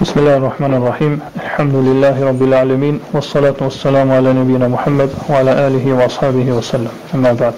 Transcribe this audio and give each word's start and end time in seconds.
Bismillahirrahmanirrahim. 0.00 1.12
Elhamdulillahi 1.12 1.42
Alhamdulillahirabbil 1.42 2.52
alamin 2.54 3.00
wassalatu 3.14 3.64
wassalamu 3.64 4.12
ala 4.12 4.34
nabina 4.34 4.68
Muhammad 4.68 5.10
wa 5.28 5.36
ala 5.38 5.66
alihi 5.66 5.96
wa 5.96 6.04
ashabihi 6.04 6.52
wa 6.52 6.60
sallam. 6.60 6.92
Amma 7.14 7.32
ba'd. 7.32 7.56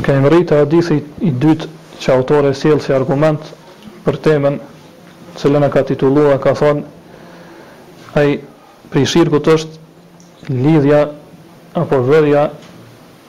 Kemi 0.00 0.30
rritë 0.32 0.60
hadithin 0.62 1.02
i 1.20 1.28
dytë 1.44 1.68
që 2.00 2.12
autori 2.16 2.54
sjell 2.62 2.80
si 2.80 2.94
argument 2.96 3.52
për 4.08 4.16
temën 4.28 4.56
që 5.36 5.52
lëna 5.52 5.68
ka 5.76 5.84
titulluar 5.92 6.40
ka 6.40 6.54
thon 6.56 6.80
ai 8.24 8.40
prishirku 8.96 9.42
të 9.44 9.58
është 9.60 10.56
lidhja 10.56 11.04
apo 11.84 12.00
vërja 12.08 12.48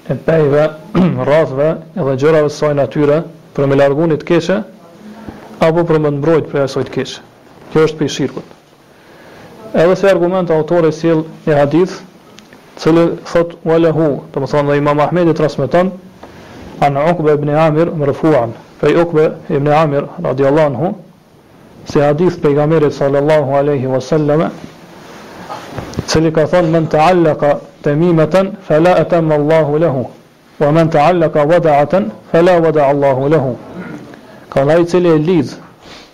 e 0.08 0.16
pejve, 0.32 0.66
rrathve 1.28 1.70
edhe 1.76 2.18
gjërave 2.26 2.48
së 2.50 2.60
saj 2.64 2.74
natyre 2.82 3.22
për 3.56 3.66
me 3.72 3.76
largoni 3.80 4.16
të 4.20 4.28
keqe 4.30 4.56
apo 5.66 5.84
për 5.90 6.00
me 6.00 6.12
nëmbrojt 6.14 6.46
për 6.52 6.62
e 6.62 6.64
asoj 6.68 6.86
keqe 6.94 7.18
kjo 7.72 7.84
është 7.88 7.98
për 8.00 8.06
i 8.06 8.14
shirkut 8.18 8.56
edhe 9.84 9.96
se 10.00 10.10
argument 10.12 10.52
autore 10.56 10.92
si 10.96 11.10
jel 11.10 11.26
një 11.48 11.58
hadith 11.60 11.98
cëllë 12.82 13.04
thot 13.32 13.56
walehu 13.68 14.08
të 14.34 14.44
më 14.44 14.52
thonë 14.54 14.72
dhe 14.72 14.78
imam 14.82 15.04
Ahmed 15.06 15.32
i 15.34 15.38
trasmetan 15.42 15.92
anë 16.88 17.04
okbe 17.12 17.36
ibn 17.38 17.52
Amir 17.66 17.92
më 18.00 18.10
rëfuan 18.12 18.56
pej 18.82 18.96
okbe 19.04 19.28
ibn 19.58 19.68
Amir 19.82 20.08
radiallan 20.28 20.78
hu 20.82 20.94
se 21.92 22.04
hadith 22.04 22.40
pejgamberit 22.44 22.88
gamerit 22.96 23.00
sallallahu 23.00 23.58
aleyhi 23.60 23.92
wasallam 23.96 24.48
cëllë 26.12 26.32
ka 26.40 26.48
thonë 26.56 26.72
men 26.78 26.88
të 26.92 27.04
allaka 27.10 27.54
të 27.84 27.96
mimetën 28.00 28.54
fela 28.68 28.96
etem 29.04 29.32
allahu 29.38 29.78
lehu 29.84 30.08
Wa 30.62 30.70
men 30.70 30.90
të 30.94 31.00
allaka 31.02 31.44
vada 31.50 31.78
atën 31.82 32.10
la 32.46 32.60
vada 32.62 32.84
Allahu 32.90 33.30
lehu 33.34 33.56
Ka 34.54 34.62
nga 34.66 34.76
i 34.80 34.86
cilë 34.86 35.14
e 35.16 35.22
lidh, 35.24 35.54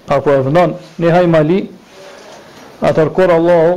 Apo 0.07 0.31
e 0.31 0.39
vëndon 0.45 0.75
Në 0.99 1.11
hajmali, 1.15 1.57
Atër 2.87 3.09
kur 3.15 3.31
Allahu 3.33 3.73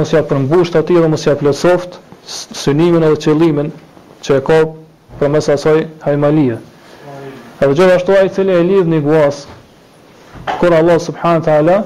Musja 0.00 0.22
përmbusht 0.26 0.74
ati 0.80 0.96
dhe 0.98 1.08
musja 1.12 1.34
plesoft 1.38 2.00
Sënimin 2.26 3.02
e 3.06 3.12
qëllimin 3.22 3.70
Që 4.26 4.40
e 4.40 4.46
ka 4.48 4.58
për 5.20 5.30
mes 5.36 5.48
asoj 5.54 5.84
hajë 6.02 6.20
mali 6.24 6.48
E 6.56 6.58
dhe 7.68 7.74
gjërë 7.78 7.94
ashtu 8.00 8.16
a 8.18 8.24
i 8.26 8.32
cilë 8.34 8.58
e 8.58 8.66
lidh, 8.72 8.90
një 8.90 9.00
guas 9.06 9.44
Kur 10.58 10.74
Allah 10.80 10.98
subhanë 11.02 11.46
të 11.46 11.58
ala 11.60 11.78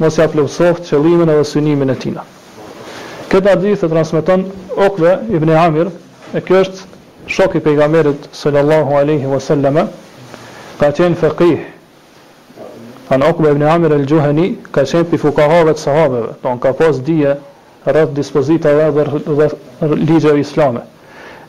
Mos 0.00 0.20
ja 0.20 0.28
plotsoft 0.32 0.86
qëllimin 0.88 1.28
edhe 1.30 1.44
synimin 1.46 1.90
e 1.92 1.96
tina. 2.02 2.22
Këtë 3.34 3.50
hadith 3.56 3.82
e 3.86 3.90
transmeton 3.92 4.46
Okve 4.86 5.16
ibn 5.38 5.50
Amir, 5.62 5.90
e 6.34 6.40
ky 6.42 6.56
është 6.62 6.91
i 7.28 7.58
pejgamberit 7.60 8.28
sallallahu 8.32 8.96
alaihi 8.96 9.26
wasallam 9.26 9.88
ka 10.78 10.90
qenë 10.90 11.14
faqih 11.16 11.60
an 13.10 13.22
Uqba 13.22 13.50
ibn 13.50 13.62
Amir 13.62 13.92
al-Juhani 13.92 14.58
ka 14.72 14.82
qenë 14.82 15.04
pi 15.10 15.16
fukahave 15.16 15.72
të 15.74 15.78
sahabeve 15.80 16.34
don 16.42 16.58
ka 16.58 16.72
pas 16.72 16.98
dije 17.04 17.36
rreth 17.86 18.12
dispozitave 18.14 18.90
dhe, 18.90 19.48
dhe 19.48 19.96
ligjeve 19.96 20.40
islame 20.40 20.80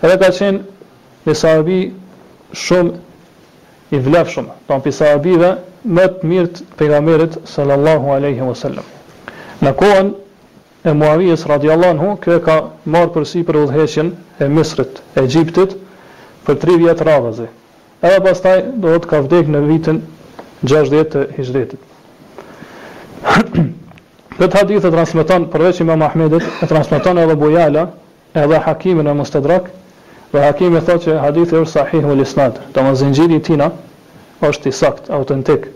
edhe 0.02 0.18
ka 0.18 0.30
qenë 0.30 0.62
një 1.28 1.34
sahabi 1.36 1.94
shumë 2.54 2.94
i 3.92 3.98
vlefshëm 4.00 4.48
don 4.70 4.82
pi 4.82 4.92
sahabive 4.92 5.56
më 5.84 6.08
të 6.08 6.28
mirë 6.28 6.48
të 6.54 6.64
pejgamberit 6.78 7.38
sallallahu 7.50 8.14
alaihi 8.16 8.46
wasallam 8.46 8.86
në 9.64 9.74
kohën 9.80 10.14
e 10.84 10.92
Muawijës 11.00 11.46
radiallon 11.48 12.00
hu, 12.04 12.10
kjo 12.24 12.34
e 12.38 12.42
ka 12.44 12.56
marë 12.92 13.12
për 13.16 13.26
si 13.28 13.44
për 13.48 13.58
udheqen 13.64 14.10
e 14.44 14.50
Misrit, 14.52 14.98
e 15.16 15.24
Gjiptit, 15.32 15.76
për 16.44 16.58
tri 16.60 16.76
vjetë 16.82 17.06
radhazi. 17.08 17.46
Edhe 18.04 18.24
pastaj 18.26 18.58
do 18.84 18.98
të 19.00 19.10
ka 19.14 19.22
vdek 19.24 19.52
në 19.54 19.62
vitin 19.70 20.02
60 20.68 21.08
të 21.14 21.22
hishtetit. 21.38 21.92
Këtë 24.38 24.58
hadith 24.58 24.88
e 24.88 24.92
transmiton, 24.92 25.46
përveq 25.54 25.80
ima 25.86 25.96
Mahmedit, 26.02 26.44
e 26.64 26.68
transmiton 26.68 27.22
edhe 27.22 27.36
Bujala, 27.40 27.86
edhe 28.36 28.60
hakimin 28.66 29.08
e 29.08 29.14
Mustadrak, 29.16 29.70
dhe 30.34 30.42
hakimin 30.44 30.82
e 30.82 30.82
thot 30.90 31.06
që 31.06 31.16
hadith 31.24 31.54
e 31.54 31.62
është 31.62 31.74
sahih 31.78 32.04
më 32.10 32.18
lisnat, 32.20 32.60
të 32.76 32.84
më 32.88 32.96
zinjiri 33.04 33.40
tina, 33.48 33.70
është 34.50 34.68
i 34.68 34.74
sakt, 34.76 35.08
autentik. 35.16 35.70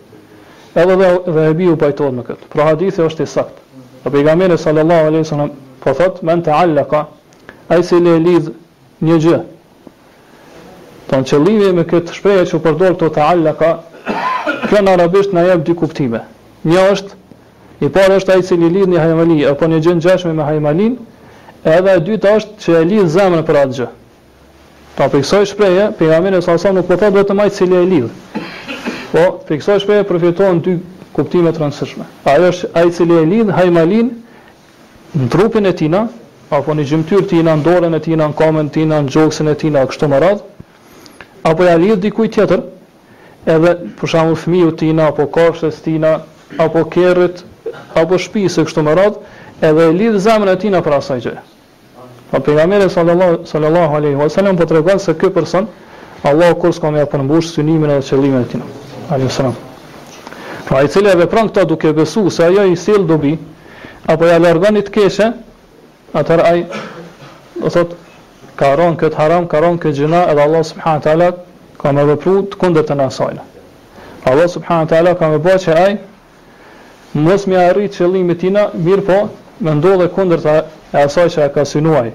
Edhe 0.76 0.98
dhe 1.04 1.46
e 1.48 1.54
bi 1.60 1.70
u 1.72 1.78
pajtojnë 1.80 2.18
me 2.20 2.26
këtë, 2.28 2.50
pra 2.56 2.66
hadith 2.74 3.00
e 3.00 3.06
është 3.12 3.24
i 3.24 3.32
sakt. 3.38 3.64
Po 4.08 4.12
pejgamberi 4.12 4.58
sallallahu 4.58 5.04
alaihi 5.06 5.20
wasallam 5.22 5.50
po 5.84 5.94
thot 5.94 6.22
men 6.24 6.42
ta'allaqa 6.42 7.02
ai 7.70 7.82
si 7.84 7.98
le 8.00 8.14
lidh 8.26 8.48
një 9.04 9.18
gjë. 9.24 9.40
Po 11.10 11.20
qëllimi 11.28 11.74
me 11.76 11.84
këtë 11.90 12.16
shprehje 12.16 12.46
që 12.54 12.62
përdor 12.70 12.96
të 13.02 13.10
ta'allaqa 13.20 13.72
kjo 14.70 14.80
në 14.86 14.94
arabisht 14.94 15.36
na 15.36 15.44
jep 15.50 15.66
dy 15.68 15.76
kuptime. 15.82 16.22
Një 16.64 16.86
është 16.94 17.86
i 17.86 17.92
parë 18.00 18.16
është 18.22 18.38
ai 18.38 18.48
si 18.48 18.56
le 18.64 18.72
lidh 18.78 18.88
një 18.96 19.04
hajmali 19.04 19.40
apo 19.52 19.68
një 19.76 19.82
gjë 19.86 19.98
ngjashme 20.00 20.32
me 20.40 20.48
hajmalin, 20.54 20.96
edhe 21.76 21.98
e 22.00 22.08
dyta 22.08 22.38
është 22.40 22.56
që 22.64 22.80
e 22.80 22.86
lidh 22.94 23.12
zemrën 23.20 23.44
për 23.44 23.60
atë 23.66 23.80
gjë. 23.82 23.90
Po 24.96 25.12
për 25.12 25.20
kësaj 25.26 25.46
shprehje 25.52 25.92
pejgamberi 26.00 26.40
sallallahu 26.40 26.56
alaihi 26.56 26.64
wasallam 26.64 26.88
po 26.88 26.96
thot 27.04 27.20
vetëm 27.20 27.44
ai 27.44 27.52
se 27.60 27.68
le 27.76 27.84
lidh. 27.92 28.12
Po 29.12 29.26
fiksoj 29.52 29.82
shprehje 29.84 30.08
përfiton 30.10 30.64
dy 30.64 30.80
kuptime 31.18 31.52
të 31.52 31.60
rëndësishme. 31.64 32.06
A 32.30 32.38
e 32.38 32.48
është 32.52 32.70
a 32.78 32.86
i 32.86 32.92
cili 32.94 33.18
e 33.18 33.26
lidhë, 33.26 33.56
hajmalin, 33.58 34.10
në 35.18 35.30
trupin 35.34 35.66
e 35.66 35.74
tina, 35.76 36.06
apo 36.54 36.76
një 36.78 36.86
gjymtyr 36.92 37.26
tina, 37.32 37.56
në 37.58 37.66
dorën 37.66 37.96
e 37.98 38.02
tina, 38.06 38.28
në 38.30 38.38
kamen 38.38 38.70
tina, 38.74 39.02
në 39.02 39.12
gjoksin 39.16 39.50
e 39.52 39.56
tina, 39.58 39.86
kështu 39.90 40.10
më 40.12 40.20
radhë, 40.24 40.68
apo 41.50 41.66
ja 41.66 41.74
lidhë 41.82 42.00
dikuj 42.06 42.30
tjetër, 42.36 42.62
edhe 43.54 43.74
për 44.00 44.12
shamu 44.14 44.38
fëmiju 44.44 44.72
tina, 44.80 45.10
apo 45.12 45.26
kafshës 45.36 45.82
tina, 45.84 46.14
apo 46.62 46.86
kerrit, 46.94 47.42
apo 47.98 48.20
shpisë, 48.22 48.68
kështu 48.70 48.86
më 48.88 48.98
radhë, 49.02 49.38
edhe 49.72 49.88
e 49.90 49.96
lidhë 50.02 50.22
zemën 50.28 50.54
e 50.54 50.58
tina 50.62 50.84
për 50.86 51.00
asaj 51.02 51.24
gjë. 51.26 51.36
Pa 52.30 52.42
pejgamberi 52.44 52.90
sallallahu 52.92 53.46
aleyhu, 53.56 53.94
alaihi 53.98 54.18
wasallam 54.20 54.58
po 54.60 54.66
tregon 54.68 55.00
se 55.00 55.14
ky 55.16 55.30
person 55.32 55.70
Allahu 56.28 56.60
kur 56.60 56.74
s'ka 56.76 56.90
më 56.92 57.00
ja 57.08 57.42
synimin 57.42 57.90
e 57.90 58.02
qëllimin 58.04 58.42
e 58.42 58.46
tij. 58.52 58.62
Alaihi 59.12 59.28
wasallam. 59.32 59.54
Pra 60.68 60.82
i 60.84 60.88
cilja 60.92 61.16
vepran 61.16 61.48
këta 61.48 61.64
duke 61.66 61.94
besu 61.96 62.28
se 62.30 62.44
ajo 62.44 62.64
i 62.68 62.76
sil 62.76 63.04
dobi, 63.08 63.38
apo 64.08 64.26
ja 64.28 64.36
lërganit 64.40 64.90
keshe, 64.92 65.30
atër 66.12 66.42
aj, 66.44 66.60
do 67.62 67.72
thot, 67.72 67.94
ka 68.60 68.74
ron 68.76 68.98
këtë 69.00 69.16
haram, 69.20 69.48
ka 69.48 69.62
ron 69.64 69.78
këtë 69.80 70.00
gjina, 70.02 70.26
edhe 70.32 70.44
Allah 70.44 70.66
subhanët 70.68 71.08
ala, 71.14 71.30
ka 71.80 71.94
me 71.96 72.04
vepru 72.10 72.36
të 72.52 72.60
kunder 72.60 72.84
të 72.84 72.98
nësajnë. 73.00 73.46
Allah 74.28 74.50
subhanët 74.58 74.92
ala, 75.00 75.16
ka 75.16 75.30
me 75.32 75.40
bëjë 75.48 75.62
që 75.68 75.78
aj, 75.86 75.96
mos 77.24 77.48
mi 77.48 77.56
arri 77.62 77.88
qëllimi 77.88 78.36
tina, 78.36 78.68
mirë 78.76 79.06
po, 79.08 79.22
me 79.64 79.78
ndodhe 79.80 80.10
kunder 80.18 80.44
të 80.44 80.58
asaj 81.06 81.30
që 81.38 81.46
e 81.48 81.54
ka 81.56 81.64
sinuaj. 81.66 82.12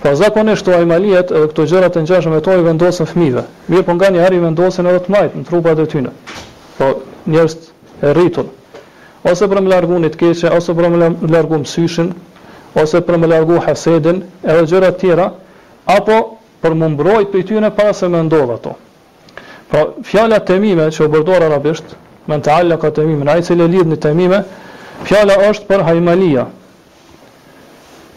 Pra 0.00 0.14
po 0.14 0.22
zakonisht 0.22 0.64
të 0.64 0.78
ajmalijet, 0.78 1.28
edhe 1.36 1.52
këto 1.52 1.68
gjërat 1.68 2.00
e 2.00 2.06
njëshme 2.08 2.40
të 2.40 2.54
ojë 2.54 2.64
vendosën 2.70 3.12
fmive, 3.12 3.44
mirë 3.68 3.86
po 3.90 3.98
nga 4.00 4.08
një 4.16 4.24
arri 4.30 4.40
vendosën 4.46 4.88
edhe 4.94 5.04
të 5.04 5.16
majtë, 5.18 5.42
në 5.42 5.48
trupat 5.50 5.84
e 5.84 5.88
tyne. 5.92 6.14
Po, 6.78 6.92
njerëz 7.26 7.56
e 8.02 8.12
rritur. 8.14 8.46
Ose 9.24 9.48
për 9.48 9.60
më 9.60 9.68
largu 9.72 9.98
një 10.00 10.08
të 10.14 10.20
keqe, 10.20 10.50
ose 10.56 10.74
për 10.76 10.88
më 10.88 11.30
largu 11.34 11.58
më 11.60 11.68
syshin, 11.68 12.12
ose 12.80 13.00
për 13.04 13.18
më 13.20 13.28
largu 13.32 13.58
hasedin, 13.66 14.22
edhe 14.44 14.62
gjërat 14.66 14.98
tjera, 15.02 15.26
apo 15.84 16.16
për 16.62 16.74
më 16.80 16.88
mbrojt 16.94 17.30
për 17.32 17.44
tyne 17.50 17.70
para 17.76 17.92
se 17.96 18.08
me 18.08 18.22
ndodhë 18.24 18.54
ato. 18.56 18.74
Pra, 19.70 19.84
fjala 20.04 20.38
të 20.40 20.56
mime 20.60 20.88
që 20.90 21.04
u 21.04 21.12
bërdoar 21.12 21.44
arabisht, 21.50 21.92
me 22.26 22.38
në 22.40 22.44
të 22.46 22.50
alla 22.54 22.80
ka 22.82 22.90
të 22.94 23.04
mime, 23.08 23.24
në 23.26 23.34
ajë 23.36 23.46
cilë 23.50 23.64
e 23.68 23.72
lidhë 23.74 23.90
një 23.92 24.00
të 24.02 24.14
mime, 24.18 24.42
fjala 25.06 25.36
është 25.50 25.68
për 25.68 25.84
hajmalia. 25.88 26.46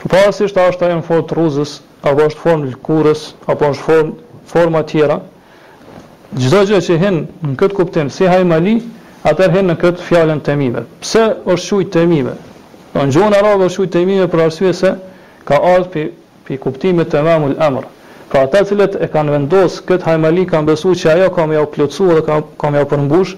Për 0.02 0.12
parës 0.16 0.42
ishtë 0.48 0.66
ashtë 0.70 0.88
ajën 0.90 1.06
formë 1.08 1.28
të 1.30 1.38
ruzës, 1.38 1.76
apo 2.04 2.26
është 2.30 2.44
formë 2.44 2.72
lëkurës, 2.74 3.28
apo 3.52 3.70
është 3.72 3.88
formë, 3.92 4.16
forma 4.54 4.82
tjera, 4.92 5.20
Gjitha 6.34 6.64
gjë 6.66 6.80
që 6.82 6.96
hen 6.98 7.18
në 7.46 7.56
këtë 7.62 7.76
kuptim, 7.78 8.08
si 8.10 8.26
hajmali, 8.26 8.72
atër 9.30 9.52
hen 9.54 9.68
në 9.70 9.76
këtë 9.84 10.02
fjallën 10.08 10.40
të 10.42 10.56
mive. 10.58 10.82
Pse 11.04 11.22
është 11.46 11.62
shujtë 11.66 11.92
të 11.94 12.06
mive? 12.10 12.34
Po, 12.94 13.02
në 13.02 13.06
në 13.10 13.16
gjonë 13.18 13.38
arabë 13.38 13.68
është 13.70 13.76
shujtë 13.76 13.94
të 13.94 14.02
mive 14.10 14.26
për 14.34 14.42
arsye 14.48 14.72
se 14.78 14.92
ka 15.46 15.60
ardhë 15.76 15.92
për, 15.94 16.08
për 16.48 16.60
kuptimit 16.66 17.12
të 17.14 17.22
mamul 17.28 17.54
emrë. 17.68 17.86
Pra 18.34 18.42
ata 18.48 18.64
cilët 18.66 18.98
e 19.06 19.12
kanë 19.14 19.36
vendosë 19.36 19.84
këtë 19.92 20.10
hajmali, 20.10 20.48
kanë 20.50 20.70
besu 20.72 20.96
që 20.98 21.12
ajo 21.14 21.30
ka 21.38 21.46
me 21.52 21.60
jau 21.60 21.68
plëcu 21.76 22.10
dhe 22.16 22.26
ka, 22.26 22.40
ka 22.62 22.70
me 22.74 22.82
jau 22.82 22.90
përmbush 22.96 23.36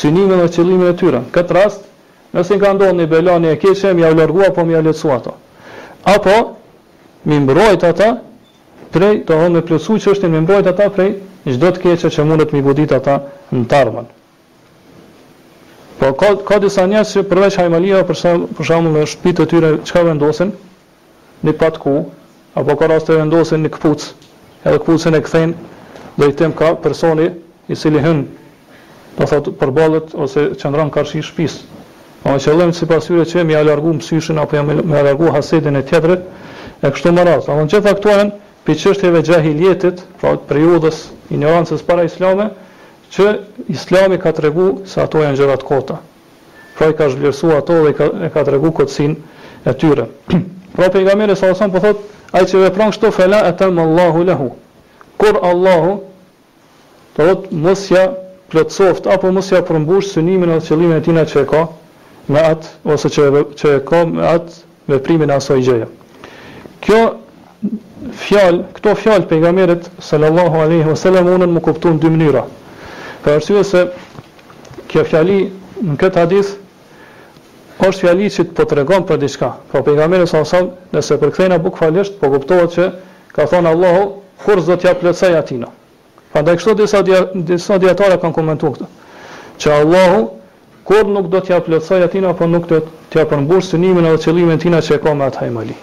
synime 0.00 0.40
dhe 0.42 0.50
qëllime 0.56 0.90
e 0.90 0.98
tyre. 0.98 1.22
Këtë 1.36 1.56
rast, 1.60 1.86
nëse 2.34 2.58
nga 2.58 2.74
ndonë 2.74 3.02
një 3.04 3.10
belani 3.12 3.52
e 3.54 3.58
keqe, 3.62 3.94
me 3.94 4.02
jau 4.02 4.14
lërgua 4.18 4.50
po 4.56 4.66
me 4.66 4.74
jau 4.74 4.82
lëcu 4.90 5.12
ato. 5.14 5.38
Apo, 6.14 6.36
më 7.26 7.38
mbrojt 7.46 7.86
ata 7.92 8.10
prej, 8.92 9.18
të 9.28 9.40
hëmë 9.44 9.62
me 9.62 9.78
që 9.78 10.00
është 10.16 10.32
mi 10.34 10.42
mbrojt 10.42 10.72
ata 10.74 10.90
prej 10.90 11.10
çdo 11.50 11.70
të 11.74 11.80
keqe 11.82 12.10
që 12.12 12.24
mundet 12.26 12.52
mi 12.54 12.60
godit 12.62 12.92
ata 12.94 13.16
në 13.52 13.64
tarmën. 13.66 14.06
Po 15.98 16.12
ka 16.18 16.28
ka 16.48 16.58
disa 16.62 16.84
njerëz 16.86 17.14
që 17.16 17.22
përveç 17.30 17.56
Hajmalia 17.58 18.02
për 18.06 18.18
për 18.58 18.64
shembull 18.66 18.94
në 19.00 19.06
shtëpi 19.10 19.32
të 19.40 19.46
tyre 19.50 19.70
çka 19.86 20.04
vendosin? 20.06 20.52
Në 21.44 21.52
patku 21.60 21.96
apo 22.58 22.76
ka 22.78 22.86
raste 22.90 23.16
vendosin 23.18 23.62
në 23.66 23.70
kputc. 23.74 24.08
Edhe 24.64 24.78
kputcën 24.82 25.14
e 25.18 25.22
kthejn 25.26 25.54
do 26.18 26.28
i 26.28 26.32
them 26.38 26.52
ka 26.52 26.74
personi 26.84 27.30
i 27.68 27.74
cili 27.76 27.98
hyn 28.02 28.24
do 29.18 29.26
thot 29.26 29.50
përballet 29.58 30.14
ose 30.14 30.52
çndron 30.54 30.90
karshi 30.94 31.22
shtëpis. 31.22 31.58
Po 32.22 32.30
më 32.30 32.38
qëllim 32.44 32.70
si 32.72 32.86
pas 32.86 33.08
që 33.10 33.26
që 33.26 33.42
mi 33.44 33.58
alargu 33.58 33.94
mësyshin 33.98 34.38
apo 34.38 34.56
jam 34.56 34.70
me 34.72 34.98
alargu 34.98 35.32
hasedin 35.34 35.76
e 35.76 35.82
tjetërit, 35.82 36.22
e 36.86 36.90
kështu 36.90 37.10
më 37.10 37.26
Në 37.46 37.66
gjitha 37.80 37.92
këtu 37.92 38.12
për 38.66 38.76
qështjeve 38.78 39.20
gjahiljetit, 39.26 40.02
pra 40.20 40.32
periodës 40.50 40.98
ignorancës 41.34 41.82
para 41.86 42.04
islame, 42.06 42.44
që 43.12 43.26
islami 43.74 44.18
ka 44.22 44.30
të 44.36 44.44
regu 44.46 44.66
se 44.92 45.00
ato 45.04 45.22
janë 45.22 45.38
gjërat 45.40 45.64
kota. 45.70 45.96
Pra 46.78 46.88
i 46.92 46.96
ka 47.00 47.08
zhvlerësu 47.12 47.50
ato 47.56 47.80
dhe 47.84 47.92
ka, 47.98 48.06
e 48.26 48.30
ka 48.36 48.44
të 48.46 48.54
regu 48.54 48.70
këtësin 48.78 49.16
e 49.68 49.74
tyre. 49.82 50.06
pra 50.76 50.88
për 50.94 51.04
nga 51.06 51.16
mire, 51.20 51.34
sa 51.36 51.50
osan 51.52 51.74
po 51.74 51.82
thot, 51.84 52.00
ajë 52.32 52.48
që 52.52 52.62
vepran 52.68 52.94
kështu 52.94 53.10
fela 53.16 53.42
e 53.48 53.52
të 53.58 53.68
allahu 53.84 54.24
lehu. 54.30 54.48
Kur 55.20 55.38
Allahu, 55.50 55.92
të 57.16 57.16
po 57.18 57.26
thot, 57.28 57.50
mësja 57.66 58.06
plëtsoft, 58.52 59.08
apo 59.12 59.30
mësja 59.36 59.60
përmbush 59.68 60.14
sënimin 60.14 60.54
e 60.56 60.60
qëllimin 60.64 61.00
e 61.00 61.04
tina 61.08 61.26
që 61.28 61.42
e 61.44 61.48
ka, 61.52 61.64
me 62.32 62.46
atë, 62.54 62.72
ose 62.94 63.10
që, 63.14 63.28
që 63.58 63.74
e 63.76 63.82
ka 63.90 64.04
me 64.14 64.22
atë 64.30 64.94
veprimin 64.94 65.30
aso 65.34 65.58
i 65.60 65.68
Kjo 66.82 67.02
fjalë, 68.22 68.62
këto 68.76 68.94
fjalë 68.98 69.28
pejgamberit 69.30 69.86
sallallahu 70.02 70.60
alaihi 70.62 70.88
wasallam 70.88 71.28
unë 71.34 71.46
më 71.52 71.60
në 71.62 71.98
dy 72.02 72.10
mënyra. 72.16 72.42
Për 73.24 73.32
arsye 73.34 73.64
se 73.64 73.82
kjo 74.90 75.04
fjali 75.04 75.36
në 75.82 75.96
këtë 76.00 76.20
hadith 76.20 76.50
është 77.88 78.00
fjali 78.00 78.30
që 78.30 78.44
të 78.58 78.66
tregon 78.72 79.06
për 79.08 79.20
diçka. 79.24 79.52
Po 79.70 79.82
pejgamberi 79.82 80.26
sallallahu 80.26 80.48
alaihi 80.48 80.48
wasallam 80.48 80.90
nëse 80.96 81.18
përkthejna 81.22 81.58
buk 81.58 81.78
po 82.20 82.30
kuptohet 82.34 82.70
se 82.72 82.90
ka 83.32 83.46
thënë 83.46 83.68
Allahu 83.70 84.12
kur 84.44 84.60
zot 84.60 84.80
t'ja 84.80 84.94
plotsoj 84.94 85.36
atin. 85.36 85.64
Prandaj 86.32 86.56
kështu 86.56 86.74
disa 86.74 87.02
disa 87.34 87.78
dietare 87.78 88.18
kanë 88.20 88.34
komentuar 88.34 88.72
këtë. 88.72 88.86
Që 89.58 89.72
Allahu 89.72 90.28
kur 90.84 91.04
nuk 91.06 91.28
do 91.30 91.40
t'ja 91.40 91.60
plotsoj 91.62 92.02
atin 92.02 92.24
apo 92.26 92.46
nuk 92.46 92.66
do 92.68 92.80
t'ja 93.10 93.24
përmbush 93.30 93.70
synimin 93.70 94.06
apo 94.08 94.22
qëllimin 94.24 94.58
e 94.58 94.58
tij 94.58 94.80
që 94.88 95.02
ka 95.02 95.14
me 95.14 95.24
atë 95.24 95.38
hajmali. 95.44 95.76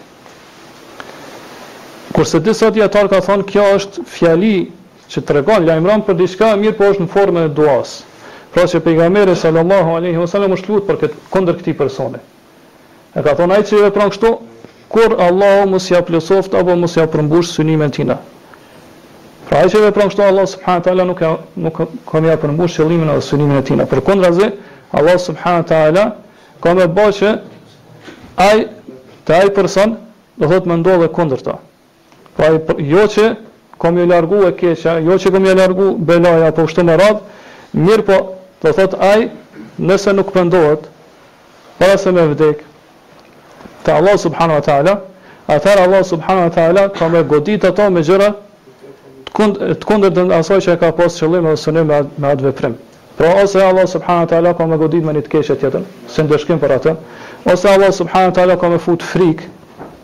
Kurse 2.13 2.39
disa 2.41 2.69
djetar 2.73 3.07
ka 3.11 3.19
thonë 3.21 3.45
kjo 3.49 3.63
është 3.77 4.03
fjali 4.09 4.53
që 5.09 5.21
të 5.21 5.35
regon, 5.39 5.65
lajmëran 5.67 6.01
për 6.07 6.17
diçka 6.17 6.47
mirë, 6.57 6.75
po 6.79 6.87
është 6.91 7.03
në 7.05 7.09
formën 7.13 7.45
e 7.45 7.51
duas. 7.59 7.91
Pra 8.53 8.63
që 8.65 8.79
pejgamberi 8.87 9.35
sallallahu 9.37 9.95
alaihi 9.99 10.17
wasallam 10.17 10.55
është 10.55 10.71
lut 10.73 10.87
për 10.87 10.97
këtë 11.03 11.19
kundër 11.33 11.57
këtij 11.59 11.75
personi. 11.81 12.21
E 13.13 13.21
ka 13.25 13.35
thonë 13.37 13.59
ai 13.59 13.67
që 13.69 13.83
vepron 13.85 14.13
kështu, 14.13 14.31
kur 14.89 15.15
Allahu 15.27 15.67
mos 15.75 15.89
ia 15.93 16.01
plotsoft 16.07 16.57
apo 16.57 16.75
mos 16.81 16.97
ia 16.97 17.05
përmbush 17.13 17.53
synimin 17.59 17.93
tina. 17.93 18.17
Pra 19.49 19.61
ai 19.61 19.69
që 19.69 19.83
vepron 19.89 20.09
kështu 20.09 20.25
Allah 20.25 20.49
subhanahu 20.55 20.85
taala 20.89 21.05
nuk 21.11 21.21
ka 21.21 21.37
nuk 21.67 21.79
ka 22.09 22.23
më 22.25 22.39
përmbush 22.41 22.81
qëllimin 22.81 23.13
apo 23.13 23.21
synimin 23.29 23.61
e 23.61 23.63
tina. 23.69 23.85
Përkundrazi, 23.85 24.49
Allah 24.97 25.17
subhanahu 25.27 25.65
taala 25.73 26.07
ka 26.63 26.73
më 26.79 26.89
bëjë 26.89 27.33
që 28.33 28.45
ai 28.49 28.65
të 29.29 29.49
person 29.59 29.97
do 30.37 30.49
thotë 30.53 30.73
më 30.73 30.81
ndodhe 30.83 31.13
kundërta. 31.17 31.57
Pra 32.39 32.55
po- 32.63 32.75
jo 32.79 33.03
që 33.11 33.23
kom 33.77 33.97
ju 33.99 34.05
largu 34.07 34.37
e 34.47 34.53
keqa, 34.55 34.93
jo 35.03 35.17
që 35.19 35.31
kom 35.33 35.45
ju 35.45 35.55
largu 35.59 35.87
belaja 36.07 36.45
apo 36.53 36.63
shtu 36.71 36.85
me 36.87 36.93
radhë, 36.95 37.19
mirë 37.83 38.05
po 38.07 38.19
do 38.63 38.71
thot 38.77 38.95
aj, 39.09 39.25
nëse 39.89 40.13
nuk 40.15 40.31
pëndohet, 40.35 40.85
para 41.79 41.97
se 41.99 42.13
me 42.15 42.23
vdek, 42.31 42.63
të 43.83 43.91
Allah 43.97 44.15
subhanu 44.23 44.55
wa 44.59 44.63
ta'ala, 44.69 44.95
atëherë 45.51 45.83
Allah 45.89 46.03
subhanu 46.09 46.45
wa 46.47 46.53
ta'ala 46.59 46.87
ka 46.95 47.09
me 47.11 47.23
godit 47.27 47.63
ato 47.67 47.89
me 47.91 48.03
gjëra 48.07 48.31
të 49.35 49.83
kundër 49.83 50.15
dhe 50.15 50.25
asoj 50.39 50.63
që 50.63 50.73
e 50.77 50.79
ka 50.79 50.93
posë 50.95 51.25
qëllim 51.25 51.51
e 51.51 51.55
sënim 51.59 51.91
me, 51.91 51.99
me 52.17 52.31
atë 52.33 52.47
veprim. 52.49 52.79
Pra 53.19 53.35
ose 53.43 53.59
Allah 53.63 53.83
subhanu 53.87 54.23
wa 54.23 54.31
ta'ala 54.31 54.53
ka 54.57 54.65
me 54.67 54.77
godit 54.79 55.03
me 55.03 55.13
një 55.19 55.25
të 55.27 55.33
keqet 55.35 55.59
tjetën, 55.63 55.85
se 56.07 56.23
ndëshkim 56.23 56.59
për 56.63 56.77
atë, 56.79 56.95
ose 57.53 57.67
Allah 57.73 57.91
subhanu 58.01 58.31
wa 58.31 58.35
ta'ala 58.39 58.57
ka 58.59 58.69
me 58.71 58.79
fut 58.79 59.03
frik 59.11 59.47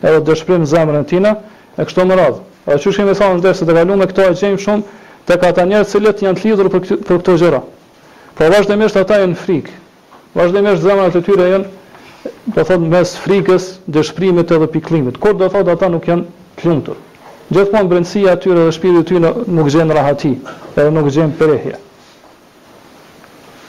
edhe 0.04 0.20
dëshprim 0.32 0.66
zemrën 0.68 1.06
tina, 1.08 1.38
e 1.76 1.86
kështu 1.86 2.06
më 2.08 2.16
radhë. 2.20 2.44
Dhe 2.66 2.78
që 2.82 2.94
shkemi 2.96 3.16
thonë 3.20 3.40
ndër 3.42 3.56
se 3.60 3.66
të 3.68 3.74
regalu 3.76 3.98
me 4.00 4.08
këto 4.10 4.26
e 4.32 4.36
gjemë 4.40 4.62
shumë 4.64 5.00
të 5.28 5.38
ka 5.42 5.52
ta 5.58 5.66
njerë 5.70 5.88
cilët 5.92 6.22
janë 6.24 6.40
të 6.40 6.48
lidhur 6.50 6.70
për, 6.74 6.84
këtë, 6.86 7.00
për 7.08 7.20
këto 7.22 7.36
gjëra. 7.42 7.60
Por 8.36 8.54
vazhdimisht 8.54 9.00
ata 9.02 9.20
janë 9.24 9.40
frikë. 9.42 9.74
Vazhdimisht 10.36 10.84
zemra 10.86 11.10
të 11.14 11.22
tyre 11.28 11.48
janë 11.52 12.36
do 12.56 12.64
thot 12.66 12.86
mes 12.90 13.14
frikës, 13.22 13.68
dëshpërimit 13.94 14.54
edhe 14.56 14.70
pikëllimit. 14.76 15.20
Kur 15.22 15.36
do 15.38 15.50
thot 15.54 15.70
ata 15.76 15.90
nuk 15.94 16.08
janë 16.10 16.26
të 16.60 16.70
lumtur. 16.72 16.98
Gjithmonë 17.54 17.92
brendësia 17.92 18.32
e 18.34 18.40
tyre 18.42 18.64
dhe 18.66 18.72
shpirti 18.74 19.02
i 19.02 19.08
tyre 19.12 19.34
nuk 19.54 19.68
gjen 19.70 19.92
rahati, 19.94 20.32
edhe 20.80 20.88
nuk 20.94 21.12
gjen 21.14 21.36
perëhje. 21.38 21.78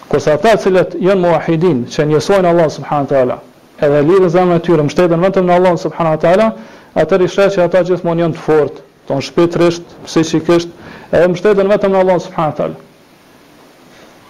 Kurse 0.08 0.32
ata 0.36 0.54
të 0.56 0.62
cilët 0.62 0.94
janë 1.04 1.20
muahidin, 1.26 1.82
që 1.92 2.06
njësojnë 2.12 2.48
Allah 2.52 2.70
subhanahu 2.72 3.04
wa 3.06 3.12
taala, 3.12 3.36
edhe 3.84 4.00
lirin 4.08 4.32
zemrën 4.32 4.56
e 4.56 4.64
tyre, 4.64 4.86
mbështeten 4.88 5.24
vetëm 5.28 5.44
në 5.50 5.56
Allah 5.58 5.76
subhanahu 5.82 6.16
wa 6.16 6.22
taala, 6.24 6.46
atër 6.96 7.20
i 7.26 7.28
që 7.28 7.60
ata 7.66 7.82
gjithmonë 7.88 8.22
janë 8.24 8.36
të 8.38 8.42
fortë, 8.42 8.82
të 9.06 9.16
në 9.18 9.24
shpitrisht, 9.28 9.90
psikisht, 10.08 10.70
e 11.12 11.20
më 11.28 11.36
shtetën 11.38 11.68
vetëm 11.72 11.92
në 11.92 11.98
Allah 12.00 12.20
subhanët 12.24 12.62
alë. 12.66 12.78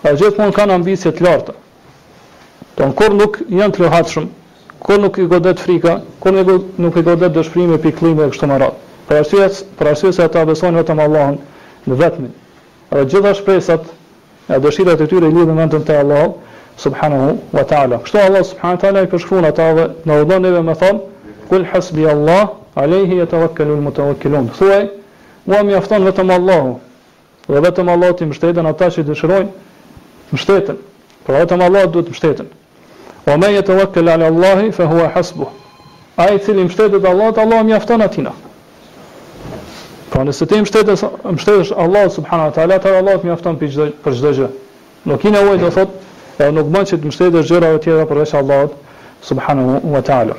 E 0.06 0.14
gjithmonë 0.18 0.56
kanë 0.56 0.74
ambicje 0.74 1.12
të 1.14 1.24
lartë, 1.26 1.54
të 2.76 2.88
në 2.90 2.96
kur 2.98 3.14
nuk 3.14 3.38
janë 3.54 3.76
të 3.76 3.84
lëhatë 3.86 4.12
shumë, 4.16 4.32
kur 4.82 5.00
nuk 5.02 5.20
i 5.22 5.28
godet 5.30 5.62
frika, 5.62 5.94
kur 6.20 6.36
nuk 6.42 6.98
i 7.00 7.06
godet 7.06 7.32
dëshprime, 7.38 7.78
piklime 7.86 8.26
e 8.26 8.32
kështë 8.34 8.44
të 8.46 8.50
maratë. 8.52 8.82
Për 9.06 9.88
arsye 9.92 10.12
se 10.12 10.24
ata 10.26 10.42
besojnë 10.50 10.82
vetëm 10.82 11.00
Allahën 11.06 11.38
në 11.86 11.98
vetëmin. 12.02 12.32
Dhe 12.90 13.06
gjitha 13.10 13.32
shpresat 13.38 13.84
e 14.50 14.58
dëshirat 14.62 14.98
e 14.98 15.06
tyre 15.10 15.30
i 15.30 15.34
lidhen 15.34 15.54
vetëm 15.62 15.86
te 15.88 15.94
Allah, 16.02 16.28
subhanahu 16.76 17.36
wa 17.56 17.62
taala. 17.64 18.02
Kështu 18.02 18.18
Allah 18.20 18.42
subhanahu 18.44 18.76
wa 18.76 18.82
taala 18.82 19.04
i 19.06 19.06
përshkruan 19.14 19.46
ata 19.48 19.68
dhe 19.78 19.84
na 20.04 20.18
udhon 20.22 20.42
neve 20.44 20.60
me 20.62 20.74
thonë 20.82 21.00
Kul 21.48 21.64
hasbi 21.64 22.06
Allah, 22.08 22.50
alaihi 22.74 23.16
ya 23.16 23.26
tawakkalu 23.26 23.76
mutawakkilun 23.76 24.50
Thuaj, 24.58 24.88
mua 25.46 25.62
më 25.62 25.64
mjafton 25.70 26.04
vetëm 26.04 26.30
Allahu. 26.30 26.80
Dhe 27.48 27.60
vetëm 27.60 27.88
Allahu 27.90 28.14
ti 28.14 28.24
mbështeten 28.26 28.66
ata 28.66 28.86
që 28.90 29.04
dëshirojnë 29.06 29.50
mbështetjen. 30.32 30.78
Por 31.26 31.34
vetëm 31.38 31.62
Allahu 31.62 31.90
duhet 31.92 32.08
mbështeten. 32.10 32.48
Ome 33.26 33.36
man 33.38 33.50
yatawakkal 33.52 34.08
ala 34.08 34.26
Allah 34.26 34.70
fa 34.72 34.84
huwa 34.90 35.06
hasbuh. 35.14 35.50
Ai 36.16 36.38
ti 36.38 36.52
li 36.52 36.64
mbështetet 36.64 37.04
Allah, 37.04 37.30
Allah 37.36 37.62
më 37.62 37.68
mjafton 37.70 38.02
atina. 38.02 38.32
Po 40.10 40.24
nëse 40.26 40.46
ti 40.50 40.58
mbështetesh 40.64 41.04
mbështetesh 41.24 41.70
Allah 41.78 42.10
subhanahu 42.10 42.48
wa 42.50 42.54
taala, 42.58 42.74
atë 42.80 42.98
Allah 42.98 43.22
mjafton 43.24 43.54
për 43.60 43.68
çdo 43.70 43.86
për 44.04 44.18
çdo 44.18 44.34
gjë. 44.40 44.50
Nuk 45.06 45.22
i 45.24 45.30
nevojë 45.30 45.70
të 45.70 45.86
e 46.42 46.50
nuk 46.58 46.66
bën 46.74 46.90
që 46.90 46.98
të 46.98 47.04
mbështetesh 47.06 47.48
gjëra 47.50 47.72
të 47.76 47.82
tjera 47.86 48.08
përveç 48.10 48.34
Allahut 48.40 48.74
subhanahu 49.22 49.80
wa 49.94 50.02
taala. 50.02 50.34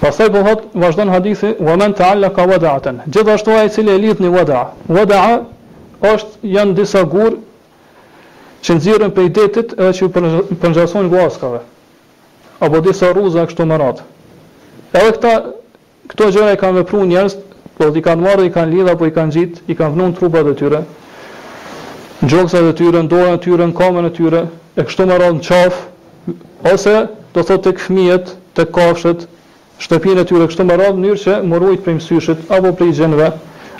Pastaj 0.00 0.30
po 0.32 0.40
thot 0.42 0.62
vazhdon 0.74 1.10
hadithi 1.12 1.54
wa 1.60 1.74
man 1.76 1.92
ta'alla 1.92 2.30
ka 2.32 2.46
wada'atan. 2.48 3.02
Gjithashtu 3.12 3.50
ai 3.52 3.66
i 3.66 3.70
cili 3.74 3.92
e 3.92 3.98
lidh 4.00 4.20
në 4.24 4.30
wada'. 4.32 4.62
Wada'a 4.88 5.40
është 6.10 6.46
janë 6.54 6.76
disa 6.78 7.02
gur 7.12 7.34
që 8.64 8.76
nxirren 8.78 9.12
prej 9.12 9.26
detit 9.36 9.74
edhe 9.76 9.92
që 9.98 10.06
përngjasojnë 10.62 11.10
guaskave. 11.12 11.60
Apo 12.64 12.80
disa 12.86 13.10
rruza 13.16 13.44
kështu 13.50 13.66
më 13.72 13.76
radh. 13.82 14.00
Edhe 14.96 15.10
këta 15.16 15.32
këto 16.12 16.28
gjëra 16.36 16.54
i 16.56 16.60
kanë 16.64 16.78
vepruar 16.80 17.06
njerëz, 17.10 17.34
po 17.76 17.88
i 18.00 18.04
kanë 18.08 18.24
marrë, 18.24 18.46
i 18.48 18.52
kanë 18.56 18.72
lidhë 18.72 18.94
apo 18.96 19.08
i 19.08 19.12
kanë 19.18 19.34
xhit, 19.36 19.60
i 19.70 19.76
kanë 19.78 20.00
vënë 20.00 20.16
trupat 20.18 20.48
e 20.48 20.54
tyre. 20.62 20.80
Gjoksat 22.24 22.70
e 22.72 22.78
tyre, 22.80 23.02
dorën 23.12 23.36
e 23.36 23.42
tyre, 23.44 23.68
kamën 23.80 24.08
e 24.08 24.12
tyre, 24.16 24.40
e 24.76 24.80
kështu 24.84 25.06
më 25.12 25.20
radh 25.22 25.36
në 25.36 25.44
qafë 25.44 26.72
ose 26.72 26.96
do 27.36 27.44
thotë 27.44 27.62
tek 27.68 27.84
fëmijët, 27.84 28.34
tek 28.58 28.72
kafshët, 28.76 29.28
shtëpinë 29.84 30.22
e 30.22 30.28
tyre 30.28 30.46
kështu 30.50 30.64
më 30.68 30.76
radhë 30.78 30.92
në 30.92 31.02
mënyrë 31.02 31.20
që 31.22 31.36
mbrojt 31.50 31.82
prej 31.84 31.94
mysyshit 31.96 32.50
apo 32.52 32.72
prej 32.76 32.90
xhenve 32.98 33.28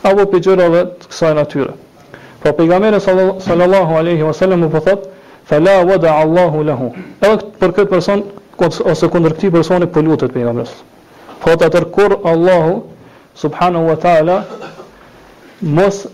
apo 0.09 0.25
prej 0.33 0.41
gjërave 0.47 0.83
të 1.03 1.09
kësaj 1.13 1.33
natyre. 1.37 1.75
Po 1.75 2.41
pra, 2.45 2.53
pejgamberi 2.57 3.01
sallallahu 3.05 3.97
alaihi 4.01 4.25
wasallam 4.25 4.65
po 4.73 4.81
thotë, 4.81 5.11
fela 5.51 5.75
wada 5.85 6.15
Allahu 6.23 6.63
lehu. 6.71 6.89
Edhe 7.21 7.43
për 7.61 7.75
këtë 7.77 7.93
person 7.93 8.25
ose 8.61 9.09
kundër 9.13 9.35
këtij 9.37 9.53
personi 9.59 9.89
po 9.93 10.01
lutet 10.05 10.33
pejgamberi. 10.35 10.73
Po 11.43 11.57
ta 11.61 11.69
tërkur 11.75 12.17
Allahu 12.33 12.81
subhanahu 13.35 13.87
wa 13.93 13.97
taala 13.97 14.39
mos 15.61 16.07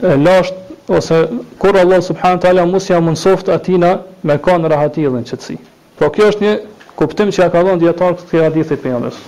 e 0.00 0.16
lasht 0.16 0.54
ose 0.88 1.28
kur 1.58 1.76
Allah 1.76 2.00
subhanahu 2.00 2.38
wa 2.40 2.48
taala 2.48 2.66
mos 2.66 2.88
ia 2.88 3.00
soft 3.16 3.48
atina 3.50 4.00
me 4.22 4.38
kanë 4.38 4.72
rahatillën 4.72 5.28
qetësi. 5.28 5.58
Po 6.00 6.08
kjo 6.08 6.30
është 6.32 6.40
një 6.40 6.54
kuptim 7.00 7.30
që 7.32 7.40
ja 7.46 7.52
ka 7.52 7.62
dhënë 7.64 7.80
dietar 7.80 8.12
këtë 8.12 8.62
të 8.68 8.76
pejgamberit. 8.82 9.20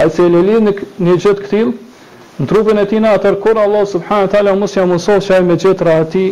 Ai 0.00 0.08
se 0.10 0.24
le 0.32 0.40
lidh 0.46 0.62
në 0.64 0.72
një 1.06 1.16
gjë 1.20 1.34
këtill 1.42 1.72
në 2.40 2.48
trupin 2.50 2.80
e 2.80 2.84
tina 2.92 3.12
atër 3.18 3.36
kur 3.44 3.60
Allah 3.60 3.84
subhanahu 3.90 4.30
taala 4.32 4.54
mos 4.58 4.72
ja 4.76 4.84
që 4.86 5.20
se 5.26 5.34
ai 5.36 5.42
me 5.44 5.58
gjë 5.60 5.74
të 5.78 5.86
rahati 5.88 6.22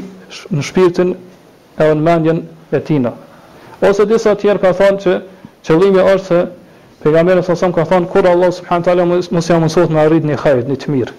në 0.57 0.65
shpirtin 0.69 1.11
e 1.85 1.89
në 1.93 2.01
mendjen 2.09 2.41
e 2.73 2.81
tina. 2.81 3.13
Ose 3.89 4.07
disa 4.09 4.33
të 4.35 4.41
tjerë 4.41 4.63
ka 4.65 4.73
thënë 4.81 5.01
që 5.05 5.13
qëllimi 5.69 6.07
është 6.15 6.33
se 6.33 6.41
pejgamberi 7.05 7.43
sa 7.43 7.71
ka 7.79 7.85
thënë 7.93 8.09
kur 8.13 8.31
Allah 8.33 8.51
subhanahu 8.59 8.87
taala 8.89 9.05
mos 9.13 9.51
ja 9.51 9.61
mëson 9.63 9.93
të 9.93 10.01
arrit 10.07 10.25
një 10.31 10.39
hajt, 10.43 10.69
një 10.73 10.77
të 10.83 10.95
mirë. 10.97 11.15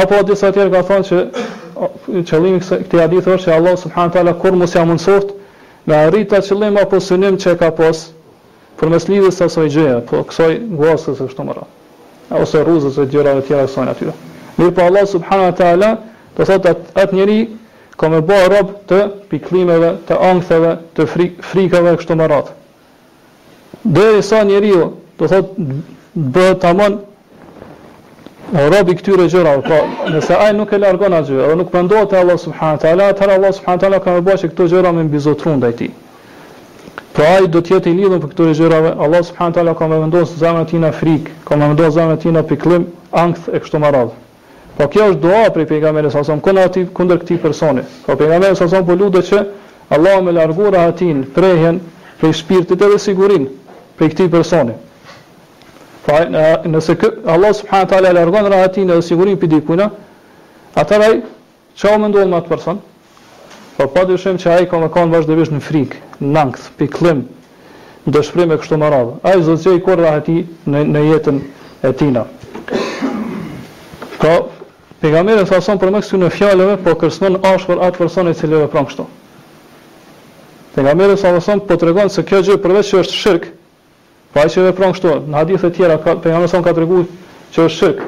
Apo 0.00 0.22
disa 0.26 0.50
të 0.50 0.56
tjerë 0.56 0.72
ka 0.74 0.82
thënë 0.90 1.08
që 1.10 2.26
qëllimi 2.30 2.60
këtij 2.68 3.04
hadithi 3.06 3.36
është 3.36 3.46
se 3.46 3.54
Allah 3.60 3.78
subhanahu 3.84 4.14
taala 4.18 4.34
kur 4.42 4.52
mos 4.58 4.74
ja 4.74 4.82
të 4.82 5.43
me 5.84 5.94
arrit 5.94 6.28
ta 6.32 6.40
qëllim 6.40 6.78
apo 6.80 7.00
synim 7.02 7.36
që 7.36 7.54
e 7.54 7.58
ka 7.60 7.68
pas 7.76 8.04
përmes 8.80 9.04
lidhjes 9.10 9.36
së 9.38 9.44
asaj 9.48 9.66
gjëje, 9.74 9.98
po 10.08 10.22
kësaj 10.26 10.54
gjose 10.72 11.12
e 11.12 11.28
çdo 11.34 11.44
merë. 11.48 11.66
Ose 12.40 12.62
rruzës 12.66 12.96
së 12.96 13.04
gjëra 13.12 13.36
të 13.38 13.44
tjera 13.50 13.66
sonë 13.68 13.92
aty. 13.92 14.08
Mir 14.58 14.70
pa 14.72 14.80
po 14.80 14.86
Allah 14.88 15.06
subhanahu 15.10 15.50
wa 15.52 15.56
taala, 15.58 15.92
të 16.36 16.46
thotë 16.48 16.72
atë 16.72 17.04
at 17.04 17.96
ka 17.98 18.08
me 18.10 18.18
bërë 18.26 18.48
rob 18.50 18.70
të 18.90 19.00
piklimeve, 19.30 19.92
të 20.08 20.16
ankthave, 20.30 20.72
të 20.96 21.04
fri, 21.06 21.28
frikave 21.50 21.92
kështu 22.00 22.16
më 22.18 22.32
Dhe 23.84 24.04
e 24.16 24.22
sa 24.24 24.40
njeri 24.42 24.70
ju, 24.72 24.84
do 25.18 25.26
thotë, 25.28 25.78
bërë 26.32 26.54
të 26.62 26.68
amon 26.70 26.94
robi 28.52 28.94
këtyre 28.98 29.28
gjërave, 29.30 29.62
pra 29.64 29.76
po, 29.82 30.08
nëse 30.12 30.34
ai 30.36 30.52
nuk 30.54 30.72
e 30.72 30.78
largon 30.78 31.14
atë 31.16 31.28
gjëra, 31.30 31.46
apo 31.46 31.54
nuk 31.56 31.70
pendohet 31.72 32.12
e 32.12 32.16
Allah 32.18 32.38
subhanahu 32.38 32.80
teala, 32.82 33.06
atëherë 33.12 33.36
Allah 33.38 33.52
subhanahu 33.56 33.80
teala 33.80 34.00
ka 34.04 34.12
mbuar 34.18 34.38
që 34.42 34.50
këto 34.52 34.66
gjëra 34.72 34.90
më 34.98 35.04
mbizotrun 35.08 35.56
ndaj 35.62 35.72
ti. 35.78 35.88
Pra 37.14 37.24
po 37.24 37.30
ai 37.30 37.48
do 37.48 37.62
të 37.62 37.74
jetë 37.78 37.90
i 37.92 37.96
lidhur 38.00 38.20
për 38.24 38.30
këto 38.34 38.48
gjërave, 38.58 38.92
Allah 39.04 39.22
subhanahu 39.24 39.56
teala 39.56 39.74
ka 39.78 39.88
vendosur 39.88 40.36
zemrën 40.44 40.62
e 40.62 40.68
tij 40.74 40.80
në 40.84 40.90
frikë, 41.00 41.36
ka 41.46 41.56
vendosur 41.56 41.96
zemrën 41.96 42.16
e 42.18 42.22
tij 42.24 42.34
në 42.36 42.42
pikëllim, 42.52 42.86
ankth 43.24 43.48
e 43.54 43.60
kështu 43.64 43.80
me 43.84 43.90
radhë. 43.96 44.22
Po 44.76 44.88
kjo 44.90 45.10
është 45.10 45.20
doa 45.22 45.52
për 45.54 45.68
pejgamberin 45.70 46.10
e 46.10 46.14
son 46.26 46.40
kundër 46.42 46.66
ati, 46.68 46.82
këndër 46.98 47.20
këti 47.22 47.36
personi. 47.40 47.84
Po 48.04 48.16
pejgamberi 48.18 48.56
sa 48.58 48.66
son 48.68 48.84
po 48.84 48.96
lutet 48.98 49.22
që 49.30 49.44
Allahu 49.94 50.24
me 50.26 50.32
largojë 50.34 50.72
rahatin, 50.76 51.22
prehjen, 51.36 51.78
prej 52.20 52.34
sigurinë 53.06 54.30
personi. 54.30 54.74
Pra 56.04 56.24
nëse 56.28 56.94
kë, 57.00 57.08
Allah 57.32 57.54
subhanahu 57.56 57.88
taala 57.88 58.10
largon 58.12 58.44
rahatin 58.52 58.90
dhe 58.90 58.98
sigurinë 59.02 59.38
për 59.40 59.48
dikujt, 59.54 59.84
atëra 60.78 61.06
çao 61.80 61.94
mendon 61.98 62.28
me 62.28 62.36
atë 62.38 62.50
person? 62.52 62.82
Po 63.78 63.86
pa 63.90 64.04
dyshim 64.08 64.36
që 64.42 64.50
ai 64.52 64.66
ka 64.68 64.76
më 64.82 64.90
kanë 64.94 65.14
vazhdimisht 65.16 65.54
në 65.56 65.62
frikë, 65.64 66.02
në 66.20 66.42
ankth, 66.42 66.66
pikllim, 66.78 67.24
dëshpërim 68.04 68.52
e 68.54 68.58
kështu 68.60 68.78
me 68.82 68.90
radhë. 68.92 69.16
Ai 69.30 69.40
zot 69.48 69.64
që 69.64 69.72
i 69.78 69.82
kor 69.86 70.04
rahati 70.04 70.36
në 70.68 70.84
në 70.92 71.06
jetën 71.08 71.40
e 71.88 71.92
tina. 71.96 72.26
Po 74.20 74.34
pejgamberi 75.00 75.48
sa 75.48 75.60
son 75.64 75.80
për 75.80 75.94
më 75.96 76.04
në 76.20 76.30
fjalëve, 76.36 76.76
po 76.84 76.98
kërcënon 77.00 77.40
ashpër 77.54 77.80
atë 77.88 78.04
person 78.04 78.28
i 78.30 78.36
cili 78.36 78.60
vepron 78.60 78.86
kështu. 78.92 79.08
Pejgamberi 80.76 81.16
sa 81.16 81.32
son 81.40 81.64
po 81.64 81.80
tregon 81.80 82.12
se 82.12 82.22
kjo 82.22 82.44
gjë 82.44 82.60
përveç 82.64 82.94
është 83.00 83.22
shirk, 83.24 83.53
ai 84.42 84.50
që 84.50 84.62
vepron 84.68 84.92
kështu, 84.94 85.10
në 85.30 85.36
hadithe 85.38 85.68
tjera, 85.76 85.96
ka, 86.02 86.14
për 86.20 86.32
janë 86.34 86.48
ka 86.66 86.72
të 86.74 86.82
regu 86.82 87.02
që 87.54 87.66
është 87.68 87.76
shirk. 87.76 88.00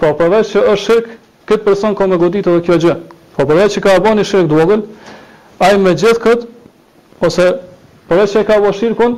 Po 0.00 0.10
përveç 0.18 0.50
që 0.52 0.64
është 0.74 0.82
shirk, 0.82 1.14
këtë 1.48 1.66
person 1.66 1.94
ka 1.96 2.06
me 2.10 2.18
godit 2.20 2.48
edhe 2.50 2.60
kjo 2.66 2.76
gjë. 2.84 2.96
Po 3.36 3.46
përveç 3.48 3.78
që 3.78 3.82
ka 3.86 3.94
bënë 4.04 4.20
një 4.20 4.26
shirk 4.28 4.50
duogël, 4.50 4.82
ai 5.64 5.78
me 5.80 5.94
gjithë 5.96 6.20
këtë, 6.26 6.50
ose 7.26 7.46
përveç 8.12 8.34
që 8.36 8.42
ka 8.50 8.58
bo 8.64 8.74
shirkun, 8.76 9.14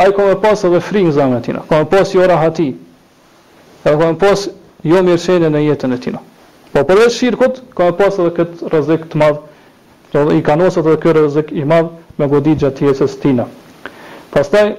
ai 0.00 0.08
ka 0.16 0.26
më 0.30 0.36
pas 0.42 0.66
edhe 0.68 0.80
fri 0.82 1.04
në 1.06 1.30
e 1.38 1.40
tina. 1.46 1.62
Ka 1.70 1.82
më 1.84 1.88
pas 1.94 2.12
jo 2.16 2.26
rahati, 2.26 2.68
e 3.84 3.88
ka 3.90 4.04
me 4.10 4.18
pas 4.24 4.46
jo, 4.48 4.52
jo 4.96 5.02
mirëshenje 5.06 5.52
në 5.54 5.62
jetën 5.68 5.94
e 5.94 6.00
tina. 6.02 6.18
Po 6.74 6.82
përveç 6.82 7.14
shirkut, 7.14 7.62
ka 7.78 7.90
më 7.90 7.94
pas 8.00 8.18
edhe 8.18 8.34
këtë 8.40 8.74
rëzik 8.74 9.08
të 9.14 9.32
Do 10.12 10.26
i 10.36 10.42
kanosat 10.44 10.84
edhe 10.84 10.98
kët 11.00 11.16
rëzik 11.16 11.48
i 11.56 11.62
madh 11.64 11.86
me 12.20 12.26
godit 12.28 12.60
gjatë 12.60 12.84
jetës 12.84 13.14
tina. 13.22 13.46
Pastaj, 14.34 14.74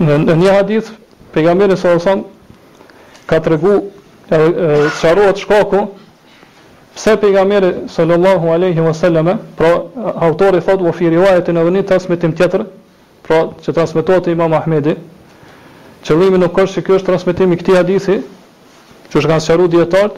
në, 0.00 0.16
në 0.28 0.34
një 0.38 0.52
hadith 0.54 0.90
pejgamberi 1.34 1.76
sa 1.78 1.94
u 1.96 2.02
thon 2.02 2.20
ka 3.28 3.40
tregu 3.42 3.72
çarohet 5.00 5.40
shkaku 5.42 5.80
pse 6.96 7.16
pejgamberi 7.20 7.72
sallallahu 7.90 8.52
alaihi 8.54 8.80
wasallam 8.84 9.32
pra 9.58 9.72
autori 10.28 10.60
thot 10.62 10.80
u 10.82 10.92
firi 10.92 11.16
wa 11.20 11.38
te 11.42 11.52
nevni 11.52 11.82
tjetër 11.86 12.64
pra 13.26 13.38
që 13.62 13.72
transmetohet 13.74 14.24
te 14.24 14.32
imam 14.32 14.52
Ahmedi 14.52 14.94
qëllimi 16.04 16.38
nuk 16.38 16.56
është 16.58 16.74
se 16.74 16.82
ky 16.86 16.94
është 16.96 17.06
transmetimi 17.10 17.54
i 17.56 17.60
këtij 17.60 17.76
hadithi 17.76 18.18
që 19.10 19.18
është 19.18 19.28
kanë 19.28 19.40
gjasëru 19.40 19.66
dijetart, 19.72 20.12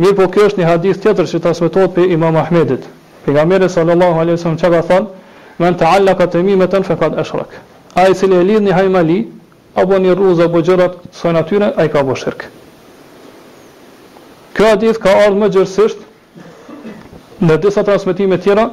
mirë 0.00 0.16
po 0.16 0.26
ky 0.32 0.40
është 0.48 0.58
një 0.60 0.68
hadith 0.70 1.00
tjetër 1.02 1.26
që 1.30 1.40
transmetohet 1.46 1.94
pe 1.96 2.06
imam 2.16 2.36
Ahmedit 2.42 2.84
pejgamberi 3.24 3.68
sallallahu 3.70 4.20
alaihi 4.20 4.38
wasallam 4.40 4.58
çka 4.58 4.70
ka 4.76 4.82
thon 4.90 5.06
Mën 5.60 5.74
të 5.76 5.84
allakat 5.84 6.34
e 6.34 6.82
fekat 6.88 7.12
e 7.20 7.24
a 7.94 8.06
i 8.08 8.14
cili 8.14 8.36
e 8.36 8.44
lidh 8.44 8.62
një 8.62 8.74
hajmali, 8.76 9.16
apo 9.74 9.98
një 9.98 10.14
ruz, 10.18 10.38
apo 10.40 10.62
gjërat 10.62 10.98
sojnë 11.16 11.40
atyre, 11.42 11.70
a 11.76 11.86
i 11.86 11.90
ka 11.90 12.02
bo 12.06 12.14
shirkë. 12.14 12.50
Kjo 14.54 14.68
adith 14.74 15.00
ka 15.02 15.12
ardhë 15.26 15.38
më 15.42 15.48
gjërësisht 15.54 17.40
në 17.42 17.56
disa 17.62 17.84
transmitime 17.86 18.38
tjera, 18.42 18.68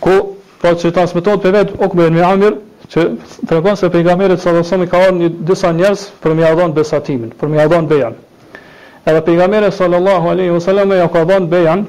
ku, 0.00 0.36
pra 0.62 0.72
që 0.78 0.92
transmitohet 0.96 1.42
për 1.44 1.54
vetë, 1.58 1.78
okë 1.84 2.06
e 2.06 2.10
në 2.14 2.24
amir, 2.30 2.58
që 2.88 3.02
të 3.48 3.56
rëkon 3.58 3.78
se 3.80 3.88
për 3.88 4.04
nga 4.04 4.16
merit 4.20 4.40
sa 4.44 4.52
ka 4.60 5.00
ardhë 5.08 5.18
një 5.18 5.30
disa 5.48 5.72
njerës 5.72 6.06
për 6.22 6.34
me 6.36 6.44
adhon 6.48 6.72
besatimin, 6.76 7.32
për 7.40 7.48
me 7.48 7.60
adhon 7.62 7.86
bejan. 7.88 8.16
Edhe 9.04 9.20
për 9.20 9.70
sallallahu 9.72 10.28
aleyhi 10.30 10.50
wa 10.52 10.60
sallam 10.60 10.92
e 10.92 10.96
ja 10.96 11.08
ka 11.12 11.20
adhon 11.26 11.48
bejan 11.48 11.82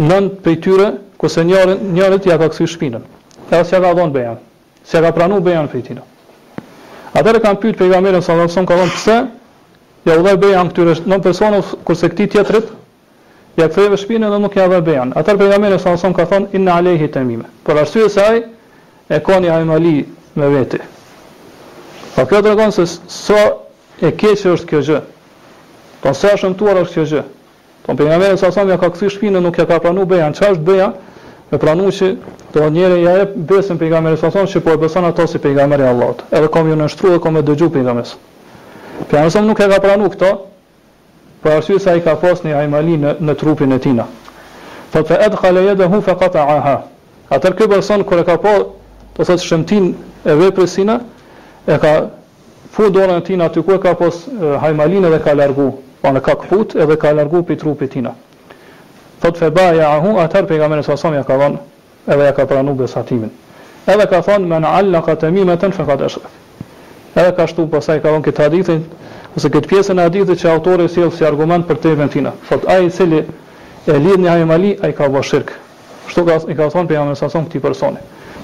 nën 0.00 0.30
për 0.42 0.58
tyre, 0.62 0.86
ku 1.18 1.28
se 1.28 1.44
ja 1.46 1.64
ka 2.38 2.48
kësi 2.48 2.66
shpinën. 2.66 3.02
Edhe 3.50 3.64
se 3.64 3.78
ka 3.80 3.94
bejan. 4.06 4.38
Se 4.90 4.98
ka 4.98 5.12
pranu 5.14 5.36
bejan 5.44 5.68
për 5.70 5.78
i 5.78 5.84
tina 5.86 6.02
Atër 7.14 7.38
e 7.38 7.40
kam 7.44 7.58
pyjtë 7.62 7.78
për 7.78 7.86
i 7.88 7.92
gamirën 7.94 8.24
Sa 8.26 8.34
rafëson 8.40 8.66
ka 8.66 8.76
dhonë 8.78 8.94
pëse 8.96 9.16
Ja 10.08 10.16
u 10.18 10.22
dhe 10.26 10.32
bejan 10.42 10.70
këtyre 10.72 10.96
në 11.12 11.18
personu 11.22 11.60
Kërse 11.86 12.08
këti 12.10 12.26
tjetërit 12.32 12.72
Ja 13.60 13.68
këtëreve 13.70 14.00
shpine 14.02 14.30
dhe 14.32 14.40
nuk 14.42 14.56
ja 14.58 14.66
dhe 14.72 14.80
bejan 14.88 15.12
Atër 15.20 15.38
për 15.38 15.46
i 15.46 15.52
gamirën 15.54 15.82
sa 15.84 15.92
rafëson 15.94 16.16
ka 16.18 16.26
thonë 16.32 16.50
Inna 16.58 16.74
alehi 16.82 17.06
të 17.14 17.22
mime 17.28 17.46
Por 17.66 17.78
arsye 17.84 18.08
se 18.16 18.24
aj 18.26 18.40
e 19.14 19.20
ka 19.30 19.38
një 19.44 19.52
ajmali 19.60 19.94
me 20.40 20.50
vete 20.56 20.82
Pa 22.16 22.24
po 22.24 22.26
kjo 22.32 22.42
dregonë 22.48 22.76
se 22.80 22.88
Sa 22.90 23.20
so 23.20 23.44
e 24.02 24.10
keqë 24.10 24.56
është 24.56 24.70
kjo 24.72 24.82
gjë 24.90 25.04
Pa 26.02 26.08
po 26.10 26.16
sa 26.18 26.34
shëmtuar 26.34 26.82
është 26.82 26.98
kjo 26.98 27.06
gjë 27.14 27.22
Po 27.86 27.94
pejgamberi 27.94 28.42
sa 28.42 28.50
sa 28.50 28.66
më 28.66 28.80
ka 28.82 28.90
kthyr 28.96 29.14
shpinën 29.14 29.44
nuk 29.46 29.54
e 29.56 29.64
ka 29.70 29.78
pranu 29.80 30.02
bejan, 30.06 30.34
çfarë 30.36 30.58
është 30.58 30.66
beja? 30.66 30.90
me 31.50 31.58
pranu 31.58 31.90
që 31.90 32.06
do 32.54 32.68
njëri 32.70 33.00
ja 33.02 33.14
e 33.24 33.24
besën 33.34 33.78
për 33.78 34.16
sa 34.18 34.30
thonë 34.30 34.50
që 34.52 34.60
po 34.62 34.74
e 34.76 34.80
besën 34.84 35.06
ato 35.08 35.24
si 35.26 35.38
për 35.42 35.56
nga 35.56 35.64
mërë 35.70 35.88
Allahot 35.90 36.20
edhe 36.30 36.48
kom 36.48 36.68
ju 36.70 36.76
nështru 36.78 37.10
dhe 37.14 37.18
kom 37.18 37.36
e 37.36 37.42
dëgju 37.42 37.68
për 37.74 37.90
për 39.10 39.40
nuk 39.46 39.60
e 39.60 39.66
ka 39.70 39.80
pranu 39.82 40.10
këto 40.14 40.28
për 41.42 41.42
po 41.42 41.52
arsye 41.56 41.78
sa 41.80 41.94
i 41.96 42.02
ka 42.04 42.14
pos 42.20 42.44
një 42.44 42.54
hajmali 42.54 42.96
në, 43.00 43.14
në 43.20 43.34
trupin 43.40 43.72
e 43.72 43.78
tina 43.78 44.06
thot 44.92 45.06
fa 45.10 45.18
edhe 45.26 45.64
yadahu 45.66 46.00
fa 46.00 46.14
hu 46.14 46.18
Atë 46.18 46.20
kata 46.20 46.46
aha 46.56 46.76
atër 47.34 47.54
kjo 47.58 47.66
besën 47.66 48.04
kër 48.06 48.20
e 48.20 48.24
ka 48.30 48.36
po 48.42 48.54
të 49.18 49.26
thot 49.26 49.42
shëmtin 49.42 49.90
e 50.24 50.34
vepresina 50.38 51.00
e 51.66 51.78
ka 51.82 52.06
fu 52.70 52.90
dorën 52.90 53.16
e 53.18 53.24
tina 53.26 53.44
aty 53.44 53.60
ku 53.62 53.72
e 53.72 53.78
ka 53.78 53.94
pos 53.94 54.26
e, 54.28 54.58
hajmalin 54.62 55.10
ka 55.24 55.34
largu 55.34 55.72
Po 56.00 56.08
në 56.08 56.20
ka 56.24 56.32
këput 56.34 56.76
edhe 56.80 56.94
ka 56.96 57.10
largu 57.12 57.42
për 57.44 57.82
e 57.84 57.86
tij 57.88 58.06
thot 59.20 59.36
fe 59.36 59.50
ba 59.50 59.72
ja 59.74 59.88
ahu, 59.94 60.16
atër 60.18 60.44
pejgamberi 60.46 60.82
sa 60.82 60.96
sam 60.96 61.14
ja 61.14 61.22
ka 61.22 61.36
dhon, 61.36 61.58
edhe 62.06 62.24
ja 62.24 62.32
ka 62.32 62.44
pranu 62.46 62.74
besatimin. 62.74 63.30
Edhe 63.86 64.06
ka 64.08 64.22
thon 64.22 64.48
men 64.48 64.64
alla 64.64 65.02
ka 65.02 65.12
në 65.14 65.70
fe 65.72 65.84
kat 65.86 66.10
Edhe 67.14 67.32
ka 67.36 67.46
shtu 67.46 67.66
pasaj 67.68 68.00
ka 68.00 68.08
dhon 68.08 68.22
këtë 68.22 68.42
hadithin, 68.44 68.84
ose 69.36 69.48
këtë 69.50 69.68
pjesën 69.68 69.98
e 69.98 70.02
hadithit 70.04 70.38
që 70.40 70.48
autori 70.50 70.86
sjell 70.88 71.10
si 71.12 71.24
argument 71.24 71.66
për 71.68 71.76
të 71.82 71.94
ventina. 71.98 72.30
Thot 72.48 72.64
ai 72.70 72.86
i 72.86 72.90
cili 72.90 73.18
e 73.86 73.92
lidh 73.98 74.16
një 74.22 74.30
animali, 74.30 74.78
ai 74.82 74.92
ka 74.94 75.08
bërë 75.10 75.22
shirk. 75.26 75.50
Kështu 76.06 76.24
ka 76.26 76.36
i 76.48 76.54
ka 76.54 76.68
thon 76.70 76.86
pejgamberi 76.88 77.16
sa 77.18 77.28
sam 77.28 77.44
këtij 77.50 77.60
personi. 77.60 77.98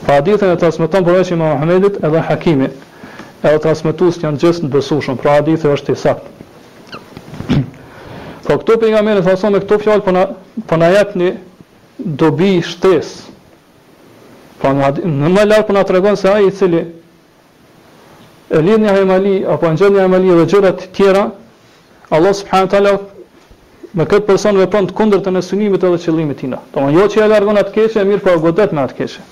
Pa 0.06 0.18
hadithin 0.18 0.50
e 0.50 0.56
transmeton 0.56 1.04
profeti 1.06 1.34
Muhammedit 1.38 2.02
edhe 2.04 2.20
Hakimi. 2.26 2.68
Edhe 3.46 3.58
transmetues 3.58 4.18
janë 4.24 4.38
gjithë 4.42 4.68
të 4.74 5.14
pra 5.22 5.38
hadithi 5.40 5.68
është 5.76 5.92
i 5.92 5.96
saktë. 6.02 6.45
Po 8.46 8.60
këto 8.62 8.76
pejgamberë 8.78 9.24
nga 9.26 9.48
me 9.50 9.58
këto 9.60 9.76
fjalë 9.82 10.04
po 10.06 10.12
na 10.14 10.20
po 10.70 10.76
na 10.78 10.86
jep 10.94 11.16
një 11.18 11.30
dobi 11.98 12.52
shtesë. 12.62 13.24
Po 14.62 14.70
na 14.76 14.92
në 14.94 15.32
më 15.34 15.46
lart 15.50 15.66
po 15.66 15.74
na 15.74 15.82
tregon 15.88 16.14
se 16.18 16.30
ai 16.30 16.46
i 16.46 16.52
cili 16.54 16.84
e 18.54 18.60
lidh 18.62 18.78
një 18.84 18.92
hajmali 18.94 19.32
apo 19.50 19.66
anjë 19.66 19.88
një 19.96 20.02
hajmali 20.04 20.36
dhe 20.38 20.44
gjërat 20.52 20.84
tjera, 20.94 21.24
Allah 22.14 22.34
subhanahu 22.38 22.70
taala 22.76 22.92
me 23.98 24.06
këtë 24.06 24.22
person 24.30 24.60
vepron 24.62 24.86
të 24.86 24.94
kundërtën 25.00 25.40
e 25.40 25.42
synimit 25.42 25.82
edhe 25.84 25.98
qëllimit 26.06 26.38
tina. 26.44 26.62
Do 26.70 26.86
të 26.86 26.94
jo 27.00 27.08
që 27.16 27.24
e 27.24 27.28
largon 27.34 27.58
atë 27.58 27.74
keqe, 27.74 27.98
e 27.98 28.06
mirë 28.12 28.22
po 28.28 28.38
godet 28.46 28.70
me 28.72 28.86
atë 28.86 29.00
keqe. 29.00 29.24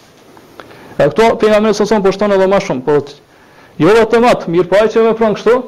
E 0.98 1.06
këto 1.06 1.30
pejgamberë 1.42 1.78
thosën 1.78 2.02
po 2.02 2.10
shton 2.16 2.34
edhe 2.34 2.50
më 2.50 2.64
shumë, 2.66 2.82
po 2.90 2.98
jo 3.84 3.96
vetëm 4.00 4.26
atë 4.34 4.56
mirë 4.56 4.72
po 4.74 4.82
ai 4.82 4.90
që 4.90 5.06
vepron 5.12 5.38
kështu, 5.38 5.60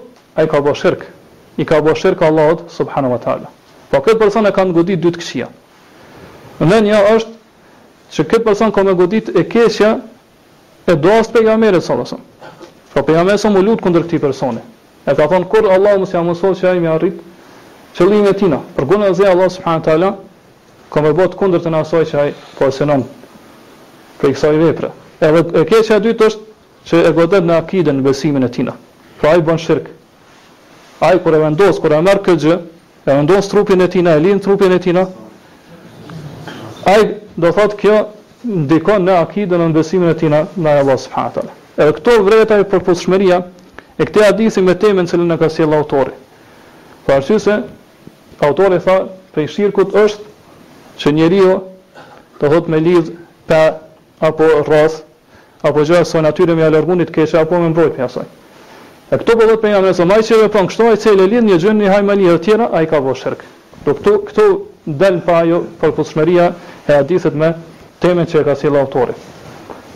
ai 0.42 0.46
ka 0.50 0.64
bërë 0.66 0.82
shirkë 0.82 1.12
i 1.58 1.64
ka 1.64 1.78
bërë 1.84 1.96
shirkë 2.00 2.24
Allahot, 2.26 2.62
subhanu 2.72 3.10
wa 3.12 3.18
ta'ala. 3.22 3.50
Po 3.90 4.00
këtë 4.04 4.18
person 4.20 4.46
e 4.48 4.52
ka 4.54 4.64
në 4.66 4.74
godit 4.76 5.00
dytë 5.04 5.20
këshia. 5.22 5.46
Në 6.60 6.80
një 6.88 7.00
është 7.14 8.16
që 8.16 8.24
këtë 8.32 8.44
person 8.48 8.72
ka 8.74 8.82
në 8.84 8.94
godit 8.98 9.30
e 9.38 9.44
keshja 9.48 9.94
e 10.88 10.96
doast 10.96 11.32
për 11.34 11.46
jamere 11.50 11.80
të 11.80 11.86
salasëm. 11.88 12.20
Po 12.92 13.02
për 13.06 13.18
jamere 13.20 13.38
së 13.40 13.50
më 13.54 13.62
lutë 13.70 13.84
këndër 13.86 14.04
këti 14.08 14.20
personi. 14.22 14.62
E 15.06 15.14
ka 15.14 15.26
thonë 15.30 15.48
kur 15.52 15.68
Allah 15.72 15.96
më 16.00 16.08
si 16.10 16.18
amësot 16.20 16.60
që 16.60 16.68
a 16.70 16.74
i 16.76 16.80
me 16.84 16.90
arritë 16.92 17.34
e 18.26 18.34
tina. 18.36 18.60
Për 18.76 18.84
gunë 18.84 19.08
e 19.10 19.14
zëja 19.14 19.32
Allah 19.32 19.50
subhanu 19.50 19.80
wa 19.80 19.86
ta'ala 19.88 20.10
ka 20.92 21.02
me 21.02 21.12
botë 21.16 21.36
këndër 21.40 21.64
të 21.64 21.72
nasoj 21.74 22.04
që 22.04 22.18
ajë 22.22 22.92
i 22.92 23.06
për 24.18 24.28
i 24.28 24.32
kësaj 24.32 24.56
vepre. 24.56 24.90
e 25.20 25.64
keshja 25.64 26.00
dytë 26.00 26.24
është 26.26 26.40
që 26.88 27.04
e 27.08 27.12
godet 27.12 27.44
në 27.44 27.56
akide 27.60 27.92
në 27.92 28.00
besimin 28.02 28.42
e 28.44 28.48
tina. 28.48 28.72
Pra 29.20 29.30
po 29.34 29.36
a 29.38 29.44
bën 29.44 29.58
shirkë 29.60 29.90
ai 30.98 31.20
kur 31.22 31.34
e 31.34 31.38
vendos 31.38 31.78
kur 31.80 31.92
e 31.92 32.00
merr 32.02 32.20
këtë 32.24 32.36
gjë 32.42 32.52
e 33.04 33.10
vendos 33.16 33.48
trupin 33.50 33.80
e 33.84 33.88
tij 33.88 34.02
na 34.04 34.14
e 34.16 34.38
trupin 34.38 34.72
e 34.72 34.78
tij 34.78 34.92
na 34.94 35.02
ai 36.84 37.16
do 37.34 37.50
thot 37.52 37.74
kjo 37.78 37.96
ndikon 38.42 39.02
në 39.04 39.16
akidën 39.26 39.58
në 39.60 39.72
besimin 39.74 40.08
e 40.08 40.14
tij 40.14 40.28
na 40.30 40.40
Allah 40.80 40.98
subhanahu 40.98 41.34
taala 41.34 41.52
edhe 41.76 41.92
këto 41.98 42.22
vreta 42.24 42.56
e 42.58 42.64
përputhshmëria 42.64 43.42
e 43.98 44.02
këtë 44.08 44.22
hadithi 44.24 44.60
me 44.64 44.74
temën 44.76 45.06
që 45.08 45.16
na 45.20 45.36
ka 45.36 45.48
sjell 45.48 45.74
autori 45.74 46.14
po 47.04 47.12
arsye 47.12 47.38
se 47.38 47.54
autori 48.40 48.78
tha 48.80 48.96
për 49.34 49.46
shirkut 49.48 49.92
është 50.04 50.24
që 50.98 51.12
njeriu 51.12 51.60
do 52.40 52.48
thot 52.48 52.66
me 52.68 52.78
lidh 52.80 53.10
pa 53.46 53.60
apo 54.28 54.44
rras 54.66 55.02
apo 55.62 55.84
gjëra 55.84 56.04
sonë 56.08 56.24
natyrë 56.30 56.56
me 56.56 56.64
alargunit 56.64 57.10
keqe 57.12 57.36
apo 57.38 57.58
me 57.60 57.68
mbrojtje 57.68 58.02
asaj 58.04 58.26
E 59.06 59.14
këto 59.20 59.36
po 59.36 59.44
bëllot 59.44 59.60
për 59.62 59.70
nga 59.70 59.80
mesë, 59.84 60.04
ma 60.10 60.16
i 60.18 60.24
që 60.26 60.38
dhe 60.40 60.46
thonë, 60.50 60.68
kështu 60.70 60.86
a 60.90 60.94
i 60.96 60.98
cilë 61.02 61.22
e 61.22 61.30
lidhë, 61.30 61.42
një 61.46 61.56
gjënë 61.62 61.84
një 61.84 61.90
hajmë 61.94 62.14
e 62.30 62.38
tjera, 62.46 62.64
a 62.74 62.80
i 62.82 62.88
ka 62.90 62.98
vohë 63.04 63.20
shërkë. 63.20 63.48
Do 63.86 63.92
këtu, 63.94 64.12
këtu 64.30 64.46
delën 65.02 65.20
pa 65.22 65.36
ajo 65.44 65.60
përpushmeria 65.80 66.46
e 66.90 66.94
adithet 66.96 67.34
me 67.38 67.52
temen 68.02 68.26
që 68.26 68.40
e 68.40 68.44
ka 68.48 68.56
cilë 68.58 68.80
autori. 68.80 69.14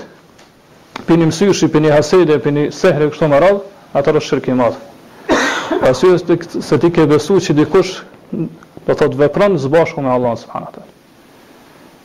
pini 1.05 1.27
msysh 1.29 1.67
i 1.67 1.71
pini 1.73 1.91
hasede 1.93 2.39
pini 2.45 2.69
sehre 2.73 3.11
kështu 3.13 3.29
më 3.29 3.41
radh 3.45 3.99
atë 4.01 4.15
rosh 4.17 4.31
shirki 4.31 4.55
më 4.57 4.69
radh 4.69 5.83
pasi 5.83 6.13
se 6.19 6.39
se 6.69 6.79
ti 6.81 6.91
ke 6.97 7.05
besuar 7.11 7.43
se 7.45 7.53
dikush 7.59 7.93
do 8.33 8.49
të 8.89 8.97
thotë 9.03 9.21
vepron 9.21 9.59
së 9.61 9.69
bashku 9.75 10.01
me 10.01 10.13
Allah 10.15 10.37
subhanahu 10.41 10.71
wa 10.71 10.73
taala 10.77 10.93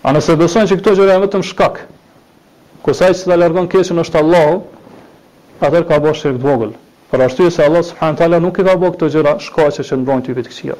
a 0.09 0.13
nëse 0.17 0.35
besojnë 0.41 0.67
se 0.73 0.77
këto 0.81 0.97
gjëra 0.99 1.15
janë 1.15 1.25
vetëm 1.29 1.45
shkak 1.51 1.79
ku 2.83 2.93
sa 2.93 3.07
ai 3.07 3.15
të 3.15 3.37
largon 3.39 3.67
keqen 3.67 3.99
është 4.03 4.19
Allah, 4.21 4.61
atë 5.61 5.81
ka 5.87 5.99
bosh 5.99 6.25
shirk 6.25 6.43
vogël 6.43 6.73
por 7.11 7.21
arsye 7.23 7.51
se 7.51 7.63
Allah 7.63 7.85
subhanahu 7.87 8.31
wa 8.35 8.39
nuk 8.39 8.59
i 8.59 8.67
ka 8.67 8.75
bëu 8.75 8.91
këto 8.97 9.09
gjëra 9.15 9.37
shkaqe 9.47 9.83
që 9.87 10.03
ndron 10.03 10.23
ti 10.27 10.33
vetë 10.35 10.49
këqia 10.51 10.75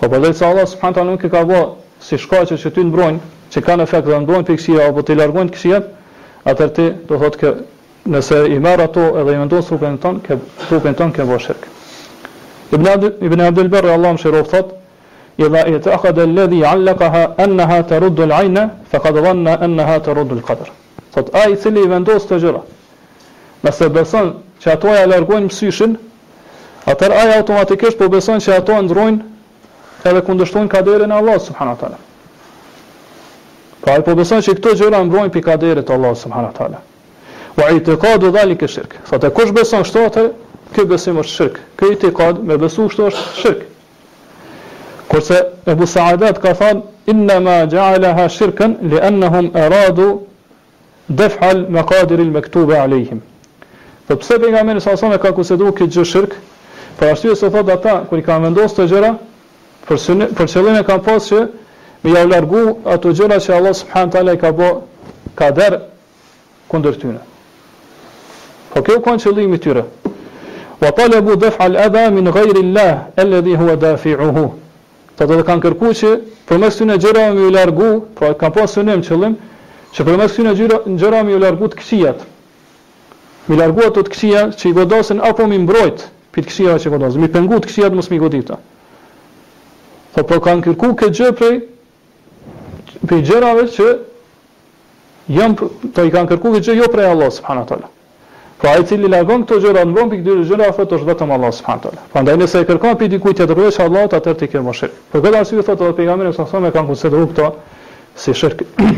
Po 0.00 0.08
për 0.08 0.20
dhejtë 0.24 0.38
se 0.38 0.44
Allah 0.48 0.66
subhanët 0.66 1.00
alë 1.02 1.10
nuk 1.14 1.24
i 1.28 1.30
ka 1.30 1.44
bërë 1.44 1.79
si 2.00 2.18
shkaqe 2.18 2.56
që 2.56 2.72
ty 2.74 2.80
mbrojnë, 2.88 3.20
që 3.52 3.60
kanë 3.66 3.84
efekt 3.84 4.08
dhe 4.08 4.18
ndrojnë 4.24 4.46
për 4.48 4.58
kësia, 4.58 4.86
apo 4.90 5.02
të 5.04 5.14
i 5.14 5.18
largojnë 5.20 5.54
kësia, 5.56 5.80
atër 6.48 6.70
ti 6.76 6.86
do 7.08 7.18
thotë 7.20 7.38
kë, 7.40 7.50
nëse 8.14 8.38
i 8.48 8.56
merë 8.62 8.86
ato 8.88 9.04
edhe 9.20 9.34
i 9.36 9.40
mendonë 9.40 9.66
trupin 9.68 9.96
tonë, 10.00 10.22
kë, 10.26 10.38
trupin 10.68 10.96
tonë 11.00 11.18
kënë 11.18 11.30
bërë 11.30 11.58
Ibn 12.70 12.86
Abdul 12.86 13.26
Ibn 13.26 13.40
Abdul 13.48 13.68
Barr 13.68 13.86
Allahu 13.96 14.18
shirof 14.22 14.48
thot 14.52 14.68
idha 15.40 15.64
itaqad 15.74 16.18
alladhi 16.22 16.60
allaqaha 16.68 17.22
annaha 17.42 17.80
tarud 17.90 18.20
al-ayna 18.22 18.62
faqad 18.92 19.14
dhanna 19.24 19.56
annaha 19.66 19.96
tarud 20.06 20.30
al-qadr 20.36 20.70
thot 21.14 21.34
ai 21.34 21.56
cili 21.56 21.82
vendos 21.90 22.28
të 22.30 22.38
gjëra 22.44 22.60
nëse 23.66 23.88
beson 23.96 24.30
që 24.62 24.70
ato 24.76 24.94
ja 24.94 25.02
largojnë 25.10 25.50
msyshin 25.50 25.96
atë 26.94 27.10
ai 27.10 27.34
automatikisht 27.40 27.98
po 27.98 28.06
beson 28.14 28.38
që 28.44 28.54
ato 28.62 28.78
ndrojnë 28.86 29.26
edhe 30.08 30.20
kundështon 30.24 30.68
kaderin 30.72 31.10
e 31.10 31.14
Allah, 31.16 31.38
subhanu 31.40 31.76
tala. 31.80 31.98
Pra 33.82 33.94
e 33.98 34.02
po 34.04 34.14
beson 34.18 34.42
që 34.44 34.54
këto 34.58 34.74
gjëra 34.80 35.00
mbrojnë 35.06 35.32
për 35.34 35.44
kaderit 35.48 35.90
Allah, 35.90 36.14
subhanu 36.20 36.52
tala. 36.56 36.82
Wa 37.58 37.70
i 37.74 37.80
të 37.84 37.96
kadu 38.02 38.30
dhali 38.34 38.56
kë 38.56 38.68
shirkë. 38.74 39.30
kush 39.34 39.52
beson 39.52 39.84
shto 39.84 40.04
atër, 40.08 40.30
besim 40.88 41.18
është 41.18 41.34
shirkë. 41.36 41.60
Kë 41.76 41.92
i 41.92 41.96
të 42.00 42.10
kadu 42.16 42.42
me 42.46 42.56
besu 42.56 42.88
shto 42.88 43.08
është 43.10 43.40
shirkë. 43.42 43.66
Kurse 45.10 45.40
Ebu 45.66 45.86
saadat 45.86 46.38
ka 46.38 46.52
thënë 46.54 46.82
inna 47.10 47.40
ma 47.40 47.64
gjaala 47.66 48.12
ha 48.14 48.28
shirkën, 48.28 48.76
li 48.90 49.00
anna 49.02 49.26
hum 49.30 49.50
e 49.58 49.64
radu 49.68 50.20
dhefhal 51.08 51.64
me 51.68 51.82
kaderil 51.82 52.30
me 52.30 52.40
këtube 52.40 52.76
alejhim. 52.78 53.18
Për 54.06 54.80
sa 54.82 54.96
sa 54.96 55.08
me 55.08 55.18
ka 55.18 55.32
kusedru 55.32 55.72
këtë 55.72 55.92
gjë 56.04 56.24
Për 57.00 57.08
arsye 57.10 57.32
e 57.32 57.36
se 57.36 57.48
thotë 57.48 57.72
ata 57.72 58.00
kur 58.08 58.18
i 58.18 58.22
ka 58.22 58.38
vendosur 58.38 58.74
këto 58.84 58.84
gjëra, 58.92 59.10
për, 59.88 59.98
sëne, 60.00 60.26
për 60.36 60.48
qëllim 60.52 60.76
e 60.80 60.84
kam 60.86 61.00
pas 61.04 61.26
që 61.30 61.42
me 62.04 62.12
ja 62.14 62.24
largu 62.28 62.60
ato 62.94 63.12
gjëra 63.16 63.38
që 63.44 63.54
Allah 63.56 63.74
subhanahu 63.76 64.12
taala 64.14 64.34
i 64.36 64.40
ka 64.40 64.52
bë 64.56 64.70
ka 65.38 65.50
der 65.56 65.78
kundër 66.70 66.96
tyre. 67.02 67.20
Po 68.72 68.82
kjo 68.86 69.00
ka 69.04 69.16
qëllim 69.24 69.54
i 69.56 69.60
tyre. 69.60 69.84
Wa 70.80 70.92
talabu 70.96 71.36
daf' 71.36 71.58
al-adha 71.60 72.08
min 72.10 72.30
ghayri 72.30 72.60
Allah 72.64 73.06
alladhi 73.16 73.56
huwa 73.60 73.76
dafi'uhu. 73.76 74.44
Po 75.16 75.26
do 75.26 75.36
të 75.40 75.44
kan 75.48 75.60
kërkuar 75.60 75.92
që 75.98 76.14
përmes 76.48 76.76
këtyre 76.78 76.98
gjërave 77.02 77.32
më 77.40 77.48
i 77.50 77.54
largu, 77.54 77.90
pra 78.16 78.32
ka 78.34 78.50
pas 78.54 78.72
synim 78.72 79.02
qëllim 79.04 79.34
që 79.94 80.06
përmes 80.06 80.36
këtyre 80.36 80.84
gjëra 80.98 81.22
më 81.26 81.34
i 81.36 81.40
largu 81.42 81.68
të 81.68 81.76
këqijat. 81.80 82.18
Më 83.48 83.56
largu 83.58 83.80
ato 83.86 84.02
të 84.04 84.08
këqija 84.10 84.40
që 84.58 84.68
i 84.68 84.72
godosen 84.76 85.20
apo 85.28 85.44
më 85.50 85.58
mbrojt 85.64 85.98
të 86.32 86.44
këqija 86.46 86.78
që 86.82 86.92
godosen, 86.92 87.20
më 87.24 87.28
pengut 87.34 87.66
këqijat 87.66 87.92
mos 87.92 88.08
më 88.10 88.18
goditë. 88.22 88.58
Po 90.14 90.22
po 90.26 90.40
kanë 90.42 90.62
kërku 90.64 90.88
këtë 90.98 91.14
gjë 91.16 91.28
prej 91.38 91.56
prej 93.06 93.20
gjërave 93.28 93.64
që 93.76 93.86
jam 95.36 95.52
po 95.58 95.64
i 95.86 95.88
kanë 96.10 96.28
kërku 96.32 96.48
këtë 96.56 96.64
gjë 96.66 96.74
jo 96.80 96.86
prej 96.90 97.06
Allah 97.12 97.30
subhanahu 97.36 97.66
teala. 97.70 97.88
Po 98.60 98.64
ai 98.68 98.80
i 98.82 98.84
cili 98.90 99.06
largon 99.08 99.40
këto 99.46 99.56
gjëra 99.62 99.80
në 99.86 99.92
vend 99.96 100.10
këtyre 100.16 100.42
gjërave 100.50 100.70
afër 100.72 100.84
është 100.98 101.08
vetëm 101.12 101.28
Allah 101.36 101.50
subhanahu 101.60 101.82
teala. 101.86 102.00
Prandaj 102.12 102.36
nëse 102.42 102.56
e 102.58 102.66
kërkon 102.72 102.94
prej 103.00 103.08
dikujt 103.14 103.34
tjetër 103.38 103.56
veç 103.62 103.76
Allahut 103.86 104.12
atë 104.18 104.30
ti 104.42 104.46
ke 104.52 104.58
mëshirë. 104.66 104.94
Po 105.12 105.16
këtë 105.24 105.36
arsye 105.44 105.62
thotë 105.70 105.80
edhe 105.86 105.94
pejgamberi 106.00 106.30
sa 106.36 106.44
thonë 106.50 106.68
kanë 106.74 106.88
konsideruar 106.90 107.28
këto 107.30 107.46
si 108.20 108.30
shirk. 108.34 108.58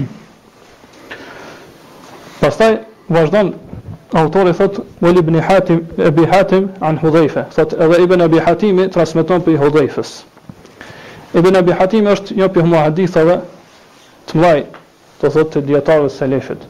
Pastaj 2.40 2.72
vazhdon 3.12 3.52
autori 4.16 4.52
thot 4.56 4.80
Wal 5.04 5.20
ibn 5.20 5.36
Hatim 5.44 5.84
Abi 6.08 6.24
Hatim 6.32 6.72
an 6.80 6.96
Hudhayfa. 7.04 7.46
Thot 7.52 7.76
edhe 7.76 8.00
Ibn 8.08 8.24
Abi 8.30 8.40
Hatimi 8.48 8.88
transmeton 8.90 9.42
prej 9.44 9.60
Hudhayfës. 9.62 10.16
Ibn 11.32 11.56
Abi 11.56 11.72
Hatim 11.72 12.08
është 12.12 12.34
një 12.36 12.46
pjohë 12.52 12.68
më 12.68 12.78
hadithave 12.88 13.34
të 14.28 14.36
mlaj 14.36 14.58
të 15.22 15.28
thot 15.32 15.50
të 15.54 15.62
djetarëve 15.70 16.10
së 16.12 16.26
lefit. 16.28 16.66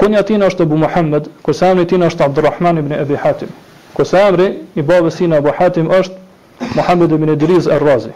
Kunja 0.00 0.22
tina 0.26 0.48
është 0.50 0.66
Ebu 0.66 0.78
Muhammed, 0.82 1.28
kërse 1.46 1.68
amri 1.70 1.86
tina 1.88 2.10
është 2.10 2.26
Abdurrahman 2.26 2.80
ibn 2.82 2.96
Abi 2.98 3.16
Hatim. 3.22 3.52
Kërse 3.96 4.18
amri 4.26 4.48
i 4.74 4.82
babës 4.90 5.20
sinë 5.20 5.38
Abu 5.38 5.54
Hatim 5.60 5.92
është 6.00 6.72
Muhammed 6.80 7.12
ibn 7.14 7.30
Idriz 7.36 7.70
Errazi. 7.76 8.10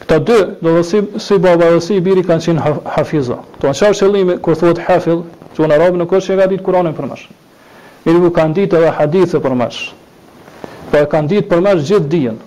Këta 0.00 0.18
dy, 0.26 0.38
do 0.64 0.74
dhe 0.78 0.82
si, 0.86 1.04
si 1.26 1.36
baba 1.38 1.68
dhe 1.74 1.82
si 1.84 2.00
i 2.00 2.00
biri 2.00 2.24
kanë 2.26 2.46
qenë 2.46 2.74
hafiza. 2.96 3.36
Këto 3.58 3.70
në 3.74 3.78
qarë 3.82 4.00
qëllimi, 4.00 4.40
kërë 4.48 4.60
thot 4.64 4.82
hafil, 4.88 5.22
që 5.56 5.68
në 5.70 5.76
arabë 5.78 6.00
në 6.00 6.10
kërë 6.14 6.26
që 6.28 6.34
e 6.34 6.36
ka 6.40 6.50
ditë 6.54 6.66
kuranën 6.68 6.96
për 6.98 7.08
mërsh. 7.12 7.24
Mirë 8.06 8.32
kanë 8.40 8.58
ditë 8.62 8.80
edhe 8.80 8.92
hadithë 8.96 9.40
për 9.44 9.56
mërsh. 9.60 9.82
Pa 10.90 10.92
po 10.92 11.02
e 11.04 11.10
kanë 11.14 11.32
ditë 11.36 11.48
për 11.52 11.66
mërsh 11.68 11.90
gjithë 11.90 12.10
dijenë 12.16 12.46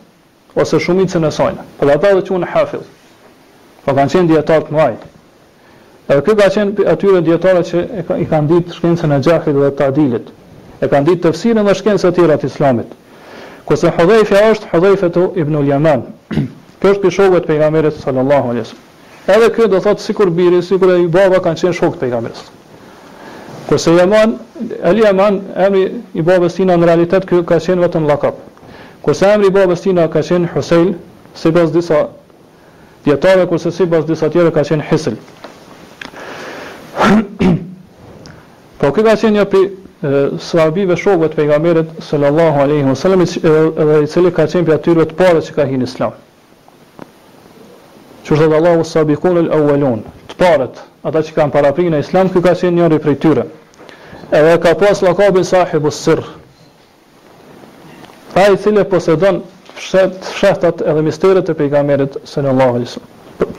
ose 0.54 0.78
shumicën 0.80 1.24
e 1.26 1.32
sajnë, 1.34 1.64
për 1.80 1.92
ata 1.96 2.10
dhe 2.18 2.22
që 2.28 2.38
në 2.44 2.50
hafidh, 2.54 2.86
për 2.86 3.84
po 3.86 3.98
kanë 3.98 4.14
qenë 4.14 4.30
djetarët 4.32 4.68
të 4.70 4.82
ajtë. 4.86 5.08
Dhe 6.10 6.18
këtë 6.20 6.36
ka 6.44 6.50
qenë 6.56 6.86
atyre 6.94 7.22
djetarët 7.28 7.70
që 7.70 7.82
e 8.12 8.18
i 8.22 8.28
kanë 8.30 8.50
ditë 8.52 8.76
shkencën 8.78 9.16
e 9.16 9.20
gjakrit 9.26 9.56
dhe 9.58 9.72
të 9.78 9.88
adilit, 9.90 10.28
e 10.84 10.90
kanë 10.92 11.08
ditë 11.10 11.26
të 11.26 11.32
fësirën 11.34 11.70
dhe 11.70 11.76
shkencë 11.80 12.12
atyre 12.12 12.36
atë 12.38 12.50
islamit. 12.52 12.92
Kose 13.66 13.92
hodhejfja 13.98 14.42
është 14.54 14.72
hodhejfja 14.74 15.10
të 15.18 15.24
ibn 15.42 15.58
Uljaman, 15.64 16.04
kështë 16.84 17.00
për 17.04 17.16
shokët 17.18 17.50
për 17.50 17.80
i 17.82 17.92
sallallahu 18.04 18.54
alesu. 18.54 18.76
Edhe 19.26 19.50
këtë 19.56 19.72
do 19.72 19.80
thotë 19.86 20.04
sikur 20.06 20.30
biri, 20.36 20.60
sikur 20.62 20.94
e 20.98 21.02
i 21.02 21.08
baba 21.08 21.40
kanë 21.46 21.62
qenë 21.64 21.78
shokët 21.82 22.02
për 22.04 22.12
i 22.12 22.14
gamerit 22.18 22.38
sallallahu 22.38 22.62
Kërse 23.64 23.94
jaman, 23.96 24.34
Ali 24.86 25.06
Eman, 25.08 25.38
emri 25.56 25.84
i 26.14 26.22
babës 26.28 26.58
tina 26.60 26.76
në 26.78 26.86
realitet, 26.86 27.24
kërë 27.30 27.46
ka 27.48 27.58
qenë 27.64 27.86
vetëm 27.86 28.04
në 28.04 28.18
Kurse 29.04 29.28
emri 29.28 29.50
babës 29.52 29.82
tina 29.84 30.06
ka 30.08 30.22
qenë 30.24 30.48
Husejl, 30.54 30.94
si 31.36 31.52
pas 31.52 31.72
disa 31.74 32.06
djetare, 33.04 33.44
kurse 33.52 33.72
si 33.76 33.84
pas 33.92 34.06
disa 34.08 34.30
tjere 34.32 34.52
ka 34.56 34.64
qenë 34.64 34.84
Hisil. 34.88 35.18
po 38.80 38.92
këtë 38.96 39.04
ka 39.04 39.16
qenë 39.20 39.36
një 39.36 39.46
për 39.52 40.38
sahabive 40.48 40.96
shokve 41.00 41.28
të 41.34 41.38
pejgamerit, 41.42 41.92
sëllallahu 42.08 42.62
aleyhi 42.64 42.86
më 42.88 43.26
dhe 43.28 43.98
i 44.06 44.12
cili 44.14 44.32
ka 44.36 44.46
qenë 44.48 44.68
për 44.70 44.78
atyrëve 44.78 45.06
të 45.12 45.18
pare 45.20 45.42
që 45.50 45.56
ka 45.60 45.66
hinë 45.68 45.88
islam. 45.90 46.14
Qështë 48.24 48.46
dhe 48.54 48.62
Allahu 48.62 48.86
sëllabikon 48.88 49.42
e 49.42 49.44
lë 49.50 49.90
të 50.32 50.38
paret, 50.40 50.80
ata 51.04 51.24
që 51.28 51.36
ka 51.36 51.50
në 51.52 51.90
në 51.92 52.00
islam, 52.08 52.32
këtë 52.32 52.44
ka 52.48 52.56
qenë 52.64 52.76
njëri 52.80 53.02
për 53.08 53.20
tyre. 53.26 53.46
Edhe 54.32 54.56
ka 54.64 54.74
pas 54.80 55.04
lakabin 55.04 55.44
sahibu 55.44 55.92
sërë, 55.92 56.26
Pra 58.34 58.50
i 58.50 58.58
cilë 58.58 58.82
e 58.82 58.88
posedon 58.90 59.42
shëftat 59.78 60.82
edhe 60.90 61.02
misterit 61.06 61.50
e 61.50 61.56
pejgamerit 61.60 62.16
së 62.28 62.42
në 62.42 62.54
Allah 62.54 62.96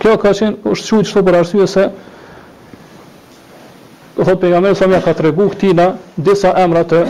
Kjo 0.02 0.16
ka 0.22 0.32
qenë 0.38 0.66
është 0.72 0.88
qëjtë 0.88 1.10
shëtë 1.10 1.22
për 1.28 1.36
arsye 1.38 1.66
se 1.74 1.84
dhëtë 4.16 4.38
pejgamerit 4.42 4.78
sa 4.80 4.88
mja 4.90 5.00
ka 5.04 5.14
të 5.18 5.24
regu 5.28 5.46
këtina 5.52 5.86
disa 6.28 6.52
emrat 6.64 6.92
e 6.98 7.04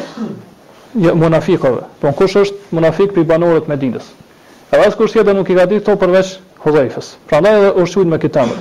monafikove. 1.20 1.86
Po 2.00 2.06
në 2.12 2.14
kush 2.20 2.36
është 2.44 2.76
monafik 2.76 3.16
për 3.16 3.24
i 3.24 3.28
banorët 3.32 3.68
me 3.68 3.76
E 3.78 4.76
dhe 4.80 4.86
së 4.90 4.98
kush 4.98 5.12
tjetë 5.16 5.32
nuk 5.36 5.50
i 5.50 5.54
ka 5.56 5.66
ditë 5.70 5.84
to 5.86 5.96
përveç 5.96 6.30
hudhejfës. 6.64 7.08
Pra 7.28 7.40
në 7.40 7.50
dhe 7.62 7.72
është 7.82 8.04
me 8.10 8.18
këtë 8.18 8.40
amë. 8.44 8.56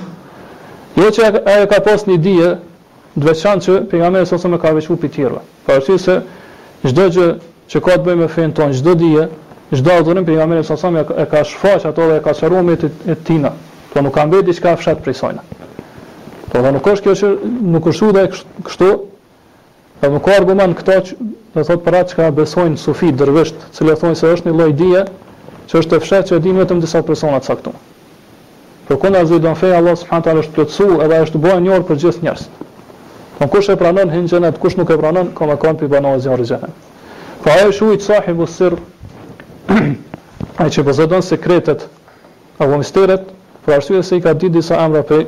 Je 1.00 1.08
që 1.16 1.30
e 1.54 1.66
ka 1.72 1.80
posë 1.86 2.10
një 2.12 2.18
dije 2.22 2.50
dveçan 3.16 3.60
që 3.64 3.82
pejgamerit 3.90 4.30
së 4.32 4.48
mja 4.52 4.60
ka 4.64 4.74
vequ 4.78 4.96
për 5.02 5.12
tjerve. 5.16 5.42
arsye 5.68 6.00
se 6.00 6.22
Çdo 6.84 7.06
gjë 7.16 7.28
që 7.72 7.80
ka 7.84 7.94
të 7.98 8.04
bëjë 8.08 8.20
me 8.22 8.28
fen 8.32 8.52
ton 8.56 8.74
çdo 8.76 8.94
dia, 9.00 9.28
çdo 9.74 9.92
autorin 9.98 10.26
për 10.28 10.56
e 10.58 10.64
sa 10.64 10.78
sa 10.78 10.90
e 11.18 11.26
ka 11.26 11.44
shfaq 11.44 11.86
ato 11.86 12.08
dhe 12.10 12.16
e 12.18 12.22
ka 12.24 12.34
çaruar 12.34 12.64
me 12.64 12.76
të 12.76 13.16
tina, 13.24 13.52
po 13.94 14.02
nuk 14.02 14.14
ka 14.14 14.26
mbetë 14.26 14.46
diçka 14.48 14.76
fshat 14.76 15.02
prej 15.04 15.16
sajna. 15.22 15.42
Po 16.52 16.62
do 16.62 16.72
nuk 16.72 16.88
është 16.88 17.04
kjo 17.04 17.14
që 17.20 17.30
nuk 17.74 17.88
është 17.92 18.10
udhë 18.10 18.26
kështu, 18.68 18.90
po 20.02 20.10
nuk 20.12 20.24
ka 20.26 20.36
argument 20.40 20.76
këto 20.78 21.00
që 21.02 21.14
do 21.56 21.64
thot 21.64 21.84
para 21.84 22.04
çka 22.04 22.32
besojnë 22.32 22.78
sufi 22.78 23.12
dervish, 23.12 23.54
që 23.54 23.72
cilët 23.74 24.00
thonë 24.04 24.16
se 24.16 24.28
është 24.36 24.50
një 24.50 24.56
lloj 24.60 24.72
dije, 24.74 25.06
që 25.70 25.80
është 25.80 25.96
e 25.96 26.00
fshat 26.04 26.30
që 26.32 26.40
dinë 26.44 26.64
vetëm 26.64 26.82
disa 26.84 27.02
persona 27.02 27.40
të 27.40 27.50
saktë. 27.50 27.74
Por 28.88 28.98
kur 29.00 29.16
ajo 29.16 29.40
do 29.40 29.48
të 29.48 29.56
fëj 29.62 29.78
Allah 29.78 29.96
subhanahu 29.96 30.24
taala 30.26 30.42
është 30.44 30.54
plotsu 30.58 30.90
edhe 31.02 31.22
është 31.26 31.38
bua 31.40 31.54
një 31.64 31.74
orë 31.78 31.86
për 31.88 32.02
gjithë 32.04 32.26
njerëzit. 32.26 32.58
Po 33.38 33.48
kush 33.50 33.70
e 33.72 33.76
pranon 33.80 34.12
hinxhenat, 34.12 34.60
kush 34.60 34.76
nuk 34.78 34.92
e 34.92 34.98
pranon, 35.00 35.30
ka 35.38 35.48
më 35.48 35.56
kanë 35.62 35.80
pi 35.80 35.88
banozi 35.94 36.30
në 36.30 36.36
rrezik. 36.36 36.66
Pa 37.44 37.52
po 37.62 37.68
e 37.70 37.74
shujt 37.74 38.02
sahibu 38.02 38.46
sirr, 38.48 38.74
a 40.56 40.64
që 40.72 40.84
pozodon 40.86 41.20
sekretet 41.24 41.82
apo 42.56 42.78
misteret, 42.80 43.20
për 43.66 43.74
arsye 43.76 44.00
se 44.04 44.16
i 44.20 44.24
ka 44.24 44.32
ditë 44.34 44.54
disa 44.62 44.78
emra 44.80 45.02
për 45.10 45.26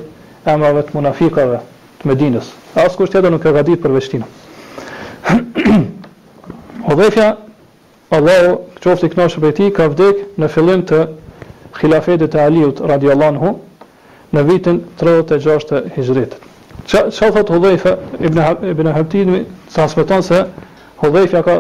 emrave 0.48 0.86
të 0.88 0.96
munafikave 0.96 1.60
të 2.00 2.08
Medinës. 2.12 2.54
Asë 2.80 2.96
kusht 3.02 3.18
edhe 3.20 3.32
nuk 3.36 3.44
e 3.44 3.54
ka 3.58 3.64
ditë 3.68 3.84
për 3.84 3.96
veçtinë. 3.98 4.30
Hodhefja, 6.88 7.28
Allah, 8.16 8.42
qofti 8.80 9.12
knoshë 9.16 9.44
për 9.44 9.56
ti, 9.60 9.68
ka 9.76 9.90
vdek 9.92 10.24
në 10.40 10.50
fillim 10.56 10.86
të 10.88 11.02
khilafetit 11.82 12.38
e 12.40 12.44
Aliut, 12.48 12.80
radi 12.94 13.12
Allah 13.12 13.52
në 14.36 14.46
vitin 14.54 14.80
36 15.04 15.68
të 15.72 15.84
hijrit. 15.98 16.36
Qa, 16.88 17.06
qa 17.12 17.32
thot 17.36 17.50
Hodhefja, 17.58 17.98
Ibn, 18.30 18.40
ibn 18.72 18.94
Haptin, 18.96 19.36
sa 19.68 19.90
smeton 19.92 20.24
se 20.32 20.46
Hodhefja 21.04 21.44
ka 21.44 21.60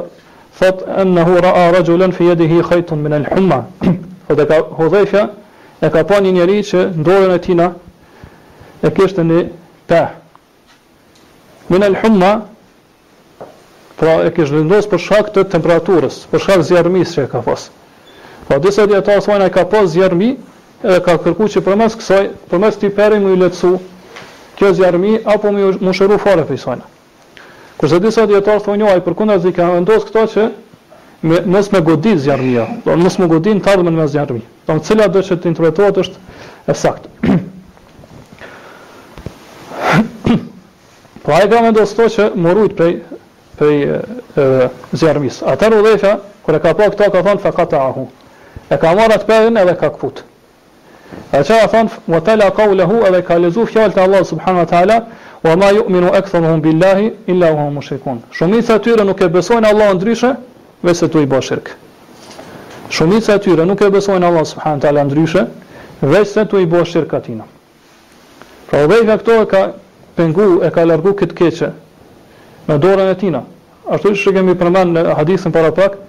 Thot 0.59 0.87
ennehu 0.87 1.39
ra'a 1.41 1.67
a 1.67 1.71
rajulen 1.73 2.11
fi 2.13 2.23
jedi 2.23 2.45
hi 2.47 2.95
min 2.95 3.11
al 3.13 3.25
humma 3.29 3.67
Thot 4.27 4.39
e 4.39 4.45
ka 4.45 4.61
hodhefja 4.77 5.23
e 5.83 5.89
ka 5.91 6.03
pa 6.07 6.19
një 6.23 6.31
njeri 6.37 6.61
që 6.67 6.81
ndorën 6.95 7.33
e 7.35 7.39
tina 7.43 7.65
e 8.87 8.91
kështë 8.95 9.23
një 9.31 9.41
peh 9.91 10.11
Min 11.67 11.83
el 11.89 11.97
humma 12.03 12.29
Pra 13.99 14.15
e 14.27 14.31
kështë 14.37 14.63
ndosë 14.67 14.91
për 14.91 14.99
shak 15.07 15.31
të 15.35 15.43
temperaturës, 15.55 16.21
për 16.31 16.39
shak 16.45 16.63
zjarëmi 16.67 17.03
që 17.11 17.27
e 17.27 17.31
ka 17.35 17.43
pas 17.47 17.67
Pra 18.47 18.59
disa 18.63 18.87
dhe 18.87 19.03
ta 19.07 19.19
thonë 19.27 19.51
e 19.51 19.51
ka 19.59 19.67
pas 19.75 19.91
zjarëmi 19.97 20.31
Edhe 20.85 20.99
ka 21.03 21.19
kërku 21.25 21.49
që 21.55 21.65
për 21.67 21.75
mes 21.83 21.99
kësaj, 21.99 22.23
përmes 22.51 22.75
të 22.79 22.87
i 22.89 22.95
peri 23.01 23.19
më 23.23 23.35
i 23.35 23.43
letësu 23.43 23.75
Kjo 24.55 24.71
zjarëmi 24.79 25.17
apo 25.35 25.51
më 25.59 25.99
shëru 25.99 26.15
fare 26.27 26.47
për 26.51 26.55
i 26.55 26.63
Kurse 27.75 27.99
disa 27.99 28.23
dietar 28.27 28.61
thonë 28.63 28.83
jo, 28.85 28.89
ai 28.93 29.01
përkundazi 29.03 29.51
ka 29.55 29.65
vendos 29.73 30.05
këto 30.07 30.23
që 30.35 30.43
me, 31.27 31.39
nësë 31.55 31.73
me 31.75 31.81
godit 31.83 32.21
zjarëmija, 32.23 32.65
do 32.85 32.95
nësë 33.01 33.21
me 33.23 33.27
godin 33.33 33.59
në 33.59 33.73
të 33.73 33.91
me 33.97 34.07
zjarëmi, 34.11 34.43
do 34.69 34.77
cila 34.83 35.07
do 35.11 35.19
që 35.23 35.35
të 35.43 35.49
interpretohet 35.51 35.99
është 36.05 36.23
e 36.71 36.75
saktë. 36.81 37.35
po 41.25 41.35
a 41.35 41.41
e 41.43 41.49
ka 41.51 41.61
me 41.65 41.73
ndosë 41.75 42.07
që 42.15 42.29
morujt 42.47 42.77
prej, 42.79 42.93
prej 43.59 43.75
e, 43.81 43.99
Ata 44.37 44.71
zjarëmis. 45.01 45.41
kur 46.43 46.53
kër 46.53 46.55
e 46.55 46.59
ka 46.63 46.75
po 46.79 46.83
këto, 46.95 47.11
ka 47.11 47.23
thonë 47.27 47.41
fa 47.41 47.51
kata 47.51 47.79
ahu. 47.89 48.07
E 48.69 48.77
ka 48.77 48.95
marat 48.95 49.27
përën 49.27 49.57
edhe 49.59 49.75
ka 49.79 49.89
këput. 49.91 50.23
E 51.33 51.41
që 51.43 51.59
a 51.63 51.67
thonë, 51.69 51.91
vë 52.09 52.19
tala 52.25 52.51
ka 52.53 52.69
u 52.69 52.73
lehu 52.75 53.03
edhe 53.05 53.21
ka 53.25 53.35
lezu 53.37 53.65
fjallë 53.65 53.93
të 53.95 54.03
Allah 54.05 54.23
subhanahu 54.25 54.63
wa 54.63 54.69
ta'ala, 54.69 54.97
Wa 55.45 55.55
ma 55.55 55.69
yu'minu 55.71 56.09
aktharuhum 56.09 56.61
billahi 56.61 57.13
illa 57.27 57.53
wa 57.53 57.69
mushrikun. 57.69 58.21
Shumica 58.31 58.75
e 58.75 58.81
tyre 58.81 59.03
nuk 59.05 59.21
e 59.21 59.27
besojnë 59.29 59.67
Allahun 59.69 59.99
ndryshe, 59.99 60.31
veç 60.81 61.03
tu 61.13 61.21
i 61.21 61.27
bësh 61.29 61.49
shirk. 61.51 61.69
Shumica 62.89 63.35
e 63.37 63.41
tyre 63.45 63.65
nuk 63.69 63.81
e 63.85 63.89
besojnë 63.93 64.25
Allahun 64.25 64.47
subhanahu 64.51 64.81
teala 64.81 65.03
ndryshe, 65.05 65.43
veç 66.01 66.33
tu 66.49 66.57
i 66.63 66.65
bësh 66.65 66.95
shirk 66.95 67.13
atin. 67.13 67.43
Pra 68.69 68.81
u 68.87 68.89
vejnë 68.89 69.19
këto 69.21 69.37
e 69.43 69.45
ka 69.51 69.61
pengu, 70.17 70.49
e 70.65 70.71
ka 70.73 70.85
largu 70.85 71.13
këtë 71.19 71.37
keqe 71.37 71.69
Me 72.67 72.79
dorën 72.81 73.11
e 73.11 73.15
tina 73.19 73.43
Ashtu 73.85 74.15
që 74.17 74.31
kemi 74.35 74.55
përmanë 74.57 74.93
në 74.95 75.03
hadithin 75.19 75.51
para 75.53 75.69
pak 75.71 75.99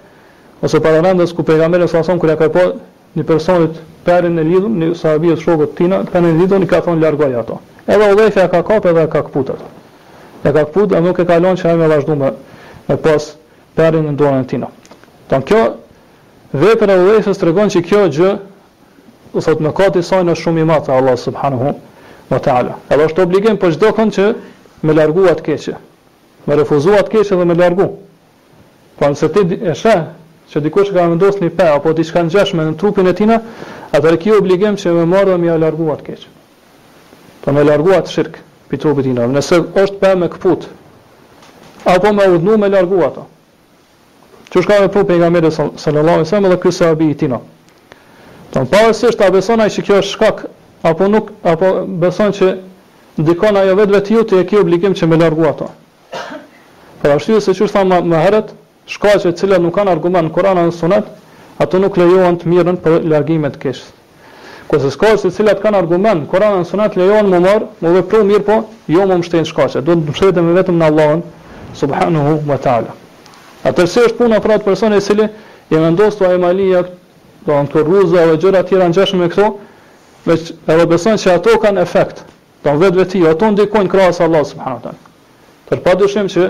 Ose 0.65 0.81
para 0.81 1.03
randës 1.05 1.35
ku 1.37 1.45
pejgamerës 1.45 1.93
kur 1.93 2.09
kërja 2.17 2.37
ka 2.41 2.49
po 2.49 2.63
një 3.17 3.25
personit 3.25 3.79
perin 4.05 4.39
e 4.39 4.43
lidhëm, 4.45 4.77
një 4.81 4.91
sahabijet 5.01 5.41
shokët 5.41 5.75
tina, 5.79 6.03
perin 6.13 6.35
e 6.37 6.41
lidhëm, 6.43 6.65
i 6.67 6.69
ka 6.69 6.81
thonë 6.85 7.03
largoj 7.03 7.33
ato. 7.41 7.61
Edhe 7.87 8.11
Udhefja 8.13 8.49
ka 8.53 8.61
kapë 8.67 8.89
edhe 8.93 9.07
ka 9.09 9.23
këputët. 9.25 9.61
E 10.45 10.53
ka 10.53 10.65
këputët, 10.67 10.93
dhe 10.93 11.01
nuk 11.07 11.19
e 11.23 11.27
kalon 11.29 11.57
që 11.57 11.69
hajme 11.71 11.89
vazhdu 11.93 12.17
me, 12.21 12.31
me 12.89 12.97
pas 13.07 13.31
perin 13.79 14.07
e 14.11 14.13
ndonën 14.13 14.45
tina. 14.51 14.69
Tanë 15.31 15.49
kjo, 15.49 15.63
vepër 16.61 16.93
e 16.93 16.99
Udhefës 17.07 17.41
të 17.41 17.49
regon 17.49 17.73
që 17.73 17.83
kjo 17.89 18.03
gjë, 18.19 18.35
u 19.37 19.43
thotë 19.49 19.65
në 19.65 19.73
kati 19.81 20.03
sajnë 20.11 20.37
është 20.37 20.47
shumë 20.51 20.63
i 20.63 20.69
matë, 20.73 20.93
Allah 20.95 21.17
subhanahu 21.19 21.73
wa 22.31 22.39
ta'ala. 22.45 22.77
Edhe 22.93 23.09
është 23.09 23.25
obligim 23.27 23.57
për 23.61 23.75
gjdo 23.79 23.91
kënë 23.99 24.15
që 24.19 24.29
me 24.87 24.95
largu 24.99 25.25
atë 25.33 25.43
keqë, 25.49 25.75
me 26.47 26.61
refuzu 26.61 26.95
atë 27.01 27.17
keqë 27.17 27.33
dhe 27.41 27.49
me 27.51 27.57
largu. 27.59 27.89
Pa 29.01 29.09
nëse 29.11 29.29
ti 29.33 29.61
e 29.61 29.73
shë, 29.77 29.97
që 30.53 30.61
dikush 30.63 30.93
ka 30.95 31.07
vendosur 31.11 31.43
një 31.43 31.51
pe 31.59 31.65
apo 31.75 31.93
diçka 31.99 32.23
ngjashme 32.27 32.63
në 32.69 32.75
trupin 32.79 33.09
e 33.11 33.15
tij, 33.19 33.33
atëherë 33.97 34.19
kjo 34.23 34.37
obligim 34.41 34.77
që 34.79 34.93
më 34.95 35.07
marrë 35.11 35.33
dhe 35.35 35.39
më 35.45 35.57
larguat 35.63 36.03
keq. 36.07 36.27
Po 37.43 37.55
më 37.55 37.65
larguat 37.67 38.11
shirk 38.13 38.39
pi 38.71 38.79
trupit 38.79 39.09
tina, 39.09 39.25
tij. 39.25 39.33
Nëse 39.35 39.59
është 39.85 39.99
pe 40.03 40.13
me 40.21 40.29
kput, 40.31 40.69
apo 41.87 42.13
më 42.15 42.29
udhnu 42.37 42.57
me 42.63 42.71
largu 42.71 43.03
ato. 43.09 43.25
Që 44.53 44.63
shka 44.63 44.79
me 44.85 44.89
trupin 44.93 45.19
e 45.19 45.25
nga 45.25 45.31
mirë 45.35 45.51
së 45.83 45.91
në 45.95 46.05
lojnë 46.09 46.29
sëmë 46.31 46.51
dhe 46.53 46.61
kësë 46.63 46.89
abij 46.93 47.11
i 47.13 47.17
tina. 47.19 47.41
Të 48.53 48.63
në 48.63 48.71
parës 48.73 49.03
është 49.11 49.27
a 49.27 49.59
ai 49.65 49.71
që 49.77 49.83
kjo 49.89 49.97
është 50.03 50.13
shkak, 50.15 50.45
apo 50.87 51.09
nuk, 51.11 51.33
apo 51.43 51.73
beson 52.05 52.31
që 52.39 52.53
dikona 53.19 53.67
ajo 53.67 53.75
vetë 53.83 54.01
të 54.07 54.15
ju 54.15 54.23
të 54.31 54.39
e 54.41 54.47
kjo 54.47 54.63
obligim 54.63 54.95
që 54.95 55.11
me 55.11 55.19
largu 55.19 55.47
ato. 55.51 55.69
Për 57.03 57.17
ashtu 57.19 57.41
se 57.43 57.53
që 57.59 57.67
shka 57.69 57.83
me 57.89 58.23
herët, 58.23 58.55
shkaqe 58.87 59.31
të 59.33 59.37
cilat 59.41 59.61
nuk 59.63 59.75
kanë 59.75 59.91
argument 59.91 60.29
në 60.29 60.33
Kur'an 60.35 60.59
apo 60.61 60.75
Sunet, 60.77 61.07
ato 61.61 61.79
nuk 61.83 61.97
lejohen 61.99 62.37
të 62.39 62.49
mirën 62.53 62.77
për 62.85 63.03
largime 63.11 63.51
të 63.51 63.61
kësht. 63.63 63.89
Kurse 64.71 64.91
shkaqe 64.95 65.19
të 65.25 65.31
cilat 65.35 65.61
kanë 65.63 65.81
argument 65.83 66.23
në 66.23 66.29
Kur'an 66.31 66.61
apo 66.61 66.69
Sunet 66.71 66.99
lejohen 66.99 67.31
më 67.33 67.41
mor, 67.47 67.67
më 67.83 67.93
vepro 67.99 68.23
mirë 68.29 68.45
po, 68.47 68.61
jo 68.93 69.07
më 69.11 69.17
mbështet 69.23 69.43
në 69.45 69.51
shkaqe. 69.51 69.83
Duhet 69.87 69.99
të 69.99 70.05
mbështetem 70.07 70.53
vetëm 70.61 70.79
në 70.81 70.91
Allahun 70.91 71.25
subhanahu 71.77 72.39
wa 72.51 72.59
taala. 72.67 72.95
Atë 73.67 73.87
se 73.91 74.07
është 74.07 74.21
puna 74.21 74.39
për 74.43 74.57
atë 74.61 74.69
person 74.69 74.95
i 74.95 75.01
cili 75.03 75.27
i 75.75 75.83
vendos 75.83 76.17
tuaj 76.21 76.37
e 76.37 76.39
malia, 76.39 76.85
do 77.47 77.55
an 77.55 77.67
të 77.71 77.83
rruza 77.87 78.23
dhe 78.29 78.37
gjëra 78.43 78.63
të 78.63 78.69
tjera 78.71 78.87
ngjashme 78.91 79.25
me 79.27 79.33
këto, 79.33 79.49
vetë 80.27 80.55
edhe 80.73 80.87
beson 80.91 81.19
se 81.19 81.33
ato 81.33 81.57
kanë 81.63 81.83
efekt. 81.83 82.23
Do 82.63 82.77
vetë 82.79 83.03
veti, 83.03 83.25
ato 83.31 83.51
ndikojnë 83.55 83.91
krahas 83.91 84.21
Allahut 84.25 84.49
subhanahu 84.53 84.79
wa 84.79 84.85
taala. 84.87 85.13
Për 85.69 85.83
padyshim 85.87 86.29
që 86.31 86.47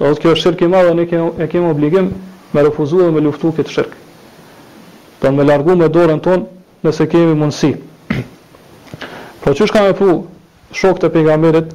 Do 0.00 0.08
të 0.14 0.22
kjo 0.24 0.30
shirk 0.40 0.62
i 0.64 0.68
madh, 0.72 0.92
ne 0.98 1.04
kemi 1.10 1.30
e 1.38 1.46
kemi 1.52 1.68
obligim 1.70 2.06
me 2.52 2.62
refuzuar 2.66 3.08
dhe 3.08 3.14
me 3.16 3.22
luftu 3.26 3.50
këtë 3.58 3.72
shirk. 3.74 3.96
Do 5.20 5.26
të 5.28 5.32
më 5.38 5.46
largu 5.50 5.74
me 5.80 5.88
dorën 5.96 6.22
ton 6.24 6.46
nëse 6.86 7.06
kemi 7.12 7.34
mundësi. 7.42 7.72
Po 9.42 9.52
çu 9.58 9.68
shka 9.68 9.82
me 9.88 9.92
pru 9.98 10.14
shokët 10.80 11.04
e 11.10 11.12
pejgamberit 11.16 11.74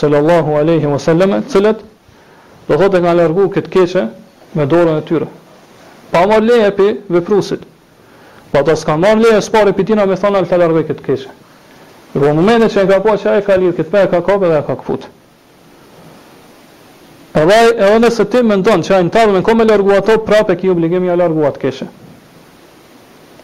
sallallahu 0.00 0.54
alaihi 0.60 0.86
wasallam, 0.92 1.34
cilët 1.54 1.82
do 2.68 2.74
thotë 2.84 3.02
kanë 3.04 3.18
largu 3.22 3.48
këtë 3.56 3.74
keqe 3.76 4.04
me 4.58 4.68
dorën 4.74 5.00
e 5.02 5.06
tyre. 5.10 5.28
Pa 6.12 6.22
marr 6.30 6.46
leje 6.46 6.70
pe 6.78 6.86
veprusit. 7.16 7.66
Po 8.52 8.62
ata 8.62 8.78
s'kan 8.78 9.02
marr 9.06 9.18
leje 9.24 9.42
së 9.42 9.50
pari 9.58 9.74
pitina 9.80 10.06
me 10.06 10.14
thonë 10.22 10.44
al 10.44 10.46
të 10.54 10.86
këtë 10.92 11.08
keqe. 11.10 11.34
Në 12.16 12.32
momentin 12.40 12.70
që 12.76 12.86
ka 12.88 13.02
pasur 13.02 13.30
po 13.30 13.34
ai 13.34 13.46
ka 13.50 13.58
lidh 13.60 13.74
këtë 13.80 13.90
pe 13.90 14.06
ka 14.14 14.22
kopë 14.30 14.54
dhe 14.54 14.60
ka 14.70 14.74
kaput. 14.74 15.10
Edhe 17.36 17.56
edhe 17.76 17.96
nëse 18.00 18.24
ti 18.32 18.40
mendon 18.40 18.80
që 18.80 18.94
ai 18.96 19.08
tavë 19.12 19.32
me 19.36 19.40
kome 19.44 19.64
largu 19.68 19.92
ato, 19.92 20.14
prapë 20.24 20.54
e 20.54 20.58
ki 20.60 20.70
obligim 20.72 21.04
ja 21.04 21.14
largu 21.20 21.42
atë 21.44 21.60
keshe. 21.66 21.86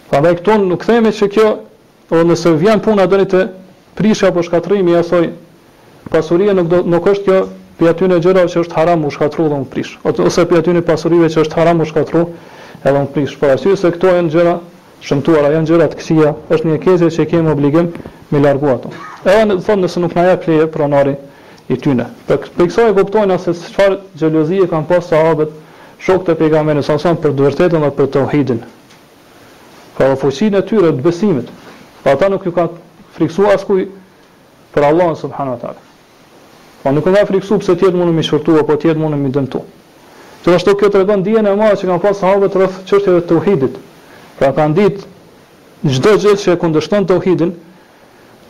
Pa 0.08 0.22
dhe 0.24 0.30
këtu 0.38 0.54
nuk 0.62 0.84
themi 0.88 1.10
që 1.12 1.26
kjo, 1.34 1.48
edhe 2.08 2.22
nëse 2.30 2.54
vjen 2.62 2.80
puna 2.86 3.04
doni 3.12 3.26
të 3.28 3.42
prish 3.98 4.22
apo 4.30 4.40
shkatrimi, 4.46 4.94
i 4.94 4.96
asoj 5.02 5.28
pasurije 6.12 6.54
nuk, 6.56 6.70
do, 6.72 6.80
nuk 6.94 7.08
është 7.12 7.26
kjo 7.28 7.40
për 7.82 7.90
aty 7.90 8.08
në 8.08 8.20
që 8.24 8.62
është 8.62 8.78
haram 8.78 9.04
u 9.04 9.10
shkatru 9.12 9.50
dhe 9.52 9.58
më 9.60 9.68
prish. 9.76 9.92
Ose 10.08 10.40
për 10.48 10.62
aty 10.62 10.76
në 10.78 10.84
pasurive 10.88 11.28
që 11.36 11.42
është 11.44 11.58
haram 11.60 11.84
u 11.84 11.88
shkatru 11.92 12.22
edhe 12.80 12.96
më 12.96 13.10
prish. 13.18 13.34
Pa 13.42 13.52
asyri 13.58 13.76
se 13.80 13.90
këto 13.96 14.08
janë 14.14 14.32
gjëra 14.36 14.54
shëmtuara, 15.08 15.52
janë 15.58 15.68
gjëra 15.68 15.90
të 15.92 16.00
kësia, 16.00 16.32
është 16.56 16.70
një 16.72 16.78
keze 16.86 17.12
që 17.16 17.28
kemi 17.34 17.52
obligim 17.52 17.92
me 18.32 18.40
largu 18.44 18.72
ato. 18.72 18.94
Edhe 19.26 19.44
në 19.52 19.58
thonë 19.68 19.92
nuk 20.06 20.16
na 20.20 20.30
ja 20.30 20.38
pleje 20.44 20.70
pronari, 20.76 21.14
i 21.70 21.76
tyne. 21.78 22.06
Për 22.26 22.40
për 22.42 22.68
kësaj 22.68 22.88
e 22.90 22.94
kuptojnë 22.96 23.36
se 23.40 23.52
çfarë 23.54 23.98
xhelozie 24.18 24.66
kanë 24.70 24.88
pas 24.88 25.04
sahabët, 25.12 25.52
shokët 26.02 26.32
e 26.34 26.38
pejgamberit 26.40 26.86
sa 26.86 26.96
për 26.98 27.30
të 27.38 27.46
vërtetën 27.46 27.82
dhe 27.84 27.90
për 27.98 28.08
tauhidin. 28.16 28.62
Ka 29.98 30.14
fuqinë 30.18 30.58
e 30.62 30.66
tyre 30.66 30.92
të 30.96 31.04
besimit. 31.04 31.48
Po 32.02 32.10
ata 32.10 32.28
nuk 32.32 32.46
ju 32.48 32.52
kanë 32.52 32.72
friksuar 33.14 33.54
askuj 33.60 33.84
për 34.74 34.86
Allahun 34.88 35.14
në 35.14 35.46
wa 35.52 35.58
taala. 35.62 35.80
Po 36.82 36.92
nuk 36.92 37.04
kanë 37.04 37.26
friksu 37.28 37.58
pse 37.62 37.76
tjetë 37.78 37.96
mundu 38.00 38.12
mi 38.12 38.22
shurtu 38.22 38.58
apo 38.58 38.76
tjetë 38.76 38.98
mundu 38.98 39.16
mi 39.16 39.30
dëmtu. 39.30 39.60
Të 40.44 40.54
ashtu 40.56 40.74
kjo 40.74 40.88
tregon 40.90 41.22
dijen 41.22 41.46
e 41.46 41.54
madhe 41.54 41.76
që 41.78 41.86
kanë 41.86 42.02
pas 42.02 42.16
sahabët 42.18 42.56
rreth 42.58 42.80
çështjeve 42.88 43.20
të 43.20 43.28
tauhidit. 43.30 43.76
Pra 44.38 44.50
kanë 44.56 44.74
ditë 44.74 45.92
çdo 45.94 46.16
gjë 46.18 46.32
që 46.42 46.54
e 46.54 46.56
kundërshton 46.58 47.06
tauhidin, 47.06 47.52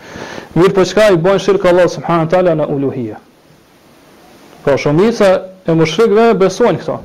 Mirë, 0.57 0.73
po 0.79 0.89
çka 0.89 1.11
i 1.13 1.21
bën 1.27 1.41
shirk 1.45 1.69
Allah 1.75 1.93
subhanahu 1.99 2.31
wa 2.31 2.33
taala 2.33 2.57
në 2.63 2.71
uluhia? 2.79 3.21
Po 4.65 4.79
shumica 4.81 5.35
e 5.69 5.77
mushrikëve 5.83 6.31
besojnë 6.47 6.81
këto. 6.81 7.03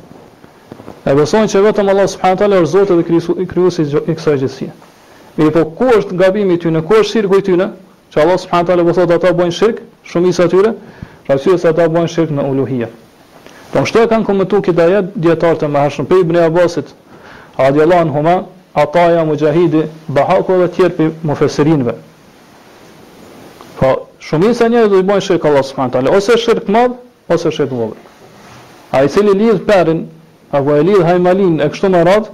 E 1.10 1.16
besojnë 1.18 1.48
që 1.50 1.60
vetëm 1.66 1.88
Allah 1.90 2.08
subhanahu 2.12 2.36
wa 2.38 2.40
taala 2.40 2.58
është 2.62 2.72
Zoti 2.72 2.96
dhe 3.00 3.44
krijuesi 3.50 3.82
i 3.84 4.16
kësaj 4.18 4.36
gjësie. 4.44 4.66
Mirë, 5.40 5.54
po 5.56 5.64
ku 5.80 5.88
është 5.98 6.18
gabimi 6.20 6.54
i 6.58 6.60
ty 6.62 6.70
ku 6.86 7.00
është 7.00 7.10
shirku 7.12 7.40
i 7.40 7.46
ty 7.48 7.56
në? 7.58 7.66
Që 8.14 8.20
Allah 8.24 8.38
subhanahu 8.38 8.62
wa 8.66 8.68
taala 8.68 8.86
po 8.90 8.94
thotë 8.94 9.16
ata 9.18 9.32
bojnë 9.40 9.56
shirk, 9.58 9.80
shumica 10.06 10.46
e 10.46 10.52
tyre, 10.54 10.74
pra 11.26 11.38
syse 11.38 11.64
se 11.64 11.70
ata 11.72 11.88
bojnë 11.96 12.12
shirk 12.14 12.30
në 12.38 12.46
uluhia. 12.52 12.90
Po 13.74 13.84
shto 13.90 14.04
e 14.06 14.10
kanë 14.12 14.28
komentuar 14.28 14.62
këtë 14.68 14.86
ajet 14.86 15.10
dietar 15.26 15.58
të 15.58 15.72
mëhashëm 15.74 16.08
pe 16.12 16.20
Ibn 16.22 16.38
Abbasit, 16.44 16.94
radiyallahu 17.58 18.06
anhu, 18.06 18.38
ataja 18.84 19.26
mujahide, 19.26 19.88
bahako 20.14 20.60
dhe 20.62 20.68
të 20.70 20.74
tjerë 20.78 20.98
pe 21.00 21.10
mufesirinve. 21.28 21.98
Po 23.82 23.96
shumica 24.22 24.70
e 24.70 24.74
njerëzve 24.76 24.94
do 24.98 25.02
të 25.02 25.10
bojnë 25.10 25.26
shirk 25.30 25.50
Allah 25.50 25.66
subhanahu 25.66 25.90
wa 25.90 25.98
taala, 25.98 26.16
ose 26.20 26.38
shirk 26.38 26.70
madh, 26.78 27.00
ose 27.30 27.50
shirk 27.52 27.74
vogël. 27.74 27.98
Ai 28.94 29.08
cili 29.10 29.34
lidh 29.38 29.66
perën 29.70 30.06
apo 30.52 30.76
e 30.76 30.82
lidh 30.84 31.02
Hajmalin 31.06 31.60
e 31.62 31.68
kështu 31.70 31.90
me 31.94 32.04
radh, 32.04 32.30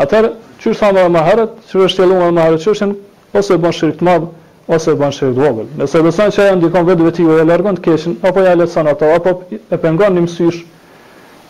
atëherë 0.00 0.28
çu 0.60 0.74
sa 0.76 0.90
më 0.92 1.04
maharet, 1.10 1.50
çu 1.70 1.78
është 1.86 2.04
lëmë 2.10 2.32
maharet 2.36 2.60
çoshen 2.62 2.92
ose 3.34 3.54
bën 3.62 3.72
shirk 3.72 3.96
të 4.00 4.04
madh 4.04 4.24
ose 4.70 4.90
bën 5.00 5.12
shirk 5.16 5.34
të 5.34 5.38
vogël. 5.40 5.66
Nëse 5.80 6.02
besojnë 6.04 6.30
se 6.34 6.42
ajo 6.44 6.56
ndikon 6.60 6.84
vetë 6.86 7.02
vetë 7.08 7.18
ju 7.24 7.38
e 7.40 7.44
largon 7.48 7.76
të 7.76 7.80
keshin, 7.86 8.14
apo 8.22 8.40
ja 8.44 8.52
lësen 8.56 8.86
ato, 8.92 9.04
apo 9.14 9.42
e 9.72 9.76
pengon 9.78 10.12
në 10.14 10.20
mysysh, 10.26 10.60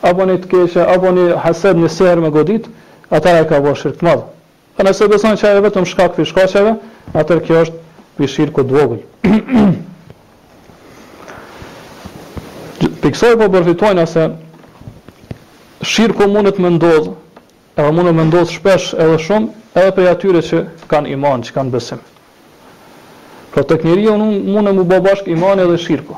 apo 0.06 0.22
në 0.30 0.38
të 0.44 0.48
keshë, 0.52 0.80
apo 0.94 1.06
në 1.16 1.22
hased 1.44 1.76
në 1.82 1.88
ser 1.92 2.18
me 2.22 2.30
godit, 2.34 2.64
atë 3.12 3.34
ka 3.50 3.58
bën 3.64 3.76
shirk 3.82 3.96
të 4.00 4.04
madh. 4.08 4.22
Po 4.76 4.82
nëse 4.88 5.04
besojnë 5.10 5.36
se 5.40 5.46
ajo 5.52 5.60
vetëm 5.68 5.84
shkak 5.90 6.12
të 6.16 6.22
shkaqeve, 6.32 6.72
atë 7.12 7.32
kjo 7.44 7.56
është 7.66 7.76
për 8.16 8.26
shirk 8.36 8.54
të 8.56 8.72
vogël. 8.72 9.00
Piksoj 13.00 13.34
po 13.40 13.44
përfitojnë 13.52 14.00
ose 14.06 14.30
shirku 15.82 16.22
po 16.24 16.28
mund 16.28 16.48
të 16.52 16.60
më 16.60 16.70
edhe 17.76 17.90
mund 18.12 18.32
të 18.34 18.38
më 18.38 18.44
shpesh 18.52 18.90
edhe 19.00 19.14
shumë 19.24 19.80
edhe 19.80 19.92
për 19.96 20.08
atyre 20.10 20.42
që 20.44 20.58
kanë 20.90 21.12
iman, 21.16 21.40
që 21.42 21.54
kanë 21.56 21.70
besim. 21.72 22.00
Pra 23.50 23.62
tek 23.64 23.84
njeriu 23.88 24.12
unë 24.12 24.26
mund 24.44 24.68
të 24.68 24.74
më 24.76 24.86
bëj 24.90 25.00
bashk 25.06 25.30
iman 25.34 25.62
edhe 25.64 25.78
shirku. 25.80 26.16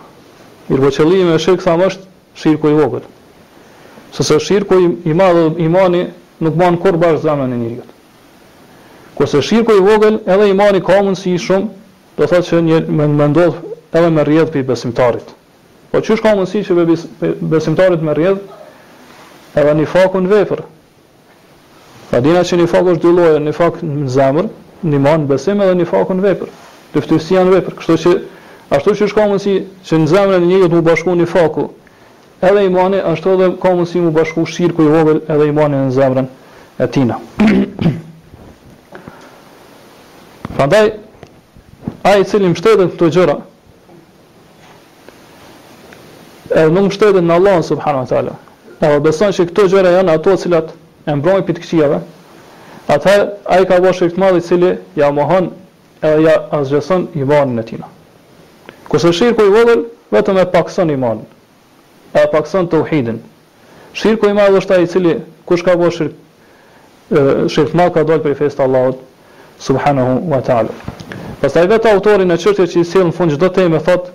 Mirëvojëllimi 0.68 1.28
po 1.28 1.32
me 1.32 1.38
shirku 1.40 1.64
thamë 1.66 1.86
është 1.90 2.10
shirku 2.42 2.72
i 2.72 2.76
vogël. 2.78 3.04
Sëse 4.12 4.40
shirku 4.42 4.78
i 5.08 5.14
madh 5.16 5.38
dhe 5.38 5.66
imani 5.66 6.02
nuk 6.42 6.58
banë 6.58 6.82
kurrë 6.82 7.00
bashkë 7.02 7.22
zemën 7.26 7.54
e 7.54 7.58
njeriu. 7.62 7.84
Kose 9.14 9.42
shirku 9.42 9.76
i 9.78 9.84
vogël 9.86 10.18
edhe 10.26 10.48
imani 10.50 10.82
ka 10.82 10.98
mundësi 11.04 11.36
shumë, 11.46 11.68
do 12.18 12.26
thotë 12.26 12.48
që 12.48 12.60
një 12.66 12.80
më 12.98 13.06
me, 13.30 13.46
edhe 13.96 14.10
me 14.10 14.24
rrjedh 14.26 14.50
për 14.52 14.66
besimtarit. 14.72 15.28
Po 15.92 16.00
çu 16.00 16.16
është 16.16 16.24
ka 16.26 16.34
mundësi 16.34 16.64
që 16.66 17.30
besimtarit 17.54 18.02
me 18.02 18.14
rrjedh 18.16 18.42
edhe 19.54 19.72
një 19.76 19.86
faku 19.88 20.20
në 20.24 20.30
vepër. 20.32 20.62
Pra 22.10 22.20
dina 22.24 22.42
që 22.44 22.56
një 22.62 22.66
faku 22.68 22.94
është 22.94 23.02
dy 23.02 23.32
një 23.46 23.54
faku 23.56 23.86
në 23.86 24.08
zemër, 24.14 24.48
një 24.82 24.98
manë 25.04 25.22
në 25.24 25.28
besim 25.30 25.60
edhe 25.62 25.74
një 25.80 25.86
faku 25.88 26.16
në 26.16 26.24
vepër. 26.26 26.52
Dëftësia 26.94 27.44
në 27.46 27.54
vepër. 27.58 27.76
Kështu 27.78 27.98
që, 28.04 28.14
ashtu 28.78 28.94
që 28.98 29.06
është 29.08 29.18
ka 29.18 29.26
mësi 29.30 29.56
që 29.88 30.00
në 30.02 30.10
zemër 30.12 30.40
e 30.42 30.46
një 30.48 30.60
jëtë 30.64 30.74
mu 30.76 30.82
bashku 30.88 31.14
një 31.18 31.28
faku, 31.30 31.66
edhe 32.44 32.66
imani, 32.68 33.00
ashtu 33.12 33.34
edhe 33.36 33.50
ka 33.62 33.74
mësi 33.78 34.02
mu 34.04 34.10
bashku 34.16 34.44
shirë 34.48 34.76
kuj 34.76 34.90
vogël 34.92 35.20
edhe 35.30 35.48
imani 35.50 35.84
në 35.86 35.92
zemërën 35.98 36.28
e 36.82 36.88
tina. 36.88 37.18
Prandaj, 40.56 40.92
a 42.06 42.16
i 42.20 42.24
cilin 42.28 42.52
mështetën 42.54 42.92
këto 42.94 43.08
gjëra, 43.16 43.36
edhe 46.52 46.68
nuk 46.72 46.90
mështetën 46.90 47.24
në 47.28 47.36
Allah, 47.38 47.60
subhanu 47.66 48.02
wa 48.04 48.08
ta'ala, 48.10 48.34
edhe 48.82 48.82
po, 48.82 49.00
beson 49.06 49.32
që 49.32 49.44
këto 49.50 49.64
gjëra 49.70 49.92
janë 49.96 50.14
ato 50.18 50.32
cilat 50.38 50.72
e 51.06 51.14
mbrojnë 51.14 51.44
për 51.46 51.56
të 51.56 51.62
këqijave, 51.62 51.98
atëherë 52.88 53.26
ai 53.46 53.64
ka 53.66 53.78
bërë 53.84 53.96
shirk 53.98 54.16
të 54.16 54.32
i 54.40 54.42
cili 54.46 54.70
ja 54.98 55.10
mohon 55.14 55.50
edhe 56.02 56.24
ja 56.24 56.36
azhëson 56.58 57.06
imanin 57.14 57.58
e 57.58 57.62
tij. 57.62 57.84
Kurse 58.90 59.12
shirku 59.12 59.42
i 59.46 59.54
vogël 59.54 59.84
vetëm 60.12 60.38
e 60.42 60.46
pakson 60.52 60.90
imanin, 60.90 61.26
e 62.14 62.26
pakson 62.32 62.66
tauhidin. 62.68 63.20
Shirku 63.92 64.26
i 64.28 64.34
madh 64.34 64.58
është 64.58 64.74
ai 64.76 64.82
i 64.82 64.86
cili 64.90 65.14
kush 65.46 65.62
ka 65.64 65.76
bërë 65.76 65.92
shirk 65.92 66.14
shirk 67.52 67.72
të 67.76 67.88
ka 67.94 68.02
dalë 68.08 68.22
për 68.24 68.38
fesë 68.40 68.56
të 68.58 68.64
Allahut 68.64 69.00
subhanahu 69.60 70.26
wa 70.32 70.40
taala. 70.40 70.70
Pastaj 71.42 71.66
vetë 71.70 71.90
autori 71.92 72.24
në 72.24 72.36
çështje 72.40 72.66
që 72.66 72.82
i 72.82 73.04
në 73.08 73.12
fund 73.16 73.34
çdo 73.36 73.48
temë 73.58 73.80
thotë 73.84 74.10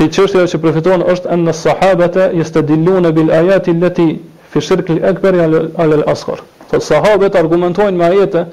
fi 0.00 0.06
qështja 0.08 0.46
që 0.48 0.58
përfiton 0.64 1.02
është 1.12 1.28
an 1.28 1.42
në 1.44 2.62
dillu 2.68 3.00
në 3.04 3.10
bil 3.16 3.30
ajati 3.36 3.72
leti 3.76 4.06
fi 4.52 4.60
shirk 4.64 4.88
al 4.94 5.02
akbar 5.10 5.34
al 5.44 5.56
al 5.84 6.04
asghar. 6.08 6.40
Po 6.70 6.80
sahabet 6.80 7.36
argumentojnë 7.36 7.96
me 7.98 8.04
ajete 8.06 8.46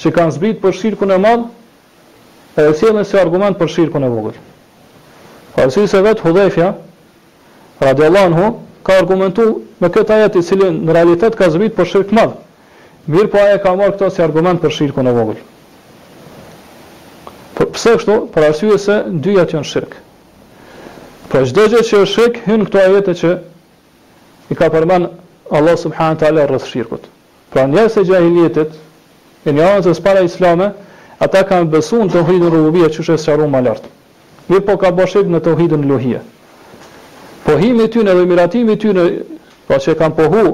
që 0.00 0.12
kanë 0.16 0.32
zbrit 0.38 0.60
për 0.62 0.72
shirkun 0.80 1.12
e 1.12 1.18
madh 1.18 1.44
e 2.62 2.70
sjellën 2.78 3.04
si 3.04 3.20
argument 3.20 3.58
për 3.60 3.68
shirkun 3.74 4.04
e 4.04 4.08
vogël. 4.12 4.34
Pasi 5.56 5.84
se 5.90 6.00
vet 6.06 6.22
Hudhaifa 6.24 6.70
radiallahu 7.82 8.28
anhu 8.30 8.46
ka 8.86 8.96
argumentu 9.02 9.46
me 9.82 9.88
këtë 9.94 10.10
ajet 10.16 10.38
i 10.40 10.42
cili 10.48 10.70
në 10.72 10.92
realitet 10.96 11.36
ka 11.36 11.50
zbrit 11.50 11.76
për 11.76 11.90
shirk 11.92 12.14
madh. 12.16 12.32
Mirë 13.08 13.28
po 13.32 13.42
aje 13.44 13.60
ka 13.64 13.74
marrë 13.76 13.96
këto 13.98 14.08
si 14.14 14.22
argument 14.24 14.62
për 14.64 14.72
shirkun 14.78 15.06
e 15.06 15.12
vogël. 15.18 15.38
Po, 17.56 17.68
pse 17.76 17.96
kështu? 18.00 18.20
Për 18.34 18.48
arsye 18.52 18.78
se 18.78 19.02
dyja 19.26 19.44
janë 19.52 19.66
shirkë. 19.74 20.04
Po 21.28 21.42
çdo 21.44 21.64
gjë 21.68 21.80
që 21.84 21.98
është 22.04 22.10
shirk 22.12 22.36
hyn 22.48 22.62
këto 22.64 22.78
ajete 22.80 23.12
që 23.20 23.30
i 24.52 24.56
ka 24.56 24.68
përmend 24.72 25.10
Allah 25.58 25.74
subhanahu 25.80 26.14
wa 26.16 26.20
taala 26.22 26.46
rreth 26.48 26.68
shirkut. 26.70 27.02
Pra 27.52 27.66
njerëz 27.68 27.98
e 28.00 28.04
jahilitet, 28.08 28.78
e 29.44 29.52
njerëz 29.52 29.90
të 29.90 30.02
para 30.06 30.22
islame, 30.24 30.70
ata 31.20 31.42
kanë 31.50 31.68
besuar 31.74 32.06
në 32.08 32.14
tauhidin 32.14 32.48
rububiyet 32.54 32.96
që 32.96 33.02
është 33.04 33.18
sharum 33.26 33.52
më 33.52 33.60
lart. 33.66 33.84
Mir 34.48 34.64
po 34.70 34.78
ka 34.80 34.88
bësh 34.96 35.20
në 35.34 35.42
tauhidin 35.48 35.84
luhia. 35.90 36.22
Po 37.44 37.58
himi 37.60 37.88
ty 37.92 38.04
në 38.08 38.14
miratimi 38.24 38.78
ty 38.80 38.96
në 38.96 39.04
pra 39.68 39.76
që 39.84 39.98
kanë 40.00 40.16
pohu 40.22 40.46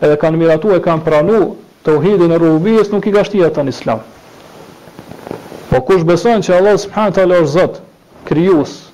edhe 0.00 0.16
kanë 0.22 0.38
miratu 0.44 0.74
e 0.76 0.80
kanë 0.86 1.02
pranu 1.06 1.42
të 1.84 1.98
uhidin 1.98 2.30
e 2.30 2.38
rubijës 2.44 2.90
nuk 2.94 3.06
i 3.06 3.12
ka 3.18 3.26
shtia 3.26 3.50
të 3.50 3.66
në 3.66 3.74
islam. 3.74 4.00
Po 5.70 5.82
kush 5.90 6.06
beson 6.06 6.38
që 6.46 6.54
Allah 6.60 6.78
s.p.t. 6.78 7.18
është 7.18 7.50
zëtë, 7.58 7.78
kryusë, 8.30 8.93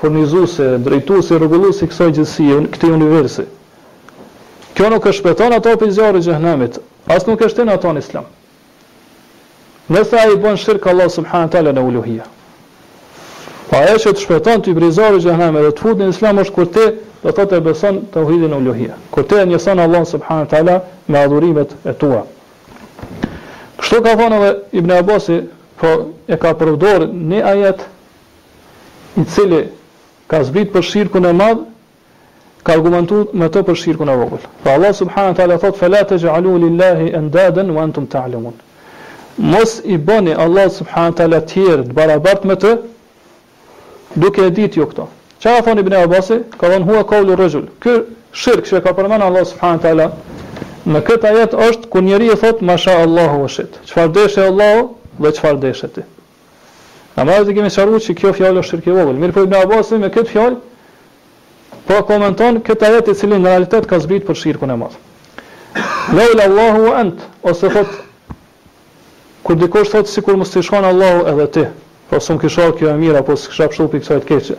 furnizuese, 0.00 0.76
drejtuese, 0.84 1.36
rregulluese 1.38 1.86
kësaj 1.90 2.10
gjësie, 2.16 2.58
këtë 2.72 2.90
universi. 2.94 3.44
Kjo 4.76 4.88
nuk 4.94 5.06
e 5.06 5.12
shpëton 5.14 5.52
ato 5.58 5.74
pe 5.76 5.90
zjarrit 5.92 6.22
e 6.24 6.32
xhenemit, 6.32 6.78
as 7.12 7.26
nuk 7.28 7.42
e 7.44 7.48
shtin 7.52 7.68
ato 7.72 7.92
në 7.92 8.02
Islam. 8.04 8.28
Nëse 9.90 10.16
ai 10.22 10.36
bën 10.40 10.58
shirk 10.62 10.86
Allah 10.88 11.10
subhanahu 11.12 11.50
teala 11.52 11.72
në 11.76 11.82
uluhia. 11.84 12.26
Po 13.70 13.78
ajo 13.78 13.98
që 14.02 14.12
të 14.16 14.24
shpëton 14.24 14.64
ti 14.64 14.72
brizori 14.74 15.20
i 15.20 15.24
xhenemit 15.24 15.66
dhe 15.68 15.72
të 15.72 15.84
futen 15.84 16.08
në 16.08 16.14
Islam 16.16 16.40
është 16.44 16.56
kur 16.56 16.68
ti 16.76 16.86
do 17.20 17.28
të 17.28 17.34
thotë 17.36 17.60
beson 17.66 17.98
tauhidin 18.14 18.54
e 18.56 18.60
uluhia. 18.62 18.96
Kur 19.12 19.26
ti 19.28 19.36
e 19.36 19.44
njohson 19.50 19.80
Allah 19.84 20.06
subhanahu 20.14 20.48
teala 20.48 20.78
me 21.08 21.18
adhurimet 21.20 21.74
e 21.84 21.92
tua. 22.00 22.22
Kështu 23.80 24.00
ka 24.06 24.14
thënë 24.18 24.38
edhe 24.38 24.52
Ibn 24.80 24.96
Abbasi, 24.96 25.40
po 25.80 25.90
e 26.28 26.38
ka 26.40 26.54
përdorur 26.56 27.10
në 27.12 27.42
ajet 27.52 27.84
i 29.20 29.24
cili 29.26 29.60
ka 30.30 30.38
zbrit 30.46 30.68
për 30.72 30.84
shirkun 30.86 31.24
e 31.26 31.32
madh, 31.34 31.62
ka 32.62 32.74
argumentuar 32.76 33.32
me 33.40 33.48
të 33.50 33.62
për 33.66 33.78
shirkun 33.80 34.08
e 34.08 34.14
vogël. 34.20 34.42
Fa 34.42 34.64
pra 34.64 34.74
Allah 34.78 34.92
subhanahu 34.94 35.32
wa 35.32 35.38
taala 35.40 35.56
thot 35.62 35.78
fa 35.80 35.88
la 35.90 36.02
taj'alu 36.12 36.52
lillahi 36.64 37.10
andadan 37.20 37.72
wa 37.74 37.82
antum 37.86 38.06
ta'lamun. 38.12 38.54
Mos 39.38 39.80
i 39.84 39.96
bëni 39.98 40.34
Allah 40.44 40.68
subhanahu 40.76 41.12
wa 41.14 41.18
taala 41.22 41.40
të 41.42 41.50
tjerë 41.54 41.84
të 41.88 41.96
barabartë 41.98 42.50
me 42.50 42.56
të 42.64 42.72
duke 44.22 44.46
e 44.46 44.54
ditë 44.60 44.78
ju 44.82 44.86
këto. 44.92 45.08
Çfarë 45.40 45.64
thon 45.66 45.82
Ibn 45.82 45.94
Abbas? 46.04 46.30
Ka 46.60 46.70
thon 46.70 46.86
huwa 46.88 47.02
qawlu 47.12 47.36
rajul. 47.42 47.66
Ky 47.82 47.94
shirk 48.42 48.66
që 48.70 48.82
ka 48.86 48.94
përmendur 48.98 49.26
Allah 49.32 49.44
subhanahu 49.50 49.78
wa 49.78 49.82
taala 49.88 50.08
Në 50.90 51.00
këtë 51.04 51.26
ajet 51.28 51.54
është 51.66 51.88
ku 51.92 52.00
njeri 52.02 52.30
e 52.32 52.36
thotë 52.40 52.64
Masha 52.64 52.94
Allahu 53.04 53.42
është 53.48 53.82
Qëfar 53.90 54.12
deshe 54.16 54.40
Allahu 54.48 54.86
dhe 55.24 55.32
qëfar 55.36 55.58
deshe 55.60 55.88
ti 55.94 56.00
A 57.20 57.24
ma 57.24 57.36
dhe 57.44 57.52
kemi 57.52 57.68
qarru 57.74 57.98
që 58.00 58.14
kjo 58.16 58.30
fjallë 58.32 58.60
është 58.62 58.70
shirkë 58.72 58.88
i 58.88 58.94
vogël. 58.96 59.16
Mirë 59.20 59.34
po 59.36 59.42
Ibn 59.46 59.56
Abasi 59.58 59.96
me 60.04 60.08
këtë 60.12 60.30
fjallë, 60.30 60.60
po 61.90 61.98
komenton 62.10 62.60
këtë 62.64 62.86
ajet 62.88 63.10
i 63.12 63.14
cili 63.20 63.36
në 63.42 63.50
realitet 63.52 63.88
ka 63.90 63.98
zbrit 64.04 64.24
për 64.28 64.38
shirkën 64.42 64.72
e 64.72 64.76
madhë. 64.82 65.02
Lejla 66.16 66.46
Allahu 66.48 66.86
e 66.88 66.96
entë, 67.02 67.28
ose 67.52 67.70
thot, 67.76 67.98
kur 69.44 69.60
dikosh 69.60 69.92
thot 69.92 70.08
si 70.08 70.24
kur 70.24 70.38
mështë 70.40 70.62
i 70.64 70.70
shkanë 70.70 70.92
Allahu 70.94 71.28
edhe 71.34 71.46
ti, 71.58 71.66
po 72.08 72.22
së 72.24 72.38
më 72.40 72.44
kisha 72.46 72.70
kjo 72.80 72.88
e 72.88 72.96
mirë, 73.04 73.20
apo 73.20 73.36
së 73.42 73.52
kisha 73.52 73.68
pështu 73.74 73.90
për 73.96 74.00
kësajt 74.06 74.26
keqë. 74.32 74.58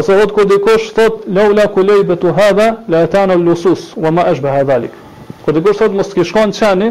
Ose 0.00 0.18
thot, 0.20 0.34
kur 0.34 0.50
dikosh 0.54 0.90
thot, 0.98 1.22
lejla 1.40 1.68
ku 1.76 1.86
lej 1.86 2.02
betu 2.10 2.34
hadha, 2.40 2.66
le 2.90 3.06
e 3.06 3.12
tanë 3.16 3.38
lusus, 3.44 3.92
wa 3.94 4.10
ma 4.18 4.26
është 4.34 4.48
behadhalik. 4.50 4.98
Kur 5.44 5.54
dikosh 5.62 5.84
thot, 5.84 5.94
mështë 6.02 6.24
i 6.26 6.30
shkanë 6.32 6.58
qani, 6.62 6.90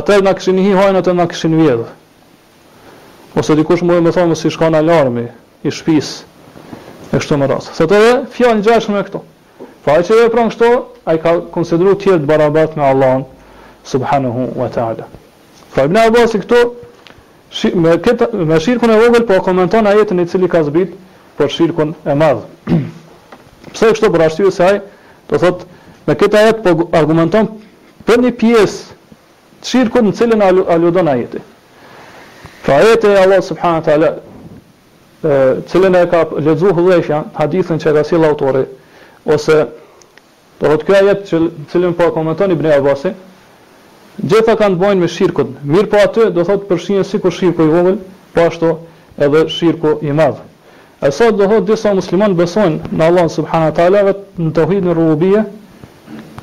atër 0.00 0.22
në 0.30 0.38
kishin 0.40 0.64
hi 0.64 0.72
hajnë, 0.80 1.02
atër 1.04 1.18
në 1.20 1.34
kishin 1.34 1.60
vjedhë 1.60 1.92
ose 3.38 3.54
dikush 3.56 3.82
mund 3.84 3.98
të 4.00 4.06
më 4.06 4.10
thonë 4.16 4.34
se 4.36 4.46
si 4.46 4.54
shka 4.56 4.68
alarmi 4.78 5.22
i 5.66 5.70
shtëpisë 5.70 7.12
e 7.12 7.18
kështu 7.20 7.38
me 7.40 7.48
radhë. 7.48 7.74
Sa 7.78 7.84
të 7.88 7.98
thë 7.98 8.12
fjalë 8.34 8.58
ngjashme 8.60 8.96
me 8.96 9.04
këto. 9.06 9.20
Pra 9.84 9.96
ai 9.98 10.04
që 10.06 10.18
vepron 10.24 10.50
kështu, 10.52 10.68
ai 11.08 11.16
ka 11.22 11.32
konsideruar 11.54 11.96
të 12.00 12.10
jetë 12.12 12.28
barabartë 12.28 12.78
me 12.78 12.84
Allahun 12.90 13.24
subhanahu 13.88 14.48
wa 14.60 14.68
taala. 14.72 15.06
Fa 15.72 15.86
ibn 15.88 15.96
Abi 15.96 16.20
Bakr 16.20 16.44
këtu 16.44 17.76
me 17.82 17.96
këtë 18.04 18.28
me 18.50 18.58
shirkun 18.60 18.92
e 18.94 18.98
vogël 19.00 19.24
po 19.28 19.40
komenton 19.44 19.86
ajetin 19.88 20.20
i 20.22 20.26
cili 20.28 20.48
ka 20.48 20.62
zbrit 20.68 20.92
për 21.38 21.48
shirkun 21.56 21.94
e 22.06 22.14
madh. 22.16 22.44
Pse 23.72 23.92
kështu 23.94 24.12
për 24.12 24.26
arsye 24.26 24.52
se 24.52 24.66
ai 24.68 24.80
do 25.30 25.38
thot 25.40 25.64
me 26.06 26.16
këtë 26.20 26.42
ajet 26.44 26.60
po 26.66 26.90
argumenton 26.96 27.48
për 28.06 28.20
një 28.26 28.36
pjesë 28.36 29.00
të 29.62 29.72
shirkut 29.72 30.02
në 30.04 30.14
cilën 30.20 30.42
aludon 30.74 31.08
ajeti. 31.08 31.40
Fa 32.62 32.74
pra 32.78 32.78
ajete 32.78 33.06
e 33.08 33.16
Allah 33.18 33.42
subhanahu 33.42 33.82
të 33.86 33.92
ala, 33.92 34.08
cilën 35.72 35.96
e 35.98 36.02
ka 36.12 36.20
lezu 36.46 36.70
hëdhesha, 36.76 37.18
hadithin 37.38 37.80
që 37.82 37.94
ka 37.96 38.02
si 38.06 38.18
autori 38.28 38.62
ose, 39.34 39.56
po 40.60 40.68
të 40.68 40.70
rëtë 40.70 40.86
kjo 40.86 40.94
ajete 41.00 41.26
që 41.32 41.40
cilën 41.72 41.96
po 41.98 42.08
komenton 42.14 42.54
i 42.54 42.54
Abbasi 42.58 42.78
Abasi, 42.86 43.12
gjitha 44.30 44.54
kanë 44.60 44.78
të 44.78 44.82
bojnë 44.84 45.00
me 45.04 45.10
shirkut, 45.16 45.50
mirë 45.74 45.90
po 45.94 46.02
atë, 46.06 46.28
do 46.38 46.44
thotë 46.48 46.70
përshinë 46.70 47.04
si 47.10 47.18
kur 47.24 47.34
shirku 47.38 47.66
i 47.66 47.72
vogël 47.74 47.98
po 48.34 48.46
ashtu 48.46 48.72
edhe 49.26 49.42
shirku 49.56 49.96
i 50.06 50.14
madhë. 50.22 50.46
E 51.02 51.10
sot 51.18 51.34
do 51.40 51.50
thotë 51.50 51.68
disa 51.74 51.92
musliman 51.98 52.36
besojnë 52.38 52.94
në 52.94 53.08
Allah 53.10 53.26
subhanahu 53.42 53.74
të 53.74 53.92
në 54.46 54.50
të 54.58 54.70
hujtë 54.70 54.86
në 54.86 55.46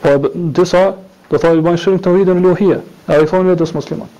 po 0.04 0.20
disa 0.60 0.86
do 1.32 1.38
thotë 1.40 1.62
i 1.64 1.68
bëjnë 1.70 1.84
shirkë 1.88 2.04
të 2.08 2.18
hujtë 2.20 2.40
në 2.42 2.48
luhie, 2.50 2.84
e 3.14 3.24
i 3.24 3.32
thonë 3.38 3.54
vetës 3.56 3.78
muslimonë. 3.80 4.18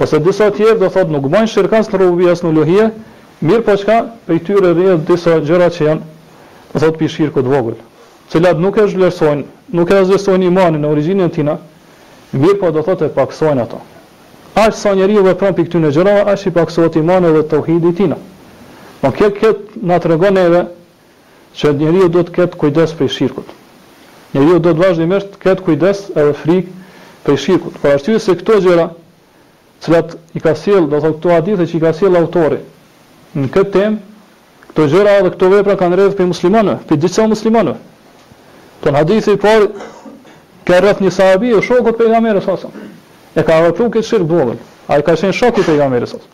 Ose 0.00 0.18
disa 0.24 0.48
të 0.50 0.56
tjerë 0.58 0.78
do 0.80 0.88
thotë 0.90 1.14
nuk 1.14 1.28
bën 1.30 1.46
shirkas 1.50 1.86
në 1.92 1.98
rrugë 2.00 2.30
as 2.32 2.40
në 2.42 2.50
lohie, 2.56 2.86
mirë 3.46 3.62
po 3.66 3.76
çka 3.78 3.98
prej 4.26 4.40
tyre 4.46 4.72
rri 4.74 4.96
disa 5.06 5.36
gjëra 5.46 5.68
që 5.76 5.84
janë 5.86 6.72
do 6.72 6.80
thotë 6.82 6.98
pi 6.98 7.10
shirkë 7.14 7.44
të 7.44 7.52
vogël, 7.52 7.76
të 8.26 8.32
cilat 8.34 8.58
nuk 8.62 8.78
e 8.82 8.86
vlerësojnë, 8.90 9.44
nuk 9.78 9.90
e 9.94 10.00
vlerësojnë 10.00 10.48
imanin 10.50 10.82
në 10.82 10.90
origjinën 10.90 11.28
e 11.28 11.32
tij, 11.36 11.50
mirë 12.42 12.58
po 12.58 12.72
do 12.74 12.82
thotë 12.88 13.06
e 13.12 13.14
paksojnë 13.14 13.66
ato. 13.68 13.78
Ash 14.64 14.80
sa 14.82 14.92
njeriu 14.94 15.22
vepron 15.26 15.54
pikë 15.54 15.70
këtyn 15.70 15.86
gjërave, 15.86 16.24
gjëra, 16.26 16.40
i 16.46 16.52
paksohet 16.58 16.98
imani 16.98 17.30
dhe 17.36 17.42
tauhidi 17.50 17.94
tina. 17.98 18.16
tij. 18.16 19.00
Po 19.00 19.10
këtë 19.14 19.38
kjo 19.38 19.52
na 19.90 19.98
tregon 20.00 20.38
edhe 20.38 20.64
që 21.58 21.72
njeriu 21.78 22.08
duhet 22.08 22.30
të 22.32 22.34
ketë 22.38 22.56
kujdes 22.58 22.92
për 22.98 23.08
shirku. 23.16 23.42
Njeriu 24.34 24.58
do 24.58 24.74
të 24.74 24.78
vazhdimisht 24.80 25.32
të 25.34 25.42
ketë 25.44 25.64
kujdes 25.66 26.04
edhe 26.16 26.32
frikë 26.32 26.70
për 27.26 27.38
shirku. 27.44 27.74
Po 27.82 27.88
arsyet 27.90 28.22
se 28.22 28.34
këto 28.40 28.60
gjëra, 28.64 28.88
cilat 29.84 30.14
i 30.34 30.40
ka 30.40 30.54
sjell, 30.56 30.86
do 30.88 30.98
thotë 31.00 31.18
këto 31.20 31.32
hadithe 31.34 31.64
që 31.68 31.76
i 31.76 31.82
ka 31.82 31.90
sjell 31.98 32.16
autori 32.20 32.60
në 33.36 33.50
këtë 33.54 33.72
temp, 33.74 33.98
këto 34.70 34.86
gjëra 34.94 35.16
dhe 35.26 35.32
këto 35.34 35.48
vepra 35.52 35.76
kanë 35.80 35.98
rreth 35.98 36.16
për 36.18 36.28
muslimanëve, 36.30 36.78
për 36.88 37.00
gjithë 37.04 37.26
muslimanëve. 37.30 37.76
Ton 38.84 38.98
hadithi 39.00 39.34
i 39.36 39.40
parë 39.42 39.68
ka 40.68 40.80
rreth 40.82 41.02
një 41.04 41.12
sahabi 41.18 41.52
u 41.58 41.62
shoku 41.68 41.90
të 41.90 41.98
pejgamberit 42.02 42.46
sa 42.48 42.72
E 43.34 43.42
ka 43.42 43.56
vepruar 43.64 43.90
këtë 43.90 44.06
shirk 44.06 44.28
vogël. 44.30 44.58
Ai 44.88 45.02
ka 45.02 45.16
qenë 45.18 45.34
shoku 45.34 45.60
i 45.60 45.64
pejgamberit 45.66 46.06
sa 46.08 46.18
sa. 46.18 46.28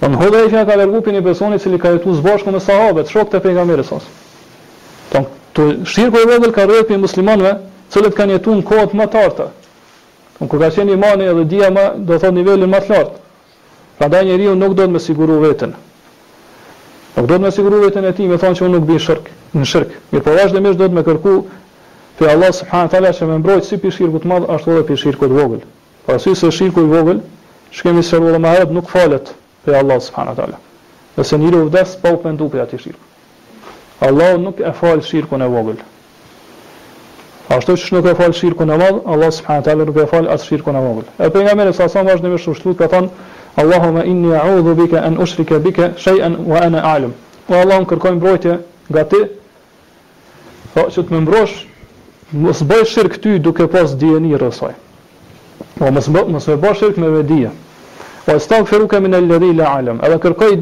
Ton 0.00 0.14
hudhaifja 0.16 0.62
ka 0.64 0.76
vepruar 0.80 1.12
një 1.14 1.22
person 1.26 1.52
i 1.54 1.58
cili 1.60 1.76
ka 1.82 1.90
jetu 1.92 2.14
së 2.16 2.22
bashku 2.24 2.50
me 2.54 2.58
sahabët, 2.64 3.08
shoku 3.12 3.30
të 3.34 3.40
pejgamberit 3.44 3.86
sa 3.90 3.98
sa. 4.00 4.08
Ton 5.12 5.26
to 5.52 5.66
shirku 5.92 6.18
i 6.22 6.26
vogël 6.30 6.52
ka 6.56 6.64
rreth 6.70 6.88
për 6.88 6.98
muslimanëve, 7.02 7.52
cilët 7.92 8.16
kanë 8.16 8.38
jetuar 8.38 8.56
në 8.56 8.64
kohë 8.70 8.96
më 8.96 9.10
të 9.12 9.26
Unë 10.42 10.48
kur 10.50 10.58
ka 10.64 10.68
qenë 10.74 10.94
imani 10.96 11.26
edhe 11.30 11.44
dhja 11.48 11.68
ma, 11.70 11.84
do 11.94 12.18
thot 12.18 12.34
nivellin 12.34 12.70
ma 12.70 12.80
të 12.82 12.90
lartë. 12.90 13.20
Pra 13.98 14.08
da 14.10 14.22
njeri 14.26 14.48
unë 14.50 14.62
nuk 14.64 14.72
do 14.74 14.86
të 14.86 14.90
me 14.94 14.98
siguru 15.02 15.36
vetën. 15.44 15.74
Nuk 17.14 17.28
do 17.30 17.36
të 17.38 17.42
me 17.44 17.52
siguru 17.54 17.82
vetën 17.84 18.08
e 18.10 18.14
ti, 18.16 18.26
me 18.30 18.38
thonë 18.42 18.58
që 18.58 18.64
unë 18.66 18.74
nuk 18.74 18.88
bëjë 18.88 19.04
shërk, 19.04 19.28
në 19.54 19.68
shërkë. 19.70 20.00
Mirë 20.10 20.24
po 20.24 20.34
dhe 20.34 20.64
mishë 20.66 20.80
do 20.80 20.88
të 20.90 20.96
me 20.98 21.04
kërku 21.06 21.36
për 22.18 22.32
Allah 22.34 22.50
subhanë 22.58 22.90
tala 22.96 23.14
që 23.14 23.28
me 23.30 23.38
mbrojtë 23.44 23.70
si 23.70 23.78
për 23.84 23.94
shirkë 23.96 24.24
të 24.24 24.32
madhë, 24.32 24.50
ashtu 24.56 24.74
dhe 24.74 24.84
për 24.90 25.00
shirkë 25.04 25.30
të 25.30 25.38
vogël. 25.38 25.62
Pra 26.06 26.18
si 26.18 26.34
se 26.42 26.50
shirkë 26.50 26.82
të 26.82 26.90
vogël, 26.96 27.22
që 27.70 27.88
kemi 27.88 28.02
së 28.08 28.20
rrë 28.20 28.34
dhe 28.34 28.42
maherët 28.44 28.74
nuk 28.74 28.90
falet 28.90 29.30
po 29.62 29.70
për 29.70 29.78
Allah 29.84 30.00
subhanë 30.04 30.34
tala. 30.42 30.58
Dhe 31.14 31.24
se 31.24 31.38
njëri 31.38 31.62
u 31.62 31.70
vdes, 31.70 31.94
pa 32.02 32.10
u 32.16 32.22
pëndu 32.24 32.50
për 32.52 32.64
ati 32.66 32.82
shirkë. 32.86 33.02
Allah 34.06 34.34
nuk 34.42 34.60
e 34.62 34.70
falë 34.80 35.02
shirkën 35.08 35.42
e 35.42 35.50
vogëlë. 35.54 35.86
Ashtu 37.52 37.74
që 37.76 37.90
nuk 37.92 38.06
e 38.08 38.12
fal 38.16 38.32
shirkun 38.32 38.70
e 38.72 38.76
madh, 38.80 39.00
Allah 39.04 39.28
subhanahu 39.30 39.62
wa 39.62 39.66
taala 39.66 39.84
nuk 39.84 39.96
e 40.02 40.06
fal 40.12 40.28
as 40.34 40.44
shirkun 40.48 40.76
e 40.76 40.80
madh. 40.84 41.08
E 41.18 41.28
pejgamberi 41.34 41.74
sa 41.74 41.88
sa 41.88 42.02
vazhdimisht 42.02 42.48
ushtu 42.48 42.74
ka 42.74 42.86
thon 42.88 43.10
Allahumma 43.58 44.04
inni 44.04 44.32
a'udhu 44.36 44.74
bika 44.74 45.02
an 45.08 45.18
ushrika 45.20 45.58
bika 45.60 45.92
shay'an 45.96 46.38
wa 46.46 46.56
ana 46.58 46.80
a'lam. 46.82 47.12
O 47.48 47.54
Allah, 47.54 47.78
un 47.78 47.86
kërkoj 47.86 48.14
mbrojtje 48.16 48.54
nga 48.90 49.04
ti. 49.04 49.20
Po 50.72 50.86
që 50.88 51.02
të 51.04 51.12
më 51.14 51.20
mbrosh, 51.26 51.58
mos 52.32 52.62
bëj 52.66 52.86
shirk 52.94 53.20
ty 53.22 53.36
duke 53.38 53.68
pas 53.70 53.92
dijen 54.00 54.24
e 54.32 54.40
rrosaj. 54.40 54.72
Po 55.78 55.92
mos 55.92 56.08
mos 56.08 56.48
e 56.48 56.56
bësh 56.64 56.80
shirk 56.80 56.96
me 56.96 57.12
vedije. 57.18 57.52
Po 58.24 58.38
astaghfiru 58.40 58.88
ka 58.88 59.00
min 59.04 59.14
alladhi 59.20 59.52
la 59.56 59.68
alam. 59.76 60.00
Edhe 60.02 60.18
kërkoj 60.24 60.58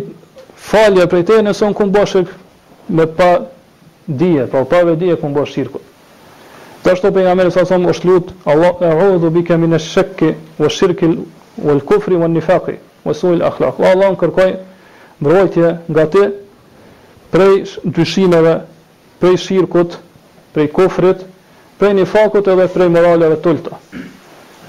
falje 0.56 1.06
prej 1.06 1.22
te 1.30 1.38
nëse 1.46 1.62
un 1.64 1.74
kum 1.78 1.94
bësh 1.94 2.26
me 2.88 3.06
pa 3.06 3.30
dije, 4.06 4.50
po 4.52 4.64
pa 4.66 4.82
vedije 4.90 5.16
kum 5.22 5.32
bësh 5.32 5.54
shirkun. 5.56 5.86
Të 6.82 6.90
ashtu 6.96 7.10
për 7.14 7.22
nga 7.28 7.32
merës 7.38 7.56
asëm 7.62 7.84
është 7.92 8.08
lutë, 8.08 8.34
Allah 8.50 8.80
e 8.82 8.88
rodhu 8.98 9.28
bike 9.30 9.52
kemi 9.52 9.68
në 9.70 9.78
shëkki, 9.84 10.30
o 10.66 10.70
shirkë, 10.76 11.10
o 11.62 11.76
lë 11.78 11.84
kufri, 11.86 12.16
o 12.18 12.22
në 12.26 12.32
nifakri, 12.40 12.74
o 13.06 13.14
lë 13.14 13.46
akhlaq. 13.46 13.78
O 13.78 13.86
Allah 13.90 14.10
në 14.14 14.18
kërkoj 14.22 14.48
Mbrojtje 15.22 15.68
nga 15.94 16.04
ti 16.10 16.22
prej 17.30 17.52
dyshimeve, 17.94 18.54
prej 19.22 19.36
shirkut, 19.38 20.00
prej 20.52 20.66
kufrit, 20.74 21.20
prej 21.78 21.92
nifakut 22.00 22.48
edhe 22.50 22.66
prej 22.74 22.88
moraleve 22.90 23.36
të 23.44 23.52
lëta. 23.54 23.78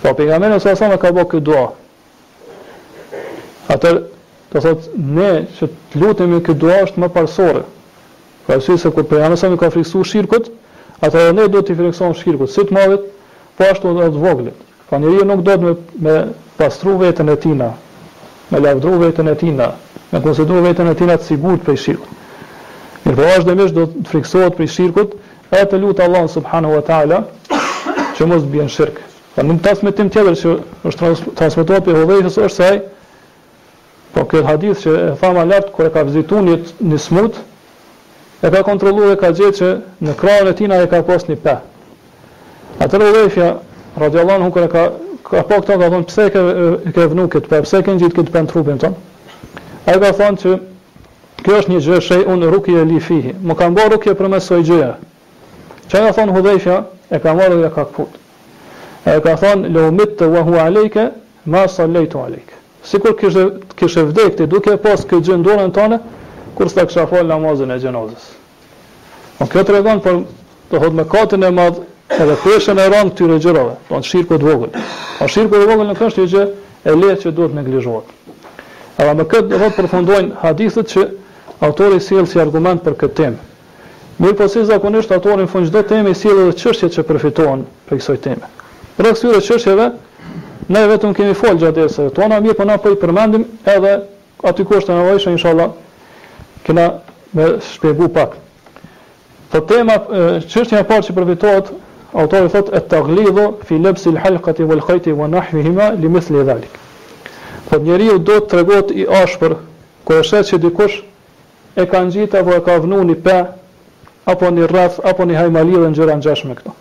Po 0.03 0.13
për 0.13 0.29
nga 0.29 0.37
merës 0.43 0.69
asëm 0.69 0.93
e 0.93 0.99
ka 1.01 1.09
bërë 1.17 1.29
këtë 1.33 1.45
dua. 1.47 1.63
Atër, 3.73 3.97
të 4.53 4.63
thotë, 4.67 4.99
ne 5.17 5.31
që 5.57 5.71
të 5.89 6.03
lutëm 6.03 6.37
këtë 6.45 6.59
dua 6.61 6.77
është 6.85 7.01
më 7.01 7.09
parsore. 7.17 7.65
Ka 8.45 8.59
e 8.59 8.77
se 8.83 8.91
kur 8.93 9.09
për 9.09 9.25
ka 9.63 9.73
friksu 9.73 10.03
shirkut, 10.05 10.51
Ato 11.03 11.19
ne 11.35 11.49
do 11.51 11.59
të 11.67 11.75
frekson 11.75 12.13
shkirkut 12.15 12.47
si 12.51 12.63
të 12.63 12.77
madhit, 12.77 13.01
po 13.59 13.65
ashtu 13.67 13.89
edhe 13.91 14.09
të 14.15 14.21
voglit. 14.23 14.59
Pa 14.87 14.95
po 14.99 14.99
njeri 15.03 15.25
nuk 15.27 15.41
do 15.43 15.55
të 15.59 15.63
me, 15.67 15.73
me 16.05 16.13
pastru 16.59 16.93
vetën 17.01 17.31
e 17.33 17.35
tina, 17.43 17.67
me 18.53 18.61
lavdru 18.63 18.93
vetën 19.01 19.27
e 19.31 19.35
tina, 19.41 19.67
me 20.13 20.21
konsidru 20.23 20.61
vetën 20.63 20.91
e 20.91 20.95
tina 21.01 21.17
të 21.19 21.27
sigur 21.31 21.59
të 21.59 21.67
prej 21.67 21.81
shirkut. 21.85 22.23
Njërë 23.03 23.17
po 23.19 23.27
ashtu 23.33 23.49
dhe 23.51 23.55
mishë 23.59 23.75
do 23.81 23.85
të 23.97 24.05
freksohet 24.13 24.55
prej 24.61 24.71
shirkut, 24.77 25.17
e 25.59 25.65
të 25.67 25.81
lutë 25.83 26.05
Allah 26.07 26.23
Subhanahu 26.37 26.79
wa 26.79 26.83
ta'ala, 26.91 27.19
që 28.15 28.29
mos 28.31 28.45
të 28.47 28.53
bjen 28.55 28.71
shirkë. 28.77 29.03
Pa 29.35 29.41
po 29.41 29.47
në 29.51 29.61
të 29.65 29.95
tim 29.99 30.13
tjeder 30.15 30.39
që 30.39 30.55
është 30.85 30.99
trans 31.01 31.25
transmitua 31.41 31.83
për 31.89 31.99
hovejshës 31.99 32.39
është 32.47 32.55
saj, 32.61 32.81
po 34.15 34.23
këtë 34.31 34.47
hadith 34.47 34.85
që 34.87 34.95
e 35.01 35.15
thama 35.25 35.43
lartë 35.51 35.75
kër 35.75 35.89
e 35.91 35.97
ka 35.99 36.07
vizitu 36.07 36.45
një, 36.47 36.59
një 36.93 37.03
smutë, 37.09 37.47
e 38.43 38.49
ka 38.51 38.61
kontrolu 38.63 39.07
e 39.13 39.17
ka 39.17 39.31
gjithë 39.31 39.55
që 39.59 39.69
në 40.03 40.13
krajën 40.19 40.47
e 40.51 40.53
tina 40.59 40.75
e 40.83 40.87
ka 40.91 40.99
pas 41.07 41.23
një 41.29 41.37
pe. 41.43 41.53
Atër 42.83 43.01
e 43.05 43.11
vefja, 43.15 43.47
radiallan 43.99 44.41
hukër 44.43 44.63
e 44.65 44.71
ka, 44.71 44.81
ka 45.29 45.43
po 45.47 45.59
këta 45.63 45.77
ka 45.79 45.87
thonë, 45.93 46.07
pëse 46.09 46.25
ke, 46.33 46.41
ke 46.91 47.05
vënu 47.13 47.27
këtë 47.31 47.49
pe, 47.53 47.61
pëse 47.63 47.79
ke 47.87 47.93
në 47.93 48.01
gjitë 48.03 48.17
këtë 48.19 48.31
pe 48.35 48.41
në 48.43 48.51
trupin 48.51 48.81
tonë? 48.83 49.31
A 49.87 49.95
e 49.95 50.01
ka 50.03 50.09
thonë 50.19 50.41
që 50.43 50.55
kjo 51.43 51.59
është 51.61 51.71
një 51.71 51.79
gjë 51.85 51.99
shej 52.03 52.25
unë 52.33 52.49
rukje 52.51 52.81
e 52.83 52.87
lifihi, 52.91 53.31
më 53.47 53.55
ka 53.61 53.69
mba 53.71 53.85
rukje 53.93 54.13
për 54.19 54.29
mesoj 54.35 54.59
gjëja. 54.67 54.91
Që 55.87 56.01
e 56.01 56.01
ka 56.01 56.09
thonë 56.17 56.35
hudhefja, 56.35 56.77
e 57.15 57.19
ka 57.23 57.33
marrë 57.39 57.61
dhe 57.63 57.69
ka 57.75 57.83
këput. 57.93 58.17
A 59.07 59.15
e 59.21 59.23
ka 59.23 59.37
thonë, 59.39 59.71
le 59.75 59.85
umit 59.87 60.17
të 60.19 60.27
wahu 60.35 60.59
alejke, 60.65 61.07
ma 61.47 61.63
sa 61.71 61.87
lejtu 61.87 62.19
alejke. 62.23 62.59
Sikur 62.83 63.15
kishë, 63.19 63.43
kishë 63.79 64.03
vdekti, 64.09 64.47
duke 64.51 64.75
pas 64.83 64.99
këtë 65.03 65.23
gjëndurën 65.29 65.71
tonë, 65.75 65.99
kur 66.57 66.69
s'ta 66.69 66.85
kësha 66.87 67.05
falë 67.09 67.29
namazën 67.31 67.73
e 67.75 67.79
gjenazës. 67.81 68.25
Në 69.41 69.47
këtë 69.53 69.75
regon, 69.77 70.01
për 70.05 70.19
të 70.71 70.81
hodë 70.83 70.97
me 70.99 71.05
katën 71.09 71.45
e 71.47 71.51
madhë, 71.59 71.85
edhe 72.15 72.35
peshën 72.43 72.79
e 72.79 72.87
rangë 72.93 73.15
të 73.17 73.29
regjërave, 73.31 73.73
të 73.87 74.01
në 74.01 74.09
shirkët 74.09 74.45
vogël. 74.47 74.75
Në 75.21 75.27
shirkët 75.33 75.63
vogël 75.69 75.89
në 75.89 75.95
kështë 76.01 76.21
i 76.27 76.31
gjë 76.33 76.43
e 76.93 76.95
lehë 76.99 77.19
që 77.23 77.31
duhet 77.37 77.55
në 77.57 77.65
glizhuat. 77.69 78.13
Edhe 79.01 79.15
me 79.17 79.25
këtë 79.33 79.57
dhe 79.59 79.71
përfundojnë 79.79 80.37
hadithet 80.43 80.93
që 80.93 81.05
autori 81.65 81.99
sielë 82.01 82.29
si 82.29 82.41
argument 82.43 82.83
për 82.85 82.97
këtë 83.01 83.15
temë. 83.19 83.37
Mirë 84.21 84.37
po 84.37 84.47
si 84.47 84.61
zakonisht 84.69 85.11
autorin 85.11 85.47
fund 85.49 85.65
çdo 85.71 85.81
temë 85.89 86.11
i 86.13 86.19
sjell 86.19 86.43
edhe 86.43 86.55
çështje 86.61 86.91
që 86.97 87.05
përfitohen 87.09 87.63
prej 87.89 87.99
kësaj 88.03 88.19
teme. 88.21 88.49
Për 88.97 89.07
këtyre 89.09 89.39
çështjeve 89.41 89.87
ne 90.69 90.85
vetëm 90.91 91.15
kemi 91.17 91.33
fol 91.35 91.57
gjatë 91.57 91.79
dersave 91.79 92.11
tona, 92.13 92.37
mirë 92.45 92.55
po 92.59 92.67
na 92.69 92.77
po 92.77 92.93
i 92.93 92.99
përmendim 93.01 93.47
edhe 93.65 93.95
aty 94.47 94.65
kushte 94.69 94.93
nevojshme 94.93 95.33
inshallah 95.33 95.73
këna 96.63 96.87
me 97.33 97.47
shpjegu 97.63 98.07
pak. 98.13 98.35
Po 99.51 99.61
tema 99.67 99.97
çështja 100.49 100.79
e 100.81 100.85
parë 100.87 101.05
që 101.07 101.15
përfitohet, 101.17 101.67
autori 102.17 102.49
thotë 102.53 102.75
et 102.77 102.87
taglidhu 102.89 103.47
fi 103.67 103.77
lebsi 103.81 104.09
al-halqati 104.13 104.65
wal-khayti 104.69 105.13
wa 105.17 105.27
nahwihima 105.29 105.91
li 105.99 106.09
mithli 106.15 106.43
dhalik. 106.47 106.71
Po 107.69 107.79
njeriu 107.81 108.17
do 108.19 108.39
të 108.39 108.49
tregohet 108.53 108.91
i 108.95 109.05
ashpër 109.23 109.55
kur 110.05 110.21
është 110.23 110.43
se 110.49 110.57
dikush 110.63 111.01
e 111.75 111.85
ka 111.89 112.01
ngjitur 112.05 112.39
apo 112.41 112.53
e 112.57 112.63
ka 112.65 112.77
vënë 112.83 113.01
një 113.11 113.17
pe 113.25 113.37
apo 114.33 114.49
një 114.55 114.67
rraf 114.71 114.99
apo 115.05 115.25
një 115.27 115.37
hajmali 115.39 115.77
dhe 115.79 115.91
ngjëra 115.93 116.17
ngjash 116.21 116.45
me 116.47 116.55
këto. 116.59 116.73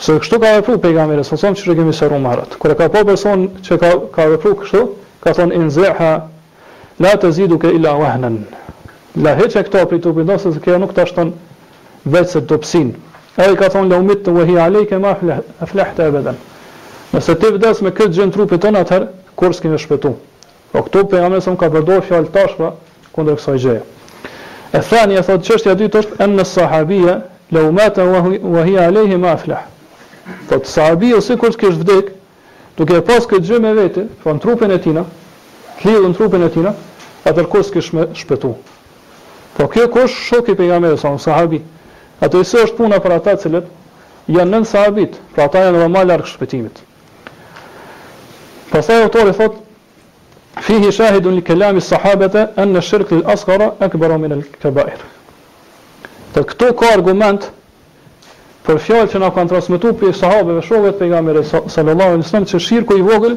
Se 0.00 0.18
kështu 0.20 0.40
ka 0.42 0.52
vepruar 0.58 0.80
pejgamberi, 0.82 1.24
sa 1.24 1.36
son 1.38 1.54
çu 1.54 1.74
kemi 1.76 1.92
sëru 1.94 2.18
më 2.20 2.28
herët. 2.32 2.58
Kur 2.58 2.70
e 2.74 2.74
ka 2.74 2.88
pa 2.88 2.98
po 2.98 3.04
person 3.12 3.46
që 3.64 3.78
ka 3.82 3.90
ka 4.14 4.28
vepruar 4.34 4.56
kështu, 4.64 4.84
ka 5.22 5.30
thonë 5.36 5.54
inzeha 5.62 6.12
la 6.98 7.16
tazidu 7.22 7.58
ka 7.62 7.68
illa 7.70 7.94
wahnan. 8.00 8.42
La 9.14 9.30
heqe 9.38 9.62
këta 9.62 9.84
për 9.86 10.00
i 10.00 10.00
të 10.02 10.12
pëndo, 10.16 10.36
se 10.42 10.50
se 10.54 10.60
kjo 10.62 10.74
nuk 10.82 10.92
të 10.96 11.04
ashton 11.06 11.28
vetë 12.10 12.32
se 12.32 12.40
të 12.50 12.56
pësin. 12.64 12.88
E 13.38 13.44
i 13.52 13.58
ka 13.60 13.68
thonë, 13.70 13.92
la 13.92 14.00
umit 14.02 14.24
të 14.26 14.32
vëhi 14.34 14.56
alejke 14.60 14.98
ma 14.98 15.12
e 15.30 15.68
flehte 15.70 16.08
e 16.08 16.14
beden. 16.16 16.40
Nëse 17.14 17.36
të 17.38 17.52
vdes 17.54 17.82
me 17.86 17.92
këtë 17.94 18.16
gjënë 18.16 18.34
trupit 18.34 18.62
të 18.64 18.72
atëherë, 18.80 19.06
kur 19.38 19.54
s'ki 19.54 19.70
me 19.70 19.78
shpetu. 19.78 20.10
O 20.16 20.74
po 20.74 20.82
këtu 20.88 21.04
për 21.12 21.22
jam 21.22 21.36
e 21.38 21.40
sëmë 21.46 21.60
ka 21.62 21.70
përdoj 21.76 22.00
fjallë 22.08 22.32
tashpa 22.34 22.72
këndër 23.14 23.38
kësaj 23.38 23.56
gjëja. 23.66 23.84
E 24.74 24.82
thani 24.90 25.20
e 25.20 25.24
thotë 25.28 25.52
qështja 25.52 25.76
dytë 25.84 26.02
është 26.02 26.18
enë 26.26 26.38
në 26.40 26.48
sahabije, 26.54 27.14
la 27.54 27.62
umet 27.70 28.02
e 28.06 28.08
vëhi 28.10 28.76
alejke 28.88 29.20
ma 29.22 29.36
e 29.38 29.42
flehte. 29.46 30.44
Thotë, 30.50 30.74
sahabije, 30.74 31.22
si 31.28 31.38
kur 31.38 31.54
s'ki 31.54 31.70
shvdik, 31.78 32.10
duke 32.80 33.00
pas 33.10 33.30
këtë 33.30 33.46
gjë 33.52 33.62
me 33.62 33.76
vetë, 33.78 34.08
po 34.18 34.32
fa 34.34 34.38
trupin 34.42 34.74
e 34.74 34.82
tina, 34.88 35.06
të 35.84 35.98
trupin 36.18 36.50
e 36.50 36.54
tina, 36.58 36.74
atër 37.30 37.46
kur 37.54 37.62
s'ki 37.70 37.86
shpetu. 38.22 38.56
Po 39.56 39.68
kjo 39.68 39.88
kush 39.88 40.14
shoku 40.28 40.50
i 40.50 40.54
pejgamberit 40.54 40.98
sa 40.98 41.18
sahabi. 41.18 41.60
Ato 42.20 42.40
i 42.42 42.46
është 42.46 42.76
puna 42.76 42.98
për 43.04 43.12
ata 43.18 43.34
cilët 43.42 43.66
janë 44.30 44.50
nën 44.54 44.64
sahabit, 44.66 45.18
për 45.34 45.42
ata 45.44 45.62
janë 45.66 45.88
më 45.94 46.02
larg 46.08 46.28
shpëtimit. 46.30 46.78
Pastaj 48.70 49.04
autori 49.04 49.34
thotë 49.38 50.62
fihi 50.66 50.92
shahidun 50.96 51.36
li 51.38 51.42
kalam 51.46 51.80
sahabete, 51.82 52.46
sahabata 52.46 52.72
në 52.72 52.80
ash-shirk 52.82 53.12
al 53.12 53.62
e 53.62 53.70
akbar 53.88 54.16
min 54.22 54.34
al-kaba'ir. 54.38 55.02
Të 56.34 56.44
këto 56.50 56.72
ka 56.80 56.92
argument 56.96 57.48
për 58.66 58.78
fjalë 58.86 59.12
që 59.12 59.22
na 59.22 59.32
kanë 59.36 59.52
transmetuar 59.52 59.98
për 60.00 60.14
sahabëve 60.22 60.64
shokët 60.70 60.98
pejgamberit 61.02 61.50
sallallahu 61.52 62.14
alaihi 62.16 62.22
wasallam 62.24 62.46
se 62.54 62.60
shirku 62.68 62.96
i 62.96 63.02
vogël 63.10 63.36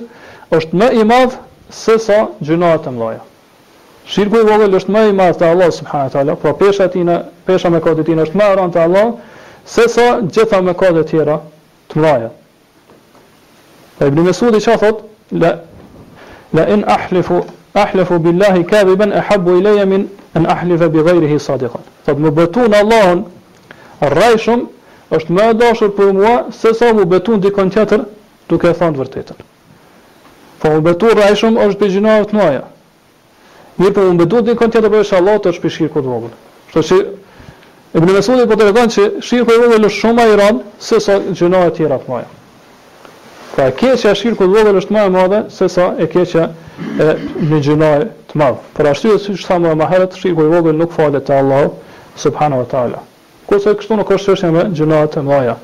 është 0.61 0.79
më 0.81 0.91
i 1.01 1.05
madh 1.13 1.39
se 1.83 1.97
sa 2.09 2.25
gjinat 2.39 2.87
e 2.87 2.93
mëdha. 3.01 3.25
Shirku 4.07 4.39
i 4.39 4.43
vogël 4.47 4.71
është 4.77 4.93
më 4.93 4.99
i 5.09 5.13
madh 5.15 5.33
te 5.41 5.45
Allah 5.51 5.71
subhanahu 5.73 6.11
taala, 6.13 6.35
po 6.43 6.53
pesha 6.59 6.85
tina, 6.91 7.15
pesha 7.45 7.69
me 7.69 7.81
kodet 7.83 8.05
tina 8.07 8.23
është 8.23 8.37
më 8.39 8.45
e 8.45 8.53
rëndë 8.55 8.75
te 8.75 8.83
Allah 8.83 9.09
sesa 9.71 10.05
gjitha 10.31 10.61
me 10.63 10.73
kodet 10.79 11.09
tjera 11.09 11.35
të 11.91 11.99
mëdha. 12.03 12.29
Pa 13.97 14.07
Ibn 14.07 14.21
Mesud 14.29 14.55
i 14.55 14.61
thot, 14.63 15.01
la 15.31 15.51
la 16.55 16.65
in 16.77 16.85
ahlifu 16.87 17.41
ahlifu 17.75 18.19
billahi 18.19 18.63
kadiban 18.69 19.11
uhibbu 19.19 19.57
ilayya 19.59 19.85
min 19.85 20.07
an 20.35 20.47
ahlifa 20.55 20.87
bi 20.89 21.03
ghayrihi 21.03 21.39
sadiqan. 21.39 21.83
Sot 22.05 22.17
më 22.17 22.31
betun 22.39 22.73
Allahun 22.73 23.25
rrajshëm 24.01 24.63
është 25.19 25.35
më 25.35 25.49
e 25.49 25.53
dashur 25.59 25.91
për 25.97 26.13
mua 26.13 26.37
sesa 26.61 26.93
më 26.93 27.05
betun 27.11 27.43
dikon 27.43 27.69
tjetër 27.75 28.07
duke 28.47 28.71
thënë 28.71 28.97
vërtetën. 29.03 29.45
Po 30.63 30.71
më 30.77 30.81
betun 30.89 31.15
rrajshëm 31.19 31.59
është 31.67 31.79
për 31.83 31.95
gjinave 31.97 32.31
të 32.31 32.39
mëdha. 32.39 32.65
Mirë 33.77 33.93
po 33.93 34.03
unë 34.09 34.15
beduat 34.23 34.45
dikon 34.49 34.71
tjetër 34.73 34.89
për 34.89 34.93
po 34.95 35.01
inshallah 35.05 35.35
të 35.45 35.51
shpi 35.55 35.69
shirkut 35.73 36.05
vogël. 36.11 36.31
Kështu 36.71 36.85
që 36.87 36.97
e 37.97 38.01
bënë 38.01 38.15
mesudi 38.15 38.45
po 38.49 38.55
të 38.57 38.69
regon 38.71 38.93
që 38.93 39.03
shirkut 39.27 39.59
vogël 39.61 39.85
është 39.89 39.97
shumë 40.01 40.23
a 40.23 40.25
i 40.31 40.37
ranë 40.41 40.63
se 40.87 40.99
sa 41.05 41.17
gjëna 41.37 41.59
e 41.67 41.75
tjera 41.77 41.99
të 42.05 42.13
maja. 42.13 42.31
Pra 43.53 43.67
e 43.69 43.75
keqja 43.81 44.15
shirkut 44.23 44.49
vogël 44.49 44.79
është 44.81 44.95
maja 44.97 45.13
madhe 45.17 45.43
se 45.59 45.69
sa 45.75 45.91
e 46.05 46.09
keqja 46.15 46.47
e 47.05 47.11
një 47.51 47.61
gjëna 47.67 47.91
e 47.99 48.09
të 48.31 48.41
madhe. 48.41 48.65
Por 48.79 48.89
ashtu 48.95 49.13
e 49.13 49.21
si 49.27 49.37
që 49.37 49.47
thamë 49.53 49.71
e 49.75 49.79
maherët, 49.83 50.17
shirkut 50.23 50.51
vogël 50.55 50.77
nuk 50.81 50.97
falet 50.97 51.27
të 51.29 51.37
Allah 51.37 51.69
subhanahu 52.25 52.63
wa 52.65 52.71
ta'ala. 52.73 53.05
Kose 53.51 53.77
kështu 53.79 54.01
nuk 54.01 54.09
është 54.17 54.25
shërshja 54.31 54.53
me 54.57 54.65
gjëna 54.75 55.05
e 55.05 55.09
të 55.13 55.21
maja. 55.29 55.57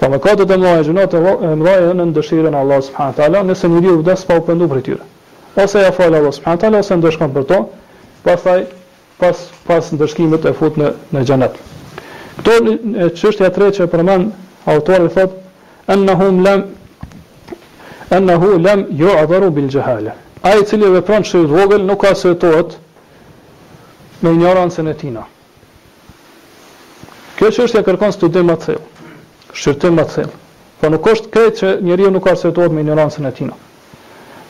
Pra 0.00 0.10
me 0.12 0.18
katët 0.26 0.50
e 0.50 0.62
gjëna 0.82 1.06
e 1.06 1.12
të 1.14 1.24
maja 1.62 1.94
në 2.02 2.10
ndëshirën 2.10 2.58
Allah 2.62 2.82
subhanahu 2.90 3.14
wa 3.14 3.22
ta'ala, 3.22 3.46
nëse 3.52 3.70
një 3.76 4.00
vdes 4.02 4.26
pa 4.28 4.34
u 4.34 4.44
pëndu 4.50 4.66
për 4.74 4.84
tyre 4.90 5.04
ose 5.62 5.80
ja 5.80 5.92
falë 5.92 6.18
Allah 6.20 6.32
subhanahu 6.34 6.60
taala 6.60 6.78
ose 6.84 6.96
ndeshkon 6.96 7.32
për 7.34 7.44
to, 7.48 7.60
pastaj 8.24 8.64
pas 9.20 9.46
pas 9.66 9.92
ndeshkimit 9.96 10.44
e 10.44 10.52
fut 10.56 10.76
në 10.76 10.90
në 11.16 11.22
xhenet. 11.26 11.56
Kto 12.40 12.56
çështja 13.16 13.48
e 13.50 13.52
tretë 13.56 13.78
që 13.78 13.86
përmend 13.94 14.28
autori 14.68 15.08
thot 15.16 15.36
annahum 15.94 16.42
lam 16.44 16.66
annahu 18.16 18.50
lam 18.66 18.84
yu'dharu 19.00 19.50
bil 19.56 19.68
jahala. 19.72 20.14
Ai 20.42 20.58
i 20.60 20.66
cili 20.66 20.90
vepron 20.92 21.22
çdo 21.24 21.42
vogël 21.54 21.86
nuk 21.88 22.00
ka 22.04 22.12
sëtohet 22.14 22.76
me 24.22 24.30
ignorancën 24.34 24.90
e 24.90 24.94
tina. 24.94 25.24
Kjo 27.36 27.50
çështje 27.52 27.82
kërkon 27.84 28.12
studim 28.12 28.46
më 28.50 28.56
të 28.56 28.62
thellë, 28.64 29.08
shqiptim 29.52 29.96
më 29.98 30.04
të 30.08 30.12
thellë. 30.16 30.34
Po 30.80 30.90
nuk 30.92 31.08
është 31.14 31.32
këtë 31.32 31.56
që 31.58 31.72
njeriu 31.84 32.10
nuk 32.12 32.24
ka 32.28 32.36
sëtohet 32.42 32.72
me 32.72 32.84
ignorancën 32.84 33.26
e 33.28 33.32
tina. 33.32 33.56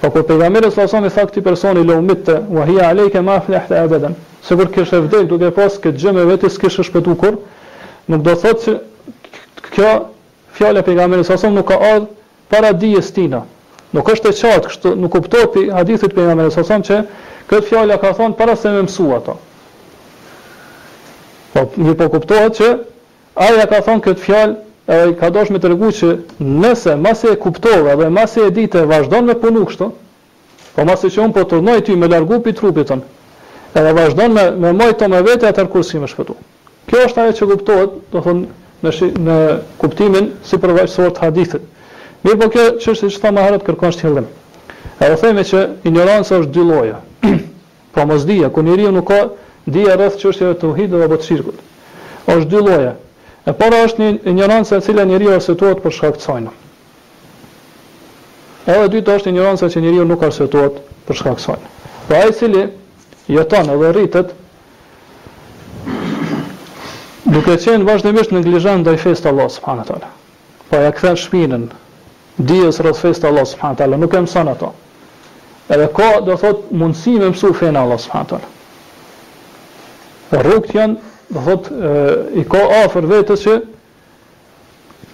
Po 0.00 0.10
kur 0.10 0.24
pejgamberi 0.28 0.70
sa 0.70 0.84
sa 0.90 1.00
më 1.00 1.08
tha 1.12 1.24
këtij 1.24 1.42
personi 1.42 1.84
lumit 1.84 2.22
te 2.26 2.36
wa 2.48 2.64
hiya 2.66 2.88
alayka 2.90 3.22
ma 3.22 3.36
aflahta 3.36 3.80
abadan. 3.82 4.14
Sigur 4.42 4.68
kish 4.68 4.92
e 4.92 5.00
vdel 5.06 5.24
duke 5.28 5.50
pas 5.56 5.78
këtë 5.80 5.96
gjë 6.00 6.12
me 6.12 6.24
vetë 6.28 6.50
s'kish 6.52 6.82
shpëtu 6.84 7.16
kur. 7.16 7.38
Nuk 8.08 8.22
do 8.22 8.34
thotë 8.36 8.60
se 8.60 8.74
kjo 9.72 9.94
fjalë 10.52 10.82
pejgamberi 10.84 11.24
sa 11.24 11.36
sa 11.38 11.48
nuk 11.50 11.68
ka 11.68 11.78
ardh 11.80 12.06
para 12.48 12.72
dijes 12.72 13.08
tina. 13.12 13.40
Nuk 13.92 14.08
është 14.12 14.32
e 14.34 14.36
qartë 14.42 14.68
kështu, 14.68 14.94
nuk 15.00 15.12
kuptopi 15.16 15.68
hadithit 15.72 16.12
pejgamberi 16.14 16.52
sa 16.52 16.62
sa 16.64 16.76
që 16.76 17.02
këtë 17.48 17.66
fjalë 17.70 17.98
ka 18.00 18.12
thonë 18.18 18.36
para 18.36 18.56
se 18.56 18.68
më 18.68 18.84
mësua 18.84 19.22
ato. 19.22 19.38
Po 21.56 21.70
një 21.80 21.96
po 21.96 22.10
kuptohet 22.18 22.60
që 22.60 22.68
ai 23.40 23.64
ka 23.64 23.80
thonë 23.80 24.04
këtë 24.04 24.24
fjalë 24.28 24.54
edhe 24.86 25.14
ka 25.18 25.30
dosh 25.30 25.50
me 25.50 25.58
të 25.58 25.68
regu 25.72 25.90
që 25.98 26.10
nëse 26.38 26.94
masë 27.02 27.32
e 27.34 27.38
kuptova 27.42 27.94
dhe 27.98 28.08
masë 28.14 28.44
e 28.46 28.50
dite 28.54 28.84
vazhdon 28.86 29.26
me 29.26 29.34
punu 29.34 29.64
kështu 29.66 29.88
po 30.76 30.84
masë 30.86 31.10
që 31.14 31.22
unë 31.24 31.34
po 31.34 31.42
të 31.50 31.60
nëjë 31.66 31.82
ty 31.88 31.96
me 31.98 32.06
largu 32.10 32.38
për 32.44 32.54
trupit 32.54 32.86
tënë, 32.90 33.02
edhe 33.78 33.94
vazhdon 33.96 34.34
me, 34.36 34.44
me 34.62 34.72
mojë 34.78 34.96
të 35.00 35.08
me 35.10 35.22
vete 35.26 35.48
atër 35.48 35.66
kursim 35.72 36.04
e 36.06 36.10
shpëtu. 36.12 36.36
Kjo 36.86 37.00
është 37.08 37.22
ajo 37.22 37.34
që 37.38 37.46
kuptohet, 37.50 37.94
do 38.12 38.20
thonë, 38.26 38.42
në, 38.84 38.90
shi, 38.94 39.08
në 39.26 39.36
kuptimin 39.80 40.26
si 40.46 40.58
përvajshësor 40.62 41.14
të 41.16 41.22
hadithit. 41.24 41.64
Mirë 42.28 42.40
po 42.44 42.48
kjo 42.52 42.66
që 42.82 42.92
është 42.92 43.10
që 43.16 43.22
tha 43.24 43.32
maharët 43.36 43.64
kërkon 43.66 43.94
është 43.96 44.24
Edhe 44.96 45.16
theme 45.20 45.42
që 45.44 45.60
ignoranca 45.88 46.38
është 46.42 46.52
dy 46.54 46.62
loja, 46.64 47.00
po 47.96 48.04
mos 48.08 48.22
dija, 48.28 48.48
ku 48.48 48.62
njëri 48.64 48.86
nuk 48.94 49.08
ka 49.10 49.18
dija 49.68 49.96
rrëth 49.98 50.14
që 50.22 50.54
të 50.60 50.88
dhe 50.92 51.08
bëtë 51.08 51.24
shirkut. 51.26 51.58
është 52.32 52.48
dy 52.54 52.60
loja, 52.64 52.94
E 53.46 53.52
para 53.54 53.78
është 53.86 54.02
një 54.02 54.14
ignorancë 54.26 54.74
e 54.80 54.82
cila 54.82 55.04
njeriu 55.06 55.30
e 55.30 55.36
arsyetohet 55.38 55.78
për 55.84 55.94
shkak 55.94 56.16
të 56.18 56.24
saj. 56.24 56.48
Edhe 58.66 58.88
dytë 58.96 59.14
është 59.20 59.30
ignoranca 59.32 59.68
që 59.70 59.82
njeriu 59.84 60.06
nuk 60.08 60.24
arsyetohet 60.26 60.80
për 61.06 61.18
shkak 61.20 61.36
të 61.38 61.44
saj. 61.44 61.60
Pra 62.08 62.24
ai 62.24 62.32
i 62.32 62.34
cili 62.34 62.64
jeton 63.30 63.70
edhe 63.70 63.92
rritet 63.94 64.32
duke 67.36 67.56
qenë 67.68 67.86
vazhdimisht 67.86 68.34
në 68.34 68.42
glizhan 68.48 68.82
ndaj 68.82 68.98
fesë 69.04 69.26
të 69.28 69.34
Allah 69.34 69.48
subhanahu 69.58 69.86
wa 69.86 69.88
taala. 69.92 70.10
Po 70.70 70.82
ja 70.82 70.90
kthen 70.96 71.22
shpinën 71.22 71.68
dijes 72.50 72.82
rreth 72.82 73.04
fesë 73.04 73.22
të 73.22 73.30
Allah 73.30 73.46
subhanahu 73.52 73.76
wa 73.78 73.84
taala, 73.84 74.02
nuk 74.02 74.14
e 74.18 74.24
mëson 74.26 74.50
ato. 74.56 74.72
Edhe 75.70 75.86
ka 75.98 76.10
do 76.26 76.34
thot 76.42 76.66
mundësi 76.82 77.14
me 77.22 77.30
mësu 77.30 77.54
fenë 77.60 77.78
Allah 77.84 78.02
subhanahu 78.08 78.26
wa 78.26 78.38
taala. 78.40 78.54
Rrugët 80.42 80.74
janë 80.80 81.14
dhe 81.26 81.38
thot, 81.44 81.70
e, 81.70 82.00
i 82.40 82.44
ka 82.46 82.58
afer 82.84 83.06
vetës 83.10 83.42
që 83.44 83.54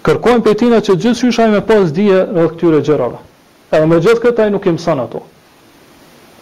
kërkojnë 0.07 0.43
për 0.47 0.57
tina 0.59 0.81
që 0.85 0.97
gjithë 0.97 1.19
shusha 1.19 1.47
i 1.49 1.53
me 1.57 1.61
pas 1.67 1.91
dhije 1.95 2.25
dhe 2.37 2.49
këtyre 2.55 2.81
gjërave. 2.85 3.21
Edhe 3.73 3.87
me 3.89 4.01
gjithë 4.03 4.21
këtaj 4.27 4.49
nuk 4.53 4.67
im 4.69 4.81
sanë 4.83 5.07
ato. 5.07 5.23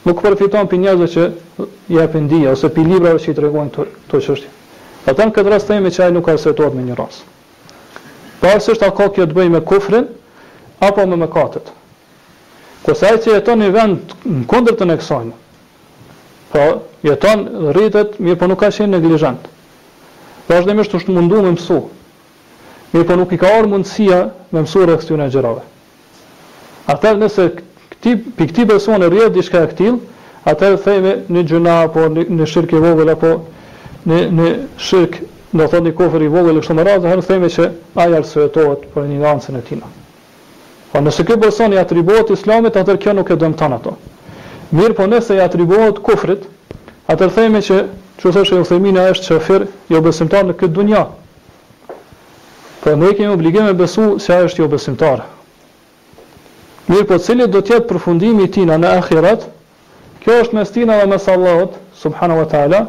Nuk 0.09 0.23
përfiton 0.25 0.69
për 0.71 0.81
njëzë 0.83 1.09
që 1.15 1.27
jepin 1.93 2.29
dhije, 2.31 2.55
ose 2.55 2.71
për 2.73 2.89
librave 2.89 3.21
që 3.21 3.33
i 3.33 3.37
të 3.37 3.43
regojnë 3.45 3.75
të, 3.75 3.85
të 4.09 4.21
qështje. 4.25 4.55
Dhe 5.05 5.13
të 5.17 5.27
në 5.29 5.35
këtë 5.37 5.53
rast 5.53 5.69
të 5.69 5.77
jemi 5.77 5.93
që 5.93 6.03
ajë 6.07 6.15
nuk 6.17 6.31
arsetohet 6.33 6.77
me 6.77 6.87
një 6.89 6.97
rast. 6.97 7.21
Parës 8.41 8.71
është 8.73 8.89
a 8.89 8.95
ka 8.97 9.11
kjo 9.13 9.27
të 9.29 9.37
bëj 9.37 9.51
me 9.53 9.61
kufrin, 9.69 10.09
apo 10.81 11.05
me 11.07 11.29
katët. 11.29 11.69
Kësa 12.87 13.11
ajë 13.13 13.21
që 13.27 13.33
jeton 13.37 13.61
një 13.61 13.71
vend 13.77 14.15
në 14.25 14.47
kundër 14.49 14.79
të 14.81 14.89
neksojnë, 14.89 15.33
pra, 16.51 16.65
jeton 17.05 17.45
rritet, 17.77 18.17
mirë 18.21 18.41
po 18.41 18.49
nuk 18.49 18.63
ka 18.65 18.73
qenë 18.73 18.97
neglijant 18.97 19.50
vazhdimisht 20.51 20.95
është 20.99 21.15
mundu 21.15 21.41
me 21.47 21.53
mësu. 21.55 21.81
Mirë 22.93 23.07
po 23.07 23.17
nuk 23.21 23.33
i 23.33 23.39
ka 23.39 23.53
orë 23.61 23.71
mundësia 23.71 24.21
me 24.51 24.65
mësu 24.65 24.85
rrëkës 24.89 25.09
të 25.11 25.19
gjërave. 25.37 25.63
Atër 26.95 27.19
nëse 27.23 27.45
këti, 27.57 28.15
për 28.39 28.51
këti 28.53 28.67
personë 28.71 29.11
diçka 29.11 29.29
i 29.31 29.47
shka 29.49 29.61
e 29.67 29.71
këtil, 29.75 29.99
atër 30.53 30.79
thejme 30.87 31.13
një 31.37 31.45
gjuna, 31.51 31.77
apo 31.87 32.07
një, 32.17 32.27
një 32.35 32.49
i 32.81 32.85
vogël, 32.87 33.13
apo 33.15 33.33
një, 34.11 34.21
një 34.31 35.19
do 35.51 35.65
të 35.67 35.71
thonë 35.73 35.89
një 35.91 35.95
kofër 35.99 36.23
i 36.23 36.29
vogël, 36.31 36.57
e 36.57 36.61
kështë 36.63 36.75
më 36.79 36.83
razë, 36.89 37.07
herë 37.11 37.23
thejme 37.27 37.49
që 37.51 37.71
për 38.95 39.09
një 39.09 39.19
nganësën 39.23 39.59
e 39.59 39.63
tij. 39.69 39.83
Po 40.91 41.01
nëse 41.05 41.27
ky 41.29 41.37
person 41.43 41.73
i 41.75 41.79
atribuohet 41.79 42.31
islamit, 42.35 42.77
atër 42.81 42.99
kjo 43.03 43.15
nuk 43.21 43.31
e 43.31 43.37
dëmë 43.39 43.59
tanë 43.59 43.77
ato. 43.81 43.97
Mirë 44.79 44.95
po 44.99 45.07
nëse 45.11 45.35
i 45.39 45.43
atribuohet 45.43 45.99
kufrit, 46.07 46.47
Atër 47.11 47.31
thejme 47.35 47.59
që 47.65 47.77
që 48.21 48.31
se 48.37 48.43
shë 48.45 48.59
e 48.61 48.91
e 48.91 49.05
është 49.13 49.25
shafir 49.27 49.63
jo 49.91 49.99
besimtar 50.05 50.45
në 50.47 50.55
këtë 50.61 50.75
dunja. 50.77 51.01
Për 52.85 52.93
po 52.93 52.99
në 53.01 53.11
kemi 53.19 53.33
obligim 53.35 53.67
e 53.67 53.73
besu 53.75 54.11
se 54.21 54.33
a 54.37 54.45
është 54.47 54.63
jo 54.63 54.69
besimtar. 54.73 55.25
Mirë 56.91 57.07
po 57.11 57.19
cilit 57.23 57.51
do 57.55 57.61
tjetë 57.67 57.89
përfundimi 57.91 58.47
tina 58.55 58.77
në 58.79 58.93
akhirat, 59.01 59.49
kjo 60.23 60.37
është 60.43 60.55
mes 60.61 60.71
tina 60.75 60.99
dhe 61.01 61.09
mes 61.11 61.27
Allahot, 61.33 61.75
subhana 62.01 62.37
wa 62.39 62.47
ta'ala, 62.53 62.85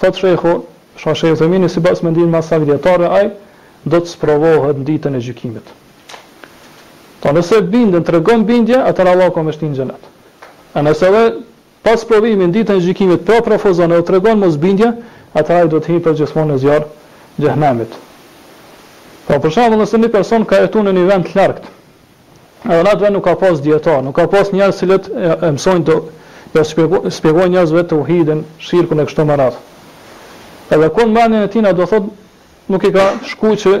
thëtë 0.00 0.22
shëjkho, 0.22 0.54
shë 1.00 1.34
a 1.34 1.68
si 1.74 1.80
basë 1.86 2.04
më 2.06 2.10
ndinë 2.14 2.34
mas 2.36 2.52
aj, 2.52 3.30
do 3.90 3.98
të 3.98 4.06
sprovohet 4.12 4.78
në 4.78 4.84
ditën 4.86 5.14
e 5.14 5.20
gjykimit. 5.20 5.66
Ta 7.20 7.32
nëse 7.34 7.58
bindën, 7.72 8.04
të 8.06 8.12
regon 8.14 8.44
bindje, 8.46 8.78
atër 8.78 9.08
Allah 9.10 9.32
komështin 9.34 9.72
gjenet. 9.74 10.04
A 10.78 10.82
nëse 10.86 11.08
dhe 11.10 11.24
pas 11.82 12.04
provimit 12.06 12.38
në 12.48 12.52
ditën 12.54 12.76
e 12.78 12.84
gjykimit 12.86 13.24
të 13.26 13.40
profozon 13.46 13.92
e 13.92 13.98
u 13.98 14.04
tregon 14.06 14.38
mos 14.42 14.56
bindje, 14.60 14.92
atëra 15.34 15.66
do 15.70 15.80
të 15.82 15.96
hipë 15.96 16.12
gjithmonë 16.20 16.54
në 16.54 16.58
zjarr 16.62 16.84
xhehenamit. 17.40 17.94
Po 19.26 19.38
për 19.42 19.54
shembull 19.56 19.82
nëse 19.82 19.98
një 20.02 20.10
person 20.14 20.44
ka 20.46 20.60
jetuar 20.62 20.86
në 20.88 20.92
një 21.00 21.04
vend 21.10 21.26
të 21.30 21.38
largët, 21.40 21.66
edhe 22.66 22.92
atë 22.92 23.02
vend 23.04 23.16
nuk 23.18 23.26
ka 23.26 23.34
pas 23.40 23.62
dieta, 23.64 23.96
nuk 24.02 24.16
ka 24.20 24.26
pas 24.30 24.52
njerëz 24.54 24.80
që 24.80 24.98
e 25.48 25.50
mësojnë 25.56 25.86
të 25.88 25.96
ja 26.52 26.64
shpjegojnë 26.68 27.54
njerëzve 27.56 27.84
të 27.90 27.98
uhidin, 27.98 28.44
shirkun 28.62 29.02
e 29.02 29.06
kështu 29.08 29.26
me 29.30 29.36
radhë. 29.40 29.64
Edhe 30.76 30.90
kur 30.94 31.08
mbani 31.10 31.40
në 31.42 31.48
tinë 31.54 31.72
do 31.76 31.86
thotë 31.88 32.70
nuk 32.72 32.84
e 32.88 32.92
ka 32.94 33.08
shkuar 33.32 33.56
që 33.58 33.72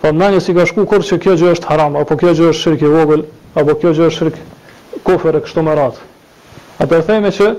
po 0.00 0.12
mbani 0.16 0.40
si 0.40 0.54
ka 0.56 0.66
shkuar 0.68 0.88
kur 0.90 1.04
që 1.06 1.18
kjo 1.22 1.36
gjë 1.42 1.52
është 1.58 1.70
haram 1.70 1.94
apo 2.00 2.16
kjo 2.22 2.32
gjë 2.36 2.48
është 2.54 2.62
shirk 2.64 2.82
i 2.84 2.90
vogël 2.96 3.26
apo 3.54 3.76
kjo 3.80 3.92
gjë 3.96 4.08
është 4.08 4.16
shirk 4.16 5.04
kofër 5.06 5.38
e 5.38 5.44
kështu 5.46 5.62
me 5.66 5.76
radhë 5.78 6.02
atër 6.80 7.04
thejme 7.06 7.30
që 7.36 7.50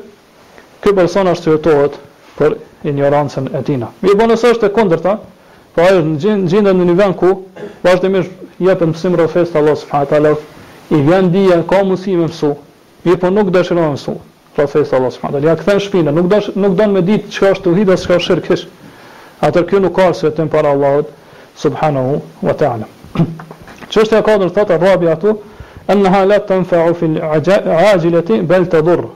kjo 0.83 0.93
person 0.97 1.29
është 1.31 1.57
të 1.63 1.75
për 2.37 2.55
ignorancën 2.89 3.47
e 3.55 3.61
tina. 3.63 3.89
Mi 4.01 4.09
e 4.11 4.13
po 4.13 4.19
bonës 4.23 4.43
është 4.49 4.67
e 4.67 4.73
kondërta, 4.75 5.15
po 5.75 5.81
ajo 5.85 6.01
është 6.01 6.35
në 6.35 6.49
gjindë 6.51 6.73
në 6.75 6.87
një 6.89 6.95
vend 6.99 7.15
ku 7.19 7.31
vazhdimisht 7.85 8.59
jepën 8.63 8.91
mësim 8.93 9.15
rëfes 9.19 9.51
të 9.53 9.59
Allah 9.61 9.77
subhanët 9.79 10.11
alaf, 10.19 10.41
i 10.93 10.99
vjen 11.07 11.31
dhja, 11.33 11.61
ka 11.69 11.81
mësi 11.87 12.17
me 12.19 12.27
mësu, 12.29 12.51
mi 13.05 13.15
po 13.19 13.31
nuk 13.33 13.49
dëshirë 13.55 13.79
me 13.81 13.93
mësu, 13.95 14.17
rëfes 14.59 14.91
të 14.91 14.97
Allah 14.99 15.13
subhanët 15.15 15.39
alaf, 15.39 15.47
ja 15.49 15.55
këthen 15.61 15.81
shpina, 15.87 16.13
nuk, 16.15 16.27
dash, 16.31 16.51
nuk 16.55 16.75
donë 16.79 16.97
me 16.99 17.05
ditë 17.07 17.31
që 17.35 17.49
është 17.55 17.65
të 17.69 17.73
hidë, 17.79 17.97
që 18.03 18.15
është 18.15 18.27
shirë 18.29 18.45
kishë, 18.49 18.69
atër 19.47 19.65
kjo 19.71 19.81
nuk 19.87 19.95
ka 19.97 20.09
së 20.15 20.29
vetëm 20.29 20.51
para 20.53 20.71
Allahot 20.75 21.09
subhanahu 21.59 22.19
wa 22.45 22.53
ta'ala. 22.59 22.87
Që 23.89 24.01
është 24.05 24.19
e 24.21 24.25
kondër, 24.27 24.53
thotë, 24.59 24.79
rabi 24.83 25.09
ato, 25.11 25.37
ën 25.85 26.03
لا 26.03 26.37
تنفع 26.37 26.91
të 26.91 27.05
nëfea 27.07 27.61
بل 27.61 27.61
تضر 27.61 27.93
ajgjileti 27.93 28.41
bel 28.49 28.63
të 28.65 28.79
dhurrë 28.81 29.09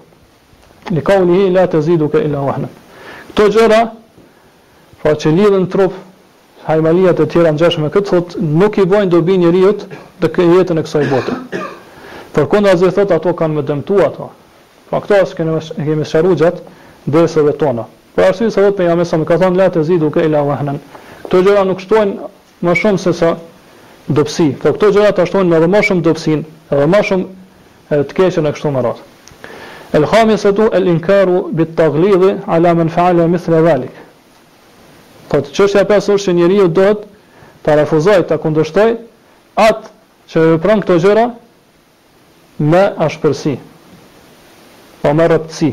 li 0.93 1.01
ka 1.01 1.15
u 1.17 1.26
lihi 1.26 1.49
la 1.49 1.63
të 1.65 1.82
zidu 1.82 2.09
ka 2.13 2.17
ما 2.30 2.43
vahnen 2.45 2.70
këto 3.34 3.47
gjëra 3.55 3.80
fa 5.01 5.09
po 5.09 5.15
që 5.17 5.34
lidhën 5.34 5.65
trup 5.72 5.93
hajmalijat 6.67 7.20
e 7.20 7.26
tjera 7.26 7.51
në 7.51 7.57
gjashme 7.57 7.89
këtë 7.89 8.09
thot 8.09 8.36
nuk 8.39 8.78
i 8.78 8.86
bojnë 8.86 9.09
do 9.09 9.22
binë 9.22 9.47
i 9.49 9.51
rriot 9.51 9.88
jetën 10.22 10.78
e 10.78 10.84
kësa 10.84 11.03
bote 11.09 11.34
për 12.36 12.45
kënda 12.45 12.78
thot 12.91 13.11
ato 13.11 13.34
kanë 13.34 13.53
më 13.55 14.03
ato. 14.05 14.30
fa 14.89 14.99
po 14.99 15.05
këto 15.07 15.13
ashtë 15.22 15.82
kemi 15.86 16.05
shërruqat 16.05 16.61
dhe 17.05 17.28
se 17.28 17.41
vetona 17.41 17.86
po 18.15 18.34
se 18.34 18.45
vëtë 18.45 18.78
për 18.78 19.17
më 19.17 19.26
ka 19.26 19.38
thënë 19.41 19.57
la 19.57 19.70
të 19.70 19.82
zidu 19.84 20.11
ka 20.11 20.22
ila 20.22 20.41
vahnen 20.43 20.78
këto 21.24 21.38
gjëra 21.45 21.63
nuk 21.65 21.80
shtojnë 21.82 22.13
më 22.61 22.74
shumë 22.80 23.38
dobësi. 24.10 24.47
Po 24.62 24.74
këto 24.76 24.89
gjëra 24.97 25.12
të 25.16 25.24
ashtojnë 25.28 25.55
edhe 25.57 25.70
më 25.70 25.82
shumë 25.88 26.05
dobësin, 26.07 26.41
edhe 26.74 26.88
më 26.89 27.01
shumë 27.05 27.99
të 28.10 28.18
keqen 28.18 28.47
e 28.49 28.53
kështu 28.55 28.72
me 28.74 28.84
radhë. 28.86 29.07
El 29.97 30.05
khamisatu 30.10 30.68
el 30.78 30.88
inkaru 30.93 31.43
bit 31.57 31.72
taghlidh 31.78 32.28
ala 32.47 32.74
man 32.78 32.89
fa'ala 32.93 33.28
mithla 33.30 33.62
zalik. 33.66 33.93
Po 35.30 35.39
të 35.41 35.53
çështja 35.55 35.86
pesë 35.89 36.14
është 36.18 36.30
që 36.30 36.36
njeriu 36.38 36.68
duhet 36.68 37.05
të 37.66 37.78
refuzojë, 37.82 38.26
ta 38.30 38.38
kundërshtoj 38.41 38.91
atë 39.60 39.89
që 40.30 40.43
vepron 40.53 40.84
këto 40.86 40.99
gjëra 41.05 41.28
me 42.66 42.84
ashpërsi. 43.05 43.55
Po 45.01 45.14
me 45.16 45.30
rëptësi. 45.32 45.72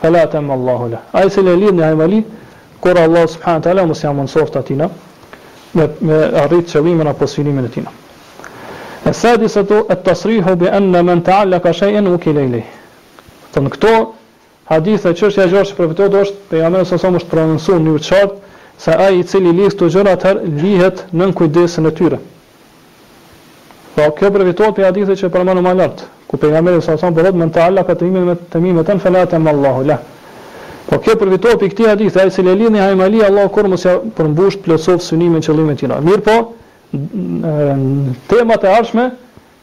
fala 0.00 0.26
tam 0.26 0.50
Allahu 0.50 0.90
la. 0.90 0.98
Ai 1.12 1.30
se 1.30 1.40
lelin 1.40 1.74
ne 1.76 1.82
hajmali 1.82 2.24
kur 2.80 2.98
Allahu 2.98 3.26
subhanahu 3.28 3.58
wa 3.58 3.62
taala 3.62 3.86
mos 3.86 4.00
jam 4.02 4.16
mundsoft 4.16 4.56
atina 4.56 4.90
me 5.74 5.88
me 6.00 6.14
arrit 6.34 6.66
çellimin 6.72 7.06
apo 7.06 7.26
synimin 7.26 7.64
e 7.64 7.68
tina. 7.68 7.90
E 9.06 9.12
sadis 9.12 9.56
ato 9.56 9.86
e 9.90 9.94
tasrihu 10.02 10.56
bi 10.60 10.66
anna 10.68 11.02
men 11.02 11.22
ta'allam 11.22 11.60
ka 11.60 11.72
shay'an 11.72 12.06
ukil 12.14 12.36
ilay. 12.36 12.64
Tan 13.52 13.66
këto 13.70 14.06
hadithe 14.64 15.10
çështja 15.18 15.42
e 15.46 15.48
gjashtë 15.52 15.76
për 15.78 15.86
vetë 15.92 16.06
dosh 16.14 16.30
pejgamberi 16.50 16.84
sallallahu 16.84 16.94
alajhi 16.94 16.98
wasallam 16.98 17.18
është 17.20 17.32
pronësuar 17.34 17.80
në 17.86 17.98
çart 18.08 18.32
sa 18.78 18.92
ai 19.06 19.18
i 19.20 19.24
cili 19.24 19.52
lihet 19.58 19.78
të 19.80 19.86
gjëra 19.94 20.32
lihet 20.62 20.98
nën 21.14 21.32
kujdesin 21.38 21.86
e 21.86 21.90
tyre. 21.98 22.18
Po 23.96 24.10
kjo 24.14 24.28
përfitohet 24.30 24.74
për 24.76 24.84
hadithe 24.90 25.14
që 25.16 25.28
përmanu 25.32 25.62
ma 25.64 25.72
lartë, 25.74 26.06
ku 26.28 26.36
për 26.40 26.50
nga 26.52 26.60
mërë 26.66 26.80
sa 26.84 26.94
osanë 26.98 27.16
përrodë 27.16 27.40
mën 27.40 27.52
të 27.54 27.60
alla 27.64 27.84
ka 27.88 27.94
të 27.96 28.04
imin 28.10 28.26
me 28.28 28.34
të 28.52 28.60
imin 28.60 28.74
me 28.76 28.82
të 28.84 28.96
në 28.98 29.02
felat 29.06 29.32
e 29.32 29.38
mëllahu, 29.46 29.84
la. 29.88 29.96
Po 30.90 30.98
kjo 31.00 31.14
përfitohet 31.22 31.62
për 31.62 31.70
këti 31.72 31.86
hadithe, 31.88 32.20
a 32.20 32.26
i 32.28 32.32
cilë 32.34 32.50
e 32.52 32.58
lini 32.60 32.82
hajmali, 32.82 33.22
Allah 33.28 33.46
kërë 33.54 33.70
mësja 33.72 33.94
përmbusht 34.18 34.60
plësof 34.66 35.00
sënimin 35.06 35.44
që 35.46 35.54
limit 35.58 35.80
tina. 35.80 35.96
Mirë 36.04 36.24
po, 36.26 36.34
në 36.92 37.76
temat 38.34 38.66
e 38.68 38.74
arshme, 38.76 39.06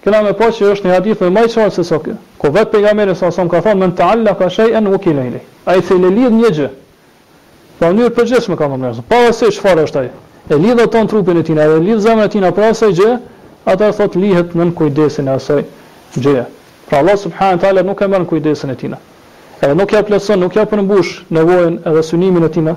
këna 0.04 0.22
me 0.26 0.32
po 0.42 0.48
që 0.50 0.72
është 0.74 0.90
një 0.90 0.96
hadith 0.96 1.22
me 1.24 1.30
majë 1.38 1.52
qarë 1.54 1.76
se 1.78 1.86
so 1.92 2.00
kjo. 2.04 2.16
Ko 2.42 2.50
vetë 2.58 2.74
për 2.74 2.84
nga 2.88 2.94
mërë 3.02 3.16
sa 3.22 3.30
osanë 3.30 3.54
ka 3.54 3.62
thonë 3.68 3.82
mën 3.86 3.94
të 4.00 4.08
alla 4.16 4.34
ka 4.42 4.48
shej 4.58 4.74
e 4.76 4.82
në 4.82 4.96
uki 4.98 5.14
lejli. 5.20 5.44
A 5.70 5.76
i 5.78 5.84
lini 5.92 6.32
një 6.42 6.52
gjë, 6.58 6.72
po 7.78 7.94
njërë 8.00 8.18
përgjeshme 8.18 8.58
ka 8.58 8.68
më 8.74 8.82
mërë, 8.82 9.06
pa 9.14 9.22
vëse 9.28 9.52
që 9.60 9.76
është 9.86 10.02
ai. 10.04 10.12
E 10.52 10.58
lidhë 10.60 10.90
ton 10.92 11.08
trupin 11.08 11.38
e 11.40 11.44
tina, 11.46 11.70
e 11.70 11.78
lidhë 11.80 12.02
zemën 12.08 12.26
e 12.26 12.30
tina, 12.34 12.50
pra 12.52 12.74
asaj 12.74 12.92
gjë, 12.98 13.14
ata 13.66 13.92
sot 13.94 14.14
lihet 14.16 14.54
nën 14.56 14.74
kujdesin 14.76 15.28
e 15.28 15.32
asaj 15.36 15.64
gjë. 16.16 16.44
Pra 16.90 16.98
Allah 17.00 17.18
subhanahu 17.18 17.60
taala 17.60 17.84
nuk 17.84 18.02
e 18.02 18.08
merr 18.08 18.26
kujdesin 18.26 18.70
e 18.70 18.76
tina. 18.76 18.98
Edhe 19.62 19.74
nuk 19.76 19.92
ja 19.94 20.02
plotson, 20.04 20.40
nuk 20.40 20.56
ja 20.56 20.66
përmbush 20.66 21.24
nevojën 21.32 21.78
edhe 21.88 22.04
synimin 22.04 22.44
e 22.46 22.50
tina. 22.50 22.76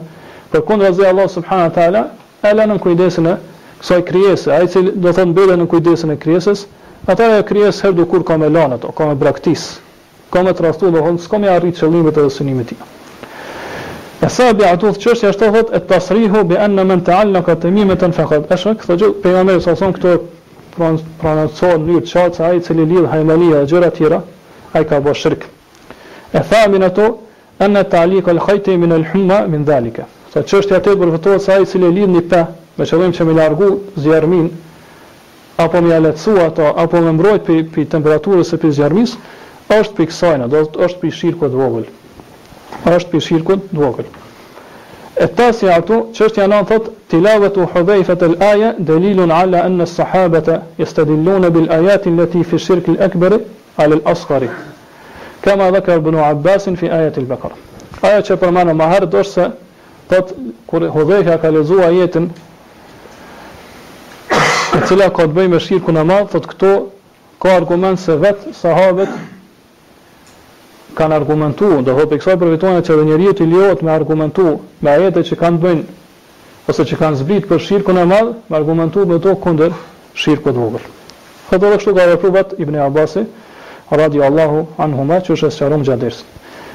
Por 0.51 0.62
kundër 0.62 0.91
asaj 0.91 1.09
Allah 1.11 1.28
subhanahu 1.28 1.72
taala 1.74 2.11
e 2.43 2.53
lën 2.55 2.70
nën 2.70 2.78
kujdesin 2.82 3.26
e 3.26 3.37
kësaj 3.82 4.03
krijese, 4.09 4.53
ai 4.53 4.66
cili 4.68 4.93
do 4.95 5.11
thonë 5.12 5.34
bëla 5.37 5.57
nën 5.61 5.66
kujdesin 5.68 6.14
e 6.14 6.20
krijesës, 6.20 6.62
ata 7.07 7.26
e 7.39 7.43
krijesë 7.45 7.84
herdu 7.89 8.07
kur 8.09 8.22
ka 8.24 8.39
me 8.41 8.49
lanë 8.49 8.78
ato, 8.78 8.93
ka 8.93 9.05
me 9.11 9.14
braktis. 9.14 9.80
Ka 10.30 10.43
me 10.43 10.53
trashtu 10.55 10.91
do 10.93 11.03
thonë 11.03 11.18
s'kam 11.20 11.45
i 11.45 11.49
arrit 11.51 11.76
çellimet 11.78 12.14
edhe 12.18 12.30
synimet 12.30 12.70
e 12.70 12.74
tina. 12.74 12.87
E 14.22 14.28
sa 14.32 14.53
bi 14.57 14.64
atu 14.64 14.95
të 14.95 15.03
qështë, 15.03 15.28
jashtë 15.28 15.43
të 15.43 15.53
thot, 15.53 15.74
e 15.74 15.82
të 15.82 16.45
bi 16.49 16.57
anë 16.57 16.74
në 16.74 16.84
mën 16.89 17.03
të 17.05 17.12
alë 17.20 17.32
në 17.37 17.43
katëmimet 17.47 18.01
të 18.01 18.09
në 18.11 18.16
fekët. 18.16 18.51
E 18.55 18.74
këtë 18.80 19.12
pejnë 19.22 19.61
sa 19.61 19.74
thonë, 19.76 20.18
pranocon 20.77 21.85
një 21.89 22.01
qatë 22.11 22.45
a 22.45 22.51
i 22.57 22.61
cili 22.64 22.85
lidh 22.91 23.07
hajmanija 23.09 23.62
dhe 23.62 23.68
gjëra 23.70 23.91
tjera, 23.97 24.18
a 24.72 24.81
i 24.81 24.85
ka 24.85 24.99
bo 25.01 25.14
shirk 25.14 25.47
e 26.37 26.43
thamin 26.51 26.83
ato 26.89 27.07
enë 27.64 27.83
të 27.93 28.01
alik 28.03 28.29
al 28.29 28.41
hajti 28.47 28.74
min 28.77 28.93
al 28.97 29.07
humma 29.12 29.39
min 29.49 29.64
dhalike 29.64 30.05
sa 30.35 30.43
që 30.43 30.61
është 30.61 30.74
e 30.74 30.79
atë 30.81 30.95
bërfëtohet 31.03 31.43
sa 31.47 31.57
a 31.57 31.64
i 31.64 31.66
cili 31.66 31.89
lidh 31.97 32.12
një 32.12 32.24
pe, 32.33 32.43
me 32.77 32.85
qëllim 32.91 33.14
që 33.16 33.24
me 33.31 33.39
largu 33.39 33.70
zjarmin 34.05 34.51
apo 35.64 35.81
me 35.87 35.95
aletsu 35.97 36.37
ato 36.45 36.68
apo 36.85 37.01
me 37.07 37.14
mbrojt 37.16 37.47
për 37.72 37.89
temperaturës 37.97 38.53
e 38.53 38.61
për 38.64 38.74
zjarmis 38.81 39.16
është 39.79 39.97
për 40.01 40.11
kësajnë 40.12 40.53
është 40.64 41.01
për 41.07 41.11
shirkët 41.22 41.55
dhvogl 41.57 41.89
është 42.97 43.11
për 43.14 43.27
shirkët 43.31 43.68
dhvogl 43.72 44.12
التاسعه 45.21 46.07
تشتي 46.14 46.45
انا 46.45 46.59
انثط 46.61 46.83
تلاوه 47.11 47.69
حذيفه 47.75 48.19
الايه 48.27 48.77
دليل 48.79 49.33
على 49.33 49.67
ان 49.67 49.81
الصحابه 49.81 50.62
يستدلون 50.79 51.49
بالايات 51.49 52.07
التي 52.07 52.43
في 52.45 52.55
الشرك 52.55 52.89
الاكبر 52.89 53.41
على 53.79 53.95
الاصغر 53.95 54.49
كما 55.43 55.71
ذكر 55.71 55.95
ابن 55.95 56.17
عباس 56.17 56.69
في 56.71 56.87
ايه 56.93 57.12
البقره 57.19 57.53
ايه 58.05 58.23
شبرمان 58.23 58.71
ما 58.71 58.85
هر 58.85 59.05
دورس 59.05 59.41
تط 60.09 60.35
حذيفه 60.73 61.37
كالزو 61.37 61.81
ايتن 61.83 62.29
اتلا 64.75 65.09
قد 65.09 65.35
بي 65.35 65.49
مشير 65.49 65.79
كنا 65.79 66.03
ما 66.03 66.23
تط 66.23 66.47
كتو 66.47 66.81
كو 67.39 67.49
ارغومنت 67.49 67.99
صحابه 68.62 69.09
kanë 70.97 71.14
argumentu, 71.20 71.68
dhe 71.84 71.92
dhe 71.92 72.05
për 72.11 72.18
kësaj 72.22 72.36
përvitojnë 72.40 72.80
e 72.80 72.84
që 72.86 72.97
dhe 72.97 73.05
një 73.07 73.18
i 73.34 73.47
liot 73.53 73.82
me 73.84 73.92
argumentu 73.92 74.47
me 74.80 74.90
ajete 74.92 75.22
që 75.30 75.38
kanë 75.42 75.59
bën 75.64 75.80
ose 76.72 76.84
që 76.88 76.99
kanë 77.03 77.20
zbrit 77.20 77.49
për 77.51 77.61
shirkën 77.66 77.99
e 78.01 78.05
madhë 78.12 78.32
me 78.51 78.57
argumentu 78.57 79.05
me 79.11 79.18
to 79.26 79.34
kunder 79.44 79.72
shirkën 80.22 80.55
të 80.57 80.62
vogël. 80.62 80.84
Këtë 81.51 81.64
dhe 81.66 81.80
kështu 81.80 81.94
ka 81.97 82.07
dhe 82.07 82.62
Ibn 82.64 82.76
Abasi, 82.88 83.26
radio 84.01 84.22
Allahu 84.30 84.64
anë 84.82 85.20
që 85.26 85.36
është 85.36 85.53
qërëm 85.64 85.84
gjadirës 85.88 86.22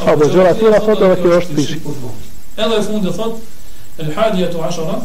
A 0.02 0.14
dhe 0.18 0.26
gjëra 0.34 0.52
tjera 0.58 0.80
thot 0.84 1.02
edhe 1.06 1.16
kjo 1.24 1.32
është 1.40 1.56
pishi. 1.58 1.76
Edhe 2.58 2.78
i 2.82 2.86
fundi 2.86 3.12
thot 3.18 4.00
el 4.02 4.08
hadiya 4.16 4.48
tu 4.54 4.64
ashara, 4.68 4.96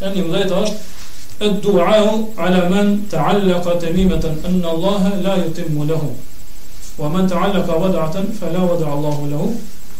tani 0.00 0.22
më 0.28 0.44
është 0.60 0.76
ed 1.48 1.58
du'a 1.64 1.96
ala 2.44 2.62
man 2.70 2.92
ta'allaqa 3.14 3.74
tamimatan 3.82 4.38
an 4.50 4.56
Allaha 4.70 5.12
la 5.26 5.34
yutimmu 5.42 5.84
lahu. 5.92 6.08
Wa 6.96 7.10
man 7.16 7.28
ta'allaqa 7.28 7.76
wad'atan 7.82 8.32
fala 8.40 8.64
wad'a 8.70 8.86
Allahu 8.96 9.28
lahu, 9.34 9.50